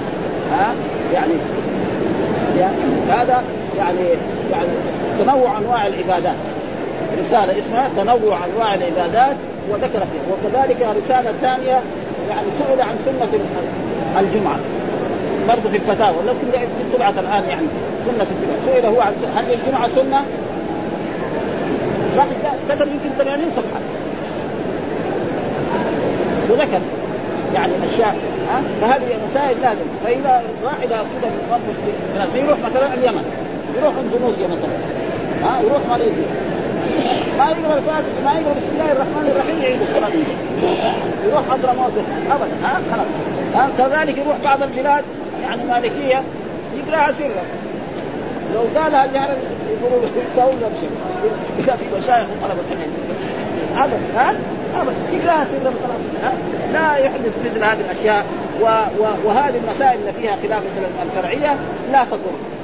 ها؟ 0.53 0.75
يعني 1.15 1.33
هذا 3.09 3.45
يعني 3.79 4.01
يعني 4.53 4.69
تنوع 5.19 5.59
أنواع 5.59 5.87
العبادات. 5.87 6.37
رسالة 7.19 7.59
اسمها 7.59 7.89
تنوع 7.97 8.39
أنواع 8.45 8.75
العبادات 8.75 9.37
وذكر 9.71 9.99
فيها. 9.99 10.27
وكذلك 10.33 10.87
رسالة 11.03 11.33
ثانية 11.41 11.81
يعني 12.29 12.47
سئل 12.59 12.81
عن 12.81 12.97
سنة 13.05 13.29
الجمعة. 14.21 14.59
برضه 15.49 15.71
في 15.71 15.77
الفتاوى 15.77 16.17
لو 16.27 16.33
كنت 16.33 16.57
تبعث 16.95 17.19
الآن 17.19 17.45
يعني 17.49 17.67
سنة 18.07 18.27
الجمعة. 18.31 18.67
سئل 18.67 18.87
هو 18.87 19.01
عن 19.01 19.13
هل 19.37 19.53
الجمعة 19.53 19.89
سنة؟ 19.89 20.25
راح 22.17 22.27
كتب 22.69 22.89
يمكن 22.89 23.11
80 23.19 23.51
صفحه 23.51 23.81
وذكر 26.51 26.81
يعني 27.55 27.73
أشياء 27.85 28.17
ها؟ 28.51 28.63
فهذه 28.81 29.05
مسائل 29.31 29.61
لازم. 29.63 29.87
فإذا 30.05 30.43
راح 30.65 30.75
إلى 30.83 30.97
كذا 31.23 31.31
يروح 32.35 32.59
مثلا 32.59 32.95
اليمن 32.95 33.25
يروح 33.79 33.95
اندونيسيا 34.05 34.47
مثلا 34.47 34.77
ها؟ 35.43 35.61
يروح 35.63 35.81
ماليزيا. 35.91 36.56
ما 37.39 37.45
يقرا 37.45 37.77
الفاتحه 37.79 38.21
ما 38.25 38.33
يقرا 38.33 38.55
بسم 38.55 38.71
الله 38.73 38.93
الرحمن 38.93 39.27
الرحيم 39.31 39.63
يعيد 39.63 39.81
الصلاة. 39.83 40.11
يروح 41.25 41.43
حضرموت 41.51 41.93
ابدا 42.31 42.57
ها 42.65 42.81
خلاص. 42.93 43.07
ها 43.55 43.71
كذلك 43.79 44.19
يروح 44.19 44.37
بعض 44.45 44.63
البلاد 44.63 45.05
يعني 45.43 45.65
مالكية 45.65 46.23
يقرأها 46.77 47.13
سرا. 47.13 47.45
لو 48.55 48.81
قالها 48.81 49.07
جهرا 49.07 49.37
يقولوا 49.71 50.01
له 50.03 50.11
سووا 50.37 50.53
له 50.53 50.71
شيء 50.81 50.91
إذا 51.59 51.77
في 51.77 51.85
مشايخ 51.99 52.27
وطلبة 52.31 52.73
العلم. 52.73 52.93
ابدا 53.77 54.21
ها 54.21 54.31
ابدا. 54.83 54.97
يقرأها 55.13 55.45
سرا 55.45 55.73
خلاص 55.85 56.33
لا 56.73 56.97
يحدث 56.97 57.33
مثل 57.45 57.65
هذه 57.65 57.81
الأشياء 57.81 58.25
و... 58.63 58.65
و... 58.65 59.29
وهذه 59.29 59.61
المسائل 59.65 60.01
اللي 60.01 60.13
فيها 60.13 60.37
خلاف 60.43 60.63
مثلا 60.73 61.03
الفرعية 61.03 61.57
لا 61.93 62.05
تضر. 62.05 62.56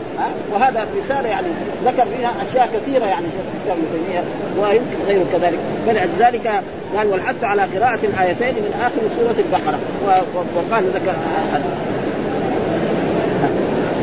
وهذا 0.52 0.82
الرساله 0.82 1.28
يعني 1.28 1.46
ذكر 1.84 2.04
فيها 2.16 2.32
أشياء 2.42 2.68
كثيرة 2.74 3.04
يعني 3.04 3.26
شيخ 3.26 3.40
الإسلام 3.54 3.78
ابن 3.78 3.86
تيمية 3.92 4.24
ويمكن 4.60 4.96
غيره 5.08 5.24
كذلك. 5.32 5.58
فلذلك 5.86 6.62
قال 6.96 7.08
والحث 7.08 7.44
على 7.44 7.62
قراءة 7.62 7.98
الآيتين 8.02 8.54
من 8.54 8.80
آخر 8.80 9.00
سورة 9.18 9.36
البقرة. 9.38 9.78
وقال 10.56 10.84
ذكر 10.84 11.14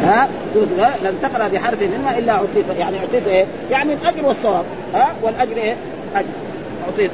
ها؟ 0.03 0.29
لن 1.03 1.15
تقرأ 1.21 1.47
بحرف 1.47 1.81
منها 1.81 2.17
إلا 2.17 2.31
اعطيت 2.31 2.65
يعني 2.79 2.99
أعطيت 2.99 3.27
إيه؟ 3.27 3.45
يعني 3.71 3.93
الأجر 3.93 4.25
والثواب 4.25 4.65
ها؟ 4.93 5.07
والأجر 5.21 5.57
إيه؟ 5.57 5.75
أجر. 6.15 6.27
أعطيت. 6.87 7.11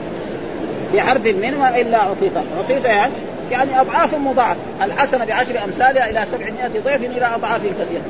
بحرف 0.94 1.26
منها 1.26 1.82
إلا 1.82 1.98
أعطيت. 1.98 2.32
أعطيت 2.58 2.86
يعني 2.86 3.14
يعني 3.52 3.82
أضعاف 3.82 4.16
مضاعف. 4.16 4.58
الحسنة 4.82 5.26
بعشر 5.26 5.64
أمثالها 5.64 6.10
إلى 6.10 6.26
700 6.32 6.84
ضعف 6.86 7.04
إلى 7.04 7.26
أضعاف 7.36 7.62
كثيرة. 7.62 8.02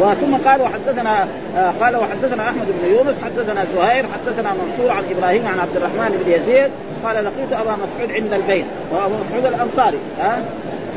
وثم 0.00 0.48
قال 0.48 0.62
وحدثنا 0.62 1.28
آه 1.56 1.70
قال 1.80 1.96
وحدثنا 1.96 2.42
أحمد 2.42 2.66
بن 2.66 2.92
يونس 2.92 3.16
حدثنا 3.24 3.64
زهير 3.64 4.04
حدثنا 4.14 4.54
منصور 4.54 4.90
عن 4.90 5.02
إبراهيم 5.16 5.46
عن 5.46 5.60
عبد 5.60 5.76
الرحمن 5.76 6.22
بن 6.24 6.32
يزيد 6.32 6.70
قال 7.04 7.24
لقيت 7.24 7.52
أبا 7.52 7.72
مسعود 7.72 8.12
عند 8.12 8.32
البيت 8.32 8.64
وأبو 8.92 9.14
مسعود 9.26 9.46
الأنصاري 9.46 9.98
ها؟ 10.20 10.38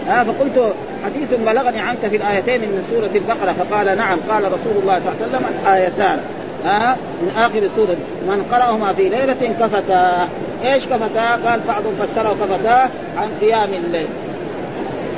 ها؟ 0.08 0.24
فقلت 0.24 0.74
حديث 1.06 1.34
بلغني 1.34 1.80
عنك 1.80 2.00
في 2.10 2.16
الآيتين 2.16 2.62
من 2.62 2.84
سورة 2.92 3.10
البقرة 3.16 3.54
فقال 3.54 3.98
نعم 3.98 4.20
قال 4.30 4.44
رسول 4.44 4.82
الله 4.82 5.00
صلى 5.00 5.14
الله 5.14 5.16
عليه 5.22 5.38
وسلم 5.38 5.46
الآيتان 5.62 6.20
ها؟ 6.66 6.98
من 7.22 7.32
آخر 7.38 7.70
سورة 7.76 7.98
من 8.28 8.46
قرأهما 8.52 8.94
في 8.94 9.10
ليلة 9.10 9.54
كفتا 9.60 10.28
إيش 10.66 10.86
كفتا؟ 10.86 11.32
قال 11.32 11.60
بعضهم 11.68 11.96
فسره 12.00 12.36
كفتا 12.42 12.90
عن 13.18 13.30
قيام 13.42 13.70
الليل. 13.86 14.08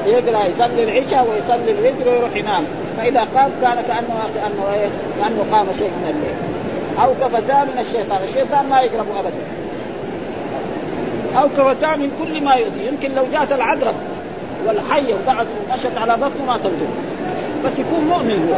يقرأ 0.06 0.46
يصلي 0.46 0.84
العشاء 0.84 1.28
ويصلي 1.30 1.72
الوتر 1.72 2.10
ويروح 2.10 2.36
ينام. 2.36 2.64
فإذا 2.98 3.20
قام 3.20 3.50
كان 3.62 3.76
كأنه 3.88 4.20
كأنه 4.36 4.74
إيه؟ 4.74 4.90
كأنه 5.20 5.46
قام 5.52 5.68
شيء 5.78 5.88
من 5.90 6.08
الليل. 6.10 6.36
أو 7.04 7.14
كفتا 7.22 7.64
من 7.64 7.80
الشيطان. 7.80 8.20
الشيطان 8.30 8.70
ما 8.70 8.82
يقرب 8.82 9.06
ابدا. 9.20 9.44
أو 11.42 11.50
كفتا 11.50 11.96
من 11.96 12.12
كل 12.20 12.44
ما 12.44 12.54
يؤذي. 12.56 12.88
يمكن 12.88 13.16
لو 13.16 13.24
جاءت 13.32 13.52
العقرب 13.52 13.96
والحيه 14.68 15.14
وقعت 15.14 15.48
مشت 15.74 15.98
على 15.98 16.14
بطنه 16.14 16.46
ما 16.48 16.58
تنظر 16.58 16.92
بس 17.66 17.80
يكون 17.80 18.06
مؤمن 18.06 18.50
هو. 18.50 18.56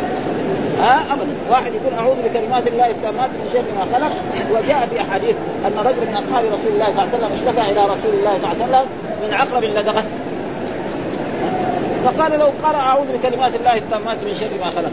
ها؟ 0.83 0.99
آه 0.99 1.13
ابدا. 1.13 1.35
واحد 1.51 1.71
يقول 1.73 1.93
أعوذ 1.99 2.15
بكلمات 2.15 2.67
الله 2.67 2.89
التامات 2.91 3.29
من 3.29 3.49
شر 3.53 3.63
ما 3.77 3.97
خلق. 3.97 4.11
وجاء 4.51 4.87
في 4.91 5.01
أحاديث 5.01 5.35
أن 5.67 5.73
رجل 5.85 6.07
من 6.11 6.17
أصحاب 6.17 6.45
رسول 6.45 6.71
الله 6.73 6.85
صلى 6.85 7.03
الله 7.03 7.09
عليه 7.13 7.17
وسلم 7.17 7.31
اشتكى 7.33 7.71
إلى 7.71 7.81
رسول 7.81 8.13
الله 8.19 8.37
صلى 8.41 8.51
الله 8.51 8.63
عليه 8.63 8.65
وسلم 8.65 8.85
من 9.23 9.33
عقرب 9.33 9.63
لدغته. 9.63 10.03
فقال 12.03 12.39
لو 12.39 12.45
قرأ 12.63 12.77
أعوذ 12.77 13.05
بكلمات 13.17 13.55
الله 13.55 13.77
التامات 13.77 14.17
من 14.23 14.35
شر 14.39 14.65
ما 14.65 14.71
خلق. 14.71 14.91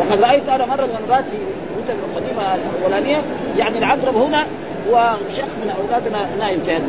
وقد 0.00 0.20
رأيت 0.20 0.48
أنا 0.48 0.66
مرة 0.66 0.86
من 0.86 0.98
المرات 1.04 1.24
في 1.24 1.36
الكتب 1.78 1.96
القديمة 2.10 2.54
الأولانية 2.54 3.22
يعني 3.56 3.78
العقرب 3.78 4.16
هنا 4.16 4.46
وشخص 4.90 5.54
من 5.62 5.74
أولادنا 5.82 6.36
نايم 6.38 6.60
في 6.60 6.72
هذه 6.72 6.82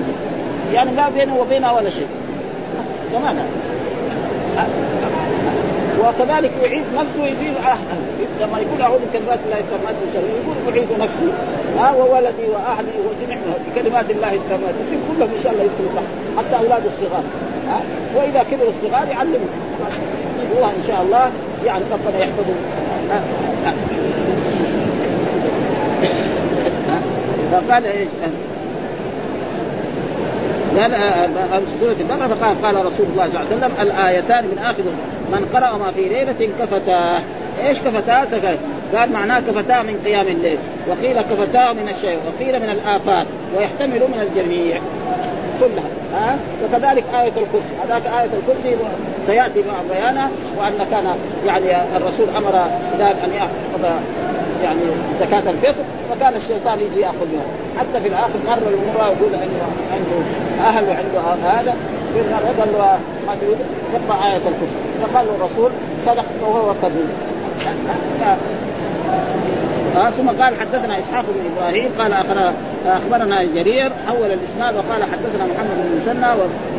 يعني 0.74 0.92
لا 0.92 1.10
بينه 1.10 1.38
وبينها 1.38 1.72
ولا 1.72 1.90
شيء. 1.90 2.08
زمان 3.12 3.46
وكذلك 6.02 6.52
يعيد 6.64 6.84
نفسه 6.96 7.26
يزيد 7.26 7.54
أهله. 7.58 7.98
لما 8.42 8.60
يقول 8.60 8.82
أعوذ 8.82 9.00
بكلمات 9.00 9.40
الله 9.46 9.60
التامات 9.60 9.96
من 10.04 10.24
يقول 10.44 10.78
أعيد 10.78 11.00
نفسي. 11.00 11.30
ها 11.80 11.92
وولدي 11.96 12.48
وأهلي 12.54 12.92
وجميع 13.08 13.38
بكلمات 13.68 14.12
الله 14.12 14.34
التامات 14.34 14.74
يصير 14.86 15.00
كلهم 15.10 15.30
إن 15.38 15.44
شاء 15.44 15.52
الله 15.54 15.64
يدخلوا 15.64 15.92
تحت 15.96 16.06
حتى 16.38 16.66
أولاد 16.66 16.84
الصغار. 16.86 17.24
ها 17.70 17.82
واذا 18.16 18.44
كبروا 18.52 18.70
الصغار 18.70 19.08
يعلمهم. 19.08 19.50
يجيبوها 20.40 20.70
إن 20.70 20.84
شاء 20.88 21.02
الله 21.02 21.32
يعني 21.66 21.84
ربنا 21.92 22.20
يحفظهم. 22.20 22.60
فقال 27.52 27.86
إيش؟ 27.86 28.08
قال 30.78 31.64
سورة 31.80 31.96
البقرة 32.00 32.28
فقال 32.28 32.62
قال 32.62 32.76
رسول 32.76 33.06
الله 33.12 33.30
صلى 33.30 33.42
الله 33.42 33.48
عليه 33.52 33.58
وسلم 33.58 33.72
الآيتان 33.82 34.44
من 34.44 34.58
آخر 34.58 34.84
من 35.32 35.50
قرأ 35.54 35.78
ما 35.78 35.92
في 35.92 36.02
ليلة 36.02 36.50
كفتاه 36.60 37.22
إيش 37.68 37.80
كفتاه؟ 37.80 38.28
قال 38.96 39.12
معناه 39.12 39.40
كفتاه 39.40 39.82
من 39.82 40.00
قيام 40.06 40.28
الليل. 40.28 40.58
وقيل 40.88 41.22
كفتاه 41.22 41.74
من 41.74 41.90
الشيء 41.90 42.18
وقيل 42.28 42.60
من 42.60 42.70
الآفات 42.70 43.28
ويحتمل 43.58 44.00
من 44.00 44.22
الجميع. 44.22 44.80
كلها. 45.60 45.90
ها؟ 46.14 46.38
وكذلك 46.64 47.04
آية 47.14 47.28
الكرسي. 47.28 47.74
هذاك 47.84 48.02
آية 48.06 48.30
الكرسي 48.40 48.76
سيأتي 49.26 49.60
مع 49.60 49.96
بيانه 49.96 50.30
وأن 50.58 50.88
كان 50.92 51.06
يعني 51.46 51.82
الرسول 51.98 52.30
أمر 52.36 52.52
بلال 52.94 53.16
أن 53.24 53.34
يأخذ 53.34 54.00
يعني 54.64 54.80
زكاة 55.20 55.50
الفطر 55.50 55.84
فكان 56.10 56.34
الشيطان 56.36 56.80
يجي 56.80 57.02
ياخذ 57.02 57.26
منه 57.32 57.44
حتى 57.80 58.02
في 58.04 58.08
الآخر 58.08 58.40
مره 58.48 58.70
المره 58.70 59.06
يقول 59.06 59.34
عنده 59.94 60.26
أهل 60.68 60.86
وعنده 60.88 61.50
هذا. 61.50 61.76
قال 62.60 62.74
له 62.74 63.00
ما 63.28 63.36
تريد 63.42 63.58
اقرا 63.94 64.26
آية 64.26 64.38
الكرسي 64.38 64.80
فقال 65.02 65.26
له 65.26 65.36
الرسول 65.36 65.72
صدق 66.06 66.26
وهو 66.42 66.74
كذوب 66.82 67.10
آه 69.98 70.10
ثم 70.10 70.30
قال 70.30 70.54
حدثنا 70.60 71.00
إسحاق 71.00 71.26
بن 71.26 71.52
إبراهيم 71.56 71.90
قال 72.00 72.14
أخبرنا 72.86 73.44
جرير 73.44 73.92
حول 74.08 74.32
الإسناد 74.32 74.76
وقال 74.76 75.04
حدثنا 75.04 75.46
محمد 75.46 75.78
بن 75.78 76.02
مسنى 76.02 76.28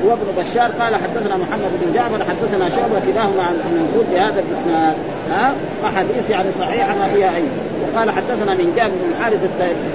وابن 0.04 0.26
بشار 0.38 0.70
قال 0.80 0.96
حدثنا 0.96 1.36
محمد 1.36 1.70
بن 1.82 1.94
جعفر 1.94 2.24
حدثنا 2.24 2.68
شعبة 2.68 3.00
كلاهما 3.12 3.42
عن 3.42 3.54
المنصور 3.70 4.04
بهذا 4.12 4.40
الإسناد. 4.40 4.94
ها 5.30 5.52
آه 5.84 5.88
احاديث 5.88 6.30
يعني 6.30 6.48
صحيحه 6.58 6.98
ما 6.98 7.08
فيها 7.14 7.36
أي. 7.36 7.42
وقال 7.82 8.10
حدثنا 8.10 8.54
من 8.54 8.72
جابر 8.76 8.94
بن 9.02 9.12
الحارث 9.12 9.40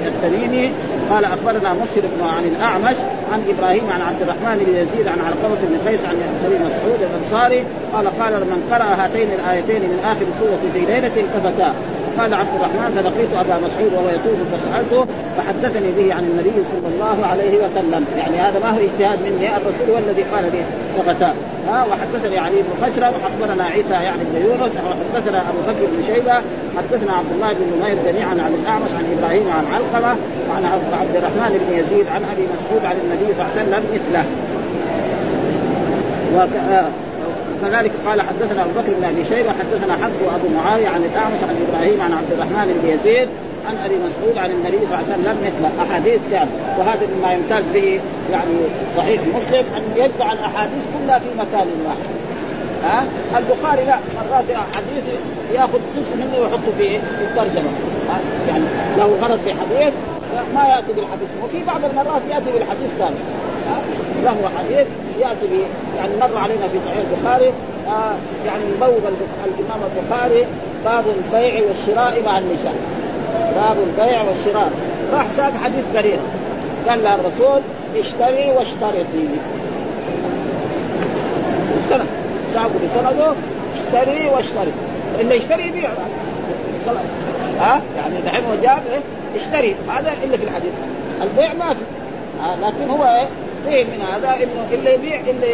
التميمي 0.06 0.72
قال 1.12 1.26
أخبرنا 1.26 1.74
مسلم 1.74 2.12
عن 2.22 2.44
الأعمش 2.44 2.98
عن 3.32 3.42
إبراهيم 3.50 3.84
عن 3.90 4.02
عبد 4.02 4.22
الرحمن 4.22 4.58
بن 4.68 4.76
يزيد 4.76 5.08
عن 5.08 5.20
علقمة 5.28 5.62
بن 5.70 5.90
قيس 5.90 6.06
عن 6.06 6.16
أبي 6.46 6.56
مسعود 6.56 7.00
الأنصاري 7.10 7.64
قال 7.94 8.08
قال 8.20 8.34
من 8.34 8.60
قرأ 8.72 9.04
هاتين 9.04 9.28
الآيتين 9.40 9.82
من 9.82 10.00
آخر 10.06 10.26
سورة 10.40 10.64
في 10.74 10.80
ليلة 10.92 11.16
كفتا 11.34 11.74
قال 12.20 12.34
عبد 12.34 12.54
الرحمن 12.56 12.92
فلقيت 12.96 13.32
أبا 13.34 13.68
مسعود 13.68 13.94
وهو 13.94 14.10
يطوف 14.10 14.40
فسألته 14.54 15.06
فحدثني 15.38 15.92
به 15.92 16.14
عن 16.14 16.24
النبي 16.24 16.58
صلى 16.72 16.88
الله 16.94 17.26
عليه 17.26 17.58
وسلم. 17.58 18.06
يعني 18.18 18.38
هذا 18.38 18.60
ما 18.60 18.70
هو 18.70 18.80
اجتهاد 18.80 19.20
مني 19.26 19.58
الرسول 19.58 19.90
هو 19.92 19.98
الذي 19.98 20.24
قال 20.24 20.44
لي 20.44 20.64
لغتا 20.98 21.34
ها 21.68 21.86
وحدثني 21.90 22.38
علي 22.40 22.56
بن 22.56 22.86
خشرم 22.86 23.14
وحدثنا 23.16 23.64
عيسى 23.64 23.94
يعني 23.94 24.24
بن 24.24 24.42
يونس 24.46 24.72
وحدثنا 24.72 25.40
أبو 25.50 25.60
بكر 25.68 25.86
بن 25.92 26.04
شيبة 26.14 26.34
حدثنا 26.78 27.14
عبد 27.14 27.32
الله 27.32 27.54
بن 27.54 27.66
نمير 27.78 27.98
جميعا 28.06 28.32
عن 28.32 28.54
الأعمش 28.62 28.90
عن 28.98 29.18
إبراهيم 29.18 29.48
عن 29.58 29.66
علقمة 29.74 30.16
وعن 30.50 30.66
عبد 31.02 31.16
الرحمن 31.16 31.66
بن 31.68 31.78
يزيد 31.78 32.08
عن 32.08 32.22
أبي 32.34 32.48
مسعود 32.58 32.86
عن 32.86 32.96
النبي 33.04 33.34
صلى 33.34 33.46
الله 33.46 33.52
عليه 33.52 33.62
وسلم 33.62 33.84
مثله. 33.94 34.26
كذلك 37.62 37.92
قال 38.08 38.22
حدثنا 38.22 38.62
أبو 38.62 38.72
بكر 38.72 38.94
بن 39.00 39.04
أبي 39.04 39.26
شيبة 39.26 39.50
حدثنا 39.50 39.94
حفص 39.94 40.22
وأبو 40.26 40.48
معاوية 40.56 40.88
عن 40.88 41.04
الأعمش 41.04 41.40
عن 41.44 41.56
إبراهيم 41.68 42.02
عن 42.02 42.14
عبد 42.14 42.32
الرحمن 42.32 42.80
بن 42.82 42.90
يزيد 42.90 43.30
عن 43.70 43.78
أبي 43.86 43.96
مسعود 43.96 44.38
عن 44.38 44.52
النبي 44.52 44.78
صلى 44.78 45.00
الله 45.00 45.14
عليه 45.14 45.14
وسلم 45.14 45.38
مثل 45.48 45.64
أحاديث 45.84 46.20
كان 46.32 46.48
وهذا 46.80 47.08
مما 47.18 47.34
يمتاز 47.34 47.64
به 47.74 48.00
يعني 48.32 48.56
صحيح 48.98 49.22
مسلم 49.22 49.66
أن 49.78 49.84
يجمع 49.96 50.34
الأحاديث 50.34 50.84
كلها 50.94 51.20
في 51.20 51.30
مكان 51.38 51.68
واحد. 51.86 52.10
ها؟ 52.84 53.06
البخاري 53.38 53.86
لا 53.86 53.96
مرات 54.16 54.46
حديث 54.76 55.04
يأخذ 55.54 55.80
جزء 55.98 56.16
منه 56.16 56.40
ويحطه 56.40 56.72
في 56.78 56.96
الترجمة. 57.22 57.72
ها؟ 58.10 58.20
يعني 58.48 58.66
له 58.98 59.06
غرض 59.22 59.40
في 59.46 59.54
حديث 59.54 59.94
ما 60.56 60.68
يأتي 60.68 60.94
بالحديث. 60.96 61.30
وفي 61.44 61.64
بعض 61.64 61.82
المرات 61.86 62.22
يأتي 62.30 62.52
بالحديث 62.52 62.90
ثاني 63.00 63.16
له 64.24 64.50
حديث 64.58 64.88
يأتي 65.20 65.48
به 65.52 65.66
يعني 65.98 66.14
مر 66.22 66.38
علينا 66.38 66.68
في 66.68 66.78
صحيح 66.86 66.98
البخاري. 67.12 67.54
آه 67.88 68.16
يعني 68.48 68.64
بوب 68.82 69.04
الإمام 69.46 69.80
البخاري 69.90 70.46
باب 70.86 71.06
البيع 71.18 71.62
والشراء 71.68 72.22
مع 72.26 72.38
النساء. 72.38 72.76
باب 73.56 73.78
البيع 73.88 74.22
والشراء. 74.22 74.72
راح 75.14 75.30
ساق 75.30 75.54
حديث 75.64 75.86
بريره 75.94 76.24
قال 76.90 77.04
لها 77.04 77.16
الرسول 77.16 77.62
اشتري 77.96 78.52
واشترطي 78.52 79.28
سنة. 81.90 82.06
ساقوا 82.54 82.70
بسنده 82.70 83.34
اشتري 83.76 84.30
واشتري. 84.30 84.72
اللي 85.20 85.36
يشتري 85.36 85.68
يبيع. 85.68 85.90
خلاص. 86.86 86.98
ها؟ 87.60 87.82
يعني 87.98 88.22
دحين 88.26 88.44
هو 88.46 88.56
جاب 88.64 88.84
إيه؟ 88.94 89.02
اشتري. 89.42 89.76
هذا 89.90 90.14
الا 90.24 90.38
في 90.38 90.44
الحديث. 90.44 90.72
البيع 91.22 91.54
ما 91.54 91.74
في. 91.74 91.80
آه 92.44 92.56
لكن 92.56 92.90
هو 92.90 93.04
إيه؟ 93.04 93.28
فيه 93.68 93.84
من 93.84 94.02
هذا 94.14 94.36
إنه 94.36 94.68
اللي 94.74 94.94
يبيع 94.94 95.20
اللي, 95.20 95.54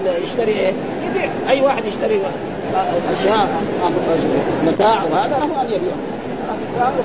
اللي 0.00 0.24
يشتري 0.24 0.52
إيه؟ 0.52 0.72
يبيع. 1.10 1.30
أي 1.48 1.60
واحد 1.60 1.84
يشتري 1.84 2.20
أشياء 3.12 3.48
متاع 4.66 5.02
وهذا 5.12 5.38
له 5.38 5.62
أن 5.62 5.66
يبيع. 5.66 5.92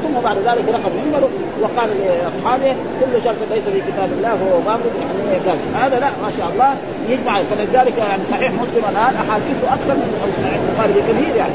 ثم 0.03 0.19
بعد 0.23 0.37
ذلك 0.37 0.65
رقم 0.69 0.91
منبره 1.05 1.29
وقال 1.61 1.89
لأصحابه 1.99 2.75
كل 2.99 3.23
شرط 3.23 3.35
ليس 3.51 3.63
في 3.63 3.81
كتاب 3.91 4.09
الله 4.17 4.29
فهو 4.29 4.59
باطل 4.65 4.89
يعني 5.01 5.39
قال 5.45 5.57
هذا 5.83 5.99
لا 5.99 6.09
ما 6.23 6.31
شاء 6.37 6.49
الله 6.53 6.75
يجمع. 7.09 7.43
فلذلك 7.43 7.97
يعني 7.97 8.23
صحيح 8.31 8.51
مسلم 8.51 8.83
الآن 8.91 9.15
أحاديثه 9.15 9.73
أكثر 9.73 9.93
من 9.93 10.31
صحيح 10.37 10.59
البخاري 10.63 10.93
بكثير 10.93 11.35
يعني. 11.35 11.53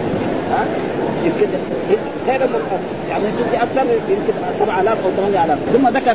ها؟ 0.53 0.65
يمكن 1.25 1.47
خير 2.27 2.41
يعني 3.11 3.25
تجي 3.25 3.57
أكثر 3.63 3.81
يمكن 4.09 4.33
7000 4.59 4.99
أو 5.05 5.11
8000 5.17 5.59
ثم 5.73 5.89
ذكر 5.89 6.15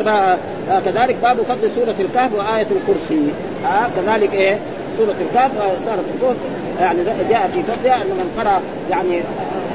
كذلك 0.85 1.15
باب 1.21 1.37
فضل 1.41 1.71
سورة 1.75 1.95
الكهف 1.99 2.33
وآية 2.33 2.67
الكرسي. 2.71 3.27
ها؟ 3.65 3.89
كذلك 3.95 4.33
إيه؟ 4.33 4.59
سورة 4.97 5.15
الكهف 5.21 5.51
الكهف. 6.15 6.35
يعني 6.79 7.03
جاء 7.29 7.49
في 7.53 7.63
فضلها 7.63 7.95
أن 7.95 8.07
من 8.07 8.31
قرأ 8.39 8.61
يعني 8.91 9.21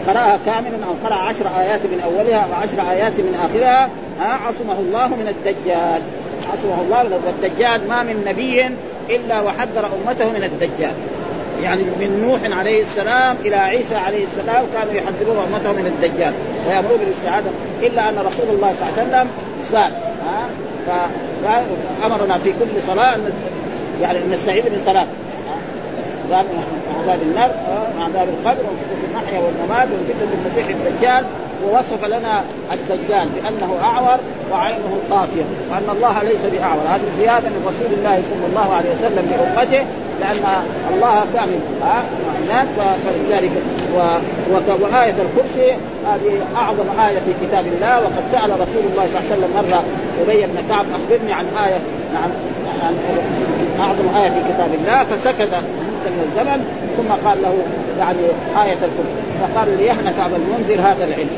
قرأها 0.06 0.38
كاملا 0.46 0.84
أو 0.86 1.08
قرأ 1.08 1.14
عشر 1.14 1.46
آيات 1.60 1.86
من 1.86 2.00
أولها 2.04 2.46
وعشر 2.46 2.90
آيات 2.90 3.20
من 3.20 3.34
آخرها 3.44 3.88
عصمه 4.20 4.78
الله 4.78 5.08
من 5.08 5.28
الدجال. 5.28 6.02
عصمه 6.52 6.80
الله 6.82 7.02
من 7.02 7.34
الدجال 7.38 7.88
ما 7.88 8.02
من 8.02 8.24
نبي 8.26 8.66
إلا 9.16 9.40
وحذر 9.40 9.86
أمته 9.86 10.32
من 10.32 10.44
الدجال. 10.44 10.94
يعني 11.62 11.82
من 11.82 12.28
نوح 12.28 12.58
عليه 12.58 12.82
السلام 12.82 13.36
إلى 13.44 13.56
عيسى 13.56 13.96
عليه 13.96 14.24
السلام 14.24 14.64
كانوا 14.74 14.92
يحذرون 14.92 15.36
امتهم 15.36 15.74
من 15.74 15.86
الدجال. 15.86 16.32
ويأمرون 16.68 16.98
بالاستعاذه 16.98 17.50
إلا 17.82 18.08
أن 18.08 18.18
رسول 18.18 18.48
الله 18.48 18.74
صلى 18.78 18.88
الله 18.88 18.98
عليه 18.98 19.08
وسلم 19.08 19.28
ها 20.88 21.08
فامرنا 22.00 22.38
في 22.38 22.52
كل 22.52 22.82
صلاة 22.86 23.18
يعني 24.02 24.18
نستعيذ 24.32 24.64
من 24.64 24.82
ثلاث 24.86 25.06
قال 26.32 26.46
عذاب 27.00 27.22
النار 27.22 27.50
وعذاب 27.98 28.28
القبر 28.28 28.62
وفتنة 28.70 29.04
المحيا 29.10 29.40
والممات 29.40 29.88
وفتنة 29.88 30.28
المسيح 30.38 30.66
الدجال 30.68 31.24
ووصف 31.64 32.04
لنا 32.04 32.42
الدجال 32.72 33.28
بأنه 33.28 33.76
أعور 33.82 34.18
وعينه 34.52 34.98
طافية 35.10 35.42
وأن 35.70 35.96
الله 35.96 36.22
ليس 36.22 36.46
بأعور. 36.52 36.82
هذه 36.88 37.00
زيادة 37.18 37.48
من 37.48 37.64
رسول 37.66 37.98
الله 37.98 38.22
صلى 38.30 38.46
الله 38.50 38.74
عليه 38.74 38.90
وسلم 38.94 39.30
لأمته 39.30 39.84
لأن 40.20 40.62
الله 40.94 41.24
كامل 41.34 41.60
ها 41.82 42.02
هناك 42.44 42.66
فلذلك 43.04 43.50
وآية 44.82 45.14
الكرسي 45.22 45.76
هذه 46.06 46.32
أعظم 46.56 47.00
آية 47.00 47.18
في 47.18 47.46
كتاب 47.46 47.66
الله 47.66 47.98
وقد 47.98 48.24
سأل 48.32 48.50
رسول 48.50 48.84
الله 48.90 49.06
صلى 49.12 49.20
الله 49.20 49.30
عليه 49.30 49.32
وسلم 49.32 49.50
مرة 49.54 49.84
أبي 50.22 50.46
بن 50.46 50.68
كعب 50.68 50.84
أخبرني 50.94 51.32
عن 51.32 51.46
آية 51.66 51.80
عن 52.14 52.30
عن 52.82 52.94
أعظم 53.80 54.16
آية 54.16 54.30
في 54.30 54.40
كتاب 54.52 54.70
الله 54.74 55.04
فسكت 55.04 55.50
مدة 56.00 56.10
من 56.10 56.22
الزمن 56.28 56.64
ثم 56.96 57.28
قال 57.28 57.42
له 57.42 57.54
يعني 57.98 58.18
آية 58.64 58.72
الكرسي 58.88 59.20
فقال 59.40 59.76
ليهنك 59.76 60.14
أبا 60.26 60.36
المنذر 60.36 60.80
هذا 60.80 61.04
العلم. 61.04 61.30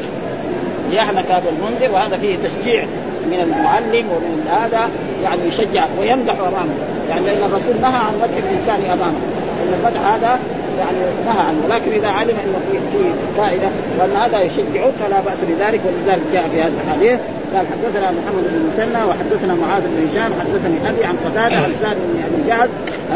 ليهنك 0.90 1.30
هذا 1.30 1.51
المنذر 1.51 1.95
وهذا 1.95 2.16
فيه 2.16 2.36
تشجيع 2.36 2.84
من 3.26 3.40
المعلم 3.40 4.07
ومن 4.14 4.49
هذا 4.51 4.90
يعني 5.24 5.49
يشجع 5.49 5.84
ويمدح 6.01 6.34
أمامه. 6.34 6.74
يعني 7.11 7.26
لأن 7.26 7.43
الرسول 7.51 7.80
نهى 7.80 7.97
عن 7.97 8.14
مدح 8.22 8.36
الإنسان 8.36 8.90
أمامه. 8.93 9.18
إن 9.62 9.74
المدح 9.74 10.01
هذا 10.14 10.38
يعني 10.78 10.99
نهى 11.26 11.47
عنه. 11.49 11.59
ولكن 11.64 11.93
إذا 11.93 12.09
علم 12.09 12.36
إنه 12.45 12.80
في 12.93 13.12
فائده 13.36 13.68
وأن 13.99 14.16
هذا 14.16 14.43
يشجعه 14.43 14.90
فلا 15.01 15.20
بأس 15.20 15.38
بذلك 15.49 15.80
ولذلك 15.86 16.22
جاء 16.32 16.45
في 16.53 16.62
هذا 16.62 16.72
الحديث 16.86 17.20
قال 17.55 17.67
حدثنا 17.73 18.11
محمد 18.11 18.45
بن 18.53 18.61
مسنى 18.69 19.05
وحدثنا 19.05 19.55
معاذ 19.55 19.83
بن 19.83 20.07
هشام 20.07 20.31
حدثني 20.41 20.89
أبي 20.91 21.05
عن 21.05 21.17
قتادة 21.17 21.57
عن 21.57 21.73
سالم 21.83 22.03
بن 22.13 22.19
أبي 22.29 22.49
جعد 22.49 22.71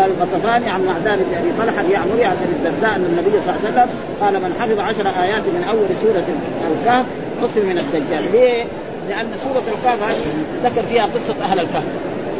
الغطفاني 0.04 0.68
عن 0.70 0.80
معدان 0.86 1.18
بن 1.18 1.34
أبي 1.40 1.50
طلحة 1.58 1.80
اليعمري 1.80 2.24
عن 2.24 2.36
أبي 2.44 2.52
الدرداء 2.56 2.96
أن 2.96 3.04
النبي 3.10 3.30
صلى 3.42 3.54
الله 3.54 3.60
عليه 3.64 3.68
وسلم 3.68 3.88
قال 4.20 4.34
من 4.34 4.52
حفظ 4.60 4.78
عشر 4.80 5.06
آيات 5.22 5.44
من 5.56 5.64
أول 5.68 5.88
سورة 6.02 6.26
الكهف 6.70 7.06
عصم 7.42 7.60
من 7.70 7.78
الدجال 7.78 8.32
ليه؟ 8.32 8.64
لأن 9.08 9.26
سورة 9.44 9.66
الكهف 9.74 10.02
هذه 10.08 10.26
ذكر 10.64 10.82
فيها 10.82 11.04
قصة 11.04 11.44
أهل 11.44 11.58
الكهف. 11.58 11.84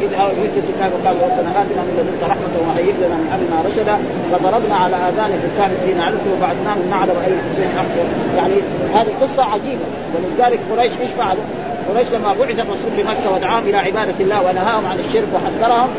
إذ 0.01 0.13
أويت 0.13 0.55
الكتاب 0.61 0.91
وقال 0.93 1.15
ربنا 1.25 1.49
آتنا 1.61 1.81
من 1.87 1.93
لدنك 1.97 2.21
رحمة 2.31 2.55
وهيئ 2.67 2.93
لنا 3.03 3.17
من 3.21 3.29
أمرنا 3.35 3.67
رشدا. 3.67 3.97
فضربنا 4.31 4.75
على 4.75 4.95
آذان 4.95 5.31
في 5.39 5.45
الكهف 5.49 5.85
حين 5.85 5.99
عرفت 5.99 6.25
وبعدناهم 6.33 6.89
نعلم 6.89 7.17
أي 7.25 7.31
الحسين 7.37 7.71
أخبر 7.83 8.05
يعني 8.37 8.53
هذه 8.95 9.11
قصة 9.21 9.43
عجيبة. 9.43 9.85
ولذلك 10.13 10.59
قريش 10.71 10.91
إيش 11.01 11.11
فعلوا؟ 11.17 11.43
قريش 11.89 12.07
لما 12.13 12.33
بعث 12.33 12.59
الرسول 12.59 12.91
بمكة 12.97 13.35
ودعاهم 13.35 13.63
إلى 13.67 13.77
عبادة 13.77 14.13
الله 14.19 14.39
ونهاهم 14.41 14.85
عن 14.85 14.99
الشرك 14.99 15.27
وحذرهم 15.35 15.89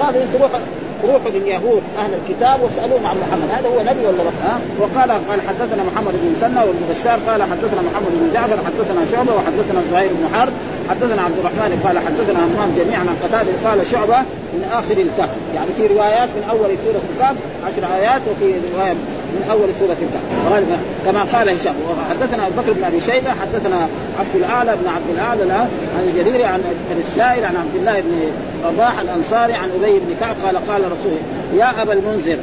قالوا 0.00 0.22
أنتم 0.22 0.42
روحوا 0.42 0.60
روحوا 1.04 1.30
لليهود 1.30 1.82
أهل 1.98 2.10
الكتاب 2.20 2.62
واسألوهم 2.62 3.06
عن 3.06 3.16
محمد. 3.22 3.50
هذا 3.50 3.68
هو 3.68 3.80
نبي 3.80 4.06
ولا 4.06 4.22
لا؟ 4.22 4.30
ها؟ 4.44 4.60
وقال 4.80 5.10
قال 5.10 5.40
حدثنا 5.48 5.82
محمد 5.82 6.12
بن 6.22 6.32
مسنى 6.36 6.60
وابن 6.60 6.82
بشار 6.90 7.18
قال 7.28 7.42
حدثنا 7.42 7.80
محمد 7.88 8.12
بن 8.20 8.30
جعفر 8.34 8.58
حدثنا 8.66 9.04
شعبة 9.12 9.32
وحدثنا 9.34 9.80
زهير 9.92 10.10
بن 10.20 10.24
حرب 10.34 10.52
حدثنا 10.90 11.22
عبد 11.22 11.38
الرحمن 11.38 11.80
قال 11.84 11.98
حدثنا 11.98 12.38
همام 12.44 12.70
جميعا 12.78 13.00
عن 13.00 13.16
قتادة 13.24 13.52
قال 13.64 13.86
شعبة 13.86 14.18
من 14.54 14.62
آخر 14.72 14.96
الكهف. 15.06 15.30
يعني 15.54 15.70
في 15.76 15.86
روايات 15.94 16.28
من 16.36 16.44
أول 16.50 16.70
سورة 16.84 17.02
الكهف 17.10 17.36
عشر 17.66 17.82
آيات 17.98 18.22
وفي 18.30 18.46
رواية 18.74 18.94
من 19.30 19.48
أول 19.50 19.68
سورة 19.78 19.96
الكهف 20.02 20.80
كما 21.06 21.22
قال 21.22 21.48
هشام 21.48 21.74
وحدثنا 21.90 22.46
أبو 22.46 22.62
بكر 22.62 22.72
بن 22.72 22.84
أبي 22.84 23.00
شيبة 23.00 23.30
حدثنا 23.30 23.88
عبد 24.18 24.34
الأعلى 24.34 24.76
بن 24.76 24.88
عبد 24.88 25.10
الأعلى 25.14 25.52
عن 25.52 25.68
الجريري 26.08 26.44
عن 26.44 26.62
السائل 27.00 27.44
عن 27.44 27.56
عبد 27.56 27.76
الله 27.76 28.00
بن 28.00 28.32
رضاح 28.64 29.00
الأنصاري 29.00 29.52
عن 29.52 29.70
أبي 29.70 29.92
بن 29.92 30.14
كعب 30.20 30.36
قال 30.44 30.56
قال 30.66 30.80
رسول 30.84 31.18
يا 31.54 31.82
أبا 31.82 31.92
المنذر. 31.92 32.38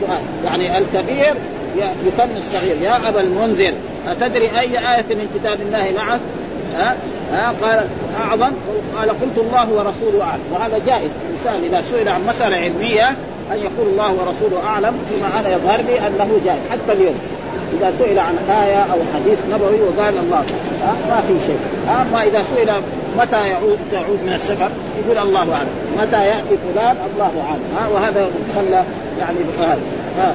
سؤال. 0.00 0.20
يعني 0.44 0.78
الكبير 0.78 1.34
يكن 1.76 2.36
الصغير. 2.36 2.76
يا 2.82 3.08
أبا 3.08 3.20
المنذر 3.20 3.72
أتدري 4.06 4.50
أي 4.60 4.78
آية 4.78 5.04
من 5.10 5.28
كتاب 5.34 5.60
الله 5.60 5.92
معك؟ 5.96 6.20
ها 6.76 6.96
ها 7.32 7.54
قال 7.62 7.86
أعظم 8.20 8.52
قال 8.96 9.08
قلت 9.08 9.38
الله 9.38 9.68
ورسوله 9.70 10.22
أعلم. 10.24 10.42
وهذا 10.52 10.80
جائز. 10.86 11.10
الانسان 11.30 11.64
إذا 11.64 11.82
سئل 11.82 12.08
عن 12.08 12.26
مسألة 12.26 12.56
علمية 12.56 13.16
أن 13.52 13.58
يقول 13.58 13.88
الله 13.92 14.12
ورسوله 14.12 14.66
أعلم 14.66 14.94
فيما 15.08 15.40
أنا 15.40 15.48
يظهر 15.48 15.80
لي 15.80 15.98
أنه 16.06 16.40
جائز 16.44 16.60
حتى 16.70 16.92
اليوم 16.92 17.14
إذا 17.80 17.92
سئل 17.98 18.18
عن 18.18 18.36
آية 18.50 18.82
أو 18.92 18.98
حديث 19.14 19.38
نبوي 19.52 19.80
وقال 19.80 20.14
الله. 20.18 20.44
ها؟ 20.82 20.94
ما 21.10 21.20
في 21.28 21.46
شيء. 21.46 21.58
اما 21.88 22.22
إذا 22.22 22.42
سئل 22.54 22.70
متى 23.18 23.48
يعود 23.48 23.78
تعود 23.92 24.18
من 24.26 24.32
السفر؟ 24.32 24.70
يقول 25.04 25.28
الله 25.28 25.54
أعلم. 25.54 25.68
متى 25.98 26.26
يأتي 26.26 26.56
فلان؟ 26.56 26.96
الله 27.14 27.32
أعلم. 27.48 27.64
ها؟ 27.76 27.88
وهذا 27.88 28.26
خلى 28.56 28.84
يعني 29.20 29.38
هذا 29.60 30.34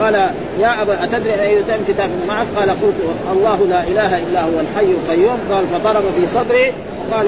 قال 0.00 0.14
يا 0.60 0.82
أبا 0.82 1.04
أتدري 1.04 1.42
أي 1.42 1.62
كتاب 1.88 2.10
معك؟ 2.28 2.46
قال 2.56 2.70
قلت 2.70 2.94
الله 3.32 3.66
لا 3.70 3.82
إله 3.82 4.18
إلا 4.18 4.40
هو 4.42 4.60
الحي 4.60 4.86
القيوم. 4.86 5.38
قال 5.50 5.66
فضرب 5.66 6.02
في 6.16 6.26
صدري 6.26 6.72
وقال 7.10 7.26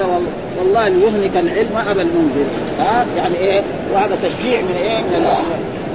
والله 0.59 0.87
ليهلك 0.87 1.37
العلم 1.37 1.77
أبا 1.89 2.01
المنذر. 2.01 2.45
ها؟ 2.79 3.05
يعني 3.17 3.37
إيه؟ 3.37 3.61
وهذا 3.93 4.17
تشجيع 4.23 4.61
من 4.61 4.75
إيه؟ 4.83 4.97
من 4.97 5.25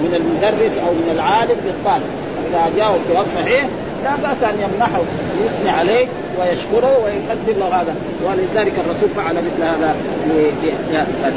من 0.02 0.14
المدرس 0.14 0.78
أو 0.78 0.92
من 0.92 1.10
العالم 1.14 1.56
للطالب. 1.66 2.10
إذا 2.50 2.76
جاءوا 2.76 2.96
بجواب 3.08 3.26
صحيح 3.34 3.68
لا 4.04 4.10
بأس 4.22 4.42
أن 4.42 4.54
يمنحه 4.64 5.00
ويثني 5.40 5.70
عليه 5.70 6.06
ويشكره 6.38 6.98
ويقدم 7.04 7.60
له 7.60 7.66
هذا. 7.66 7.94
ولذلك 8.26 8.72
الرسول 8.84 9.08
فعل 9.16 9.34
مثل 9.34 9.62
هذا 9.62 9.96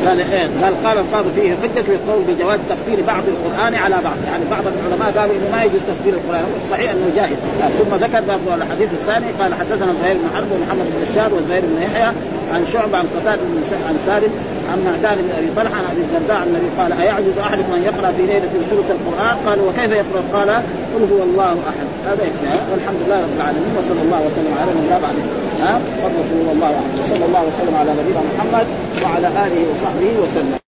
قال؟ 0.05 0.86
قال 0.86 0.97
القاضي 0.97 1.30
فيه 1.36 1.51
حجة 1.51 1.82
في 1.82 1.91
القول 1.91 2.24
بجواز 2.28 2.59
تفسير 2.70 3.05
بعض 3.07 3.24
القرآن 3.28 3.76
على 3.76 3.95
بعض. 4.03 4.18
يعني 4.28 4.43
بعض 4.51 4.64
العلماء 4.68 5.12
قالوا 5.20 5.36
إنه 5.36 5.57
ما 5.57 5.64
يجوز 5.64 5.82
تفسير 5.88 6.14
القرآن. 6.14 6.45
صحيح 6.70 6.91
إنه 6.91 7.12
جائز. 7.16 7.38
ثم 7.80 7.95
ذكر 7.95 8.22
برضه 8.22 8.55
الحديث 8.55 8.89
الثاني 8.93 9.26
قال 9.39 9.53
حدثنا 9.53 9.93
زهير 10.03 10.16
بن 10.16 10.28
حرب 10.36 10.51
ومحمد 10.51 10.86
بن 10.86 11.12
بشار 11.12 11.34
وزهير 11.34 11.64
بن 11.66 11.82
يحيى 11.82 12.12
عن 12.53 12.66
شعبة 12.74 12.97
عن 12.97 13.05
قتادة 13.16 13.41
عن 13.88 13.95
سالم 14.05 14.32
عن 14.72 14.78
معدان 14.86 15.18
بن 15.26 15.32
أبي 15.38 15.49
طلحة 15.55 15.76
عن 15.76 15.86
أبي 15.91 16.01
الدرداء 16.01 16.43
النبي 16.47 16.70
قال 16.80 16.91
أيعجز 17.01 17.38
احدكم 17.38 17.74
ان 17.74 17.84
يقرأ 17.84 18.12
في 18.12 18.22
ليلة 18.26 18.47
ثلث 18.70 18.91
القرآن؟ 18.97 19.36
قالوا 19.45 19.70
وكيف 19.70 19.91
يقرأ؟ 19.91 20.24
قال 20.34 20.49
قل 20.93 21.03
هو 21.14 21.24
الله 21.24 21.53
أحد. 21.72 21.88
هذا 22.05 22.24
يكفي 22.24 22.47
والحمد 22.72 22.99
لله 23.05 23.20
رب 23.26 23.36
العالمين 23.38 23.74
وصلى 23.80 24.01
الله 24.01 24.20
وسلم 24.28 24.53
على 24.62 24.72
من 24.78 24.88
لا 24.89 24.97
بعد. 25.05 25.18
ها؟ 25.62 25.82
الله 26.55 26.72
أحد. 26.80 26.93
وصلى 27.03 27.26
الله 27.26 27.41
وسلم 27.49 27.76
على 27.76 27.91
نبينا 27.99 28.22
محمد 28.32 28.68
وعلى 29.03 29.28
آله 29.28 29.62
وصحبه 29.72 30.12
وسلم. 30.24 30.61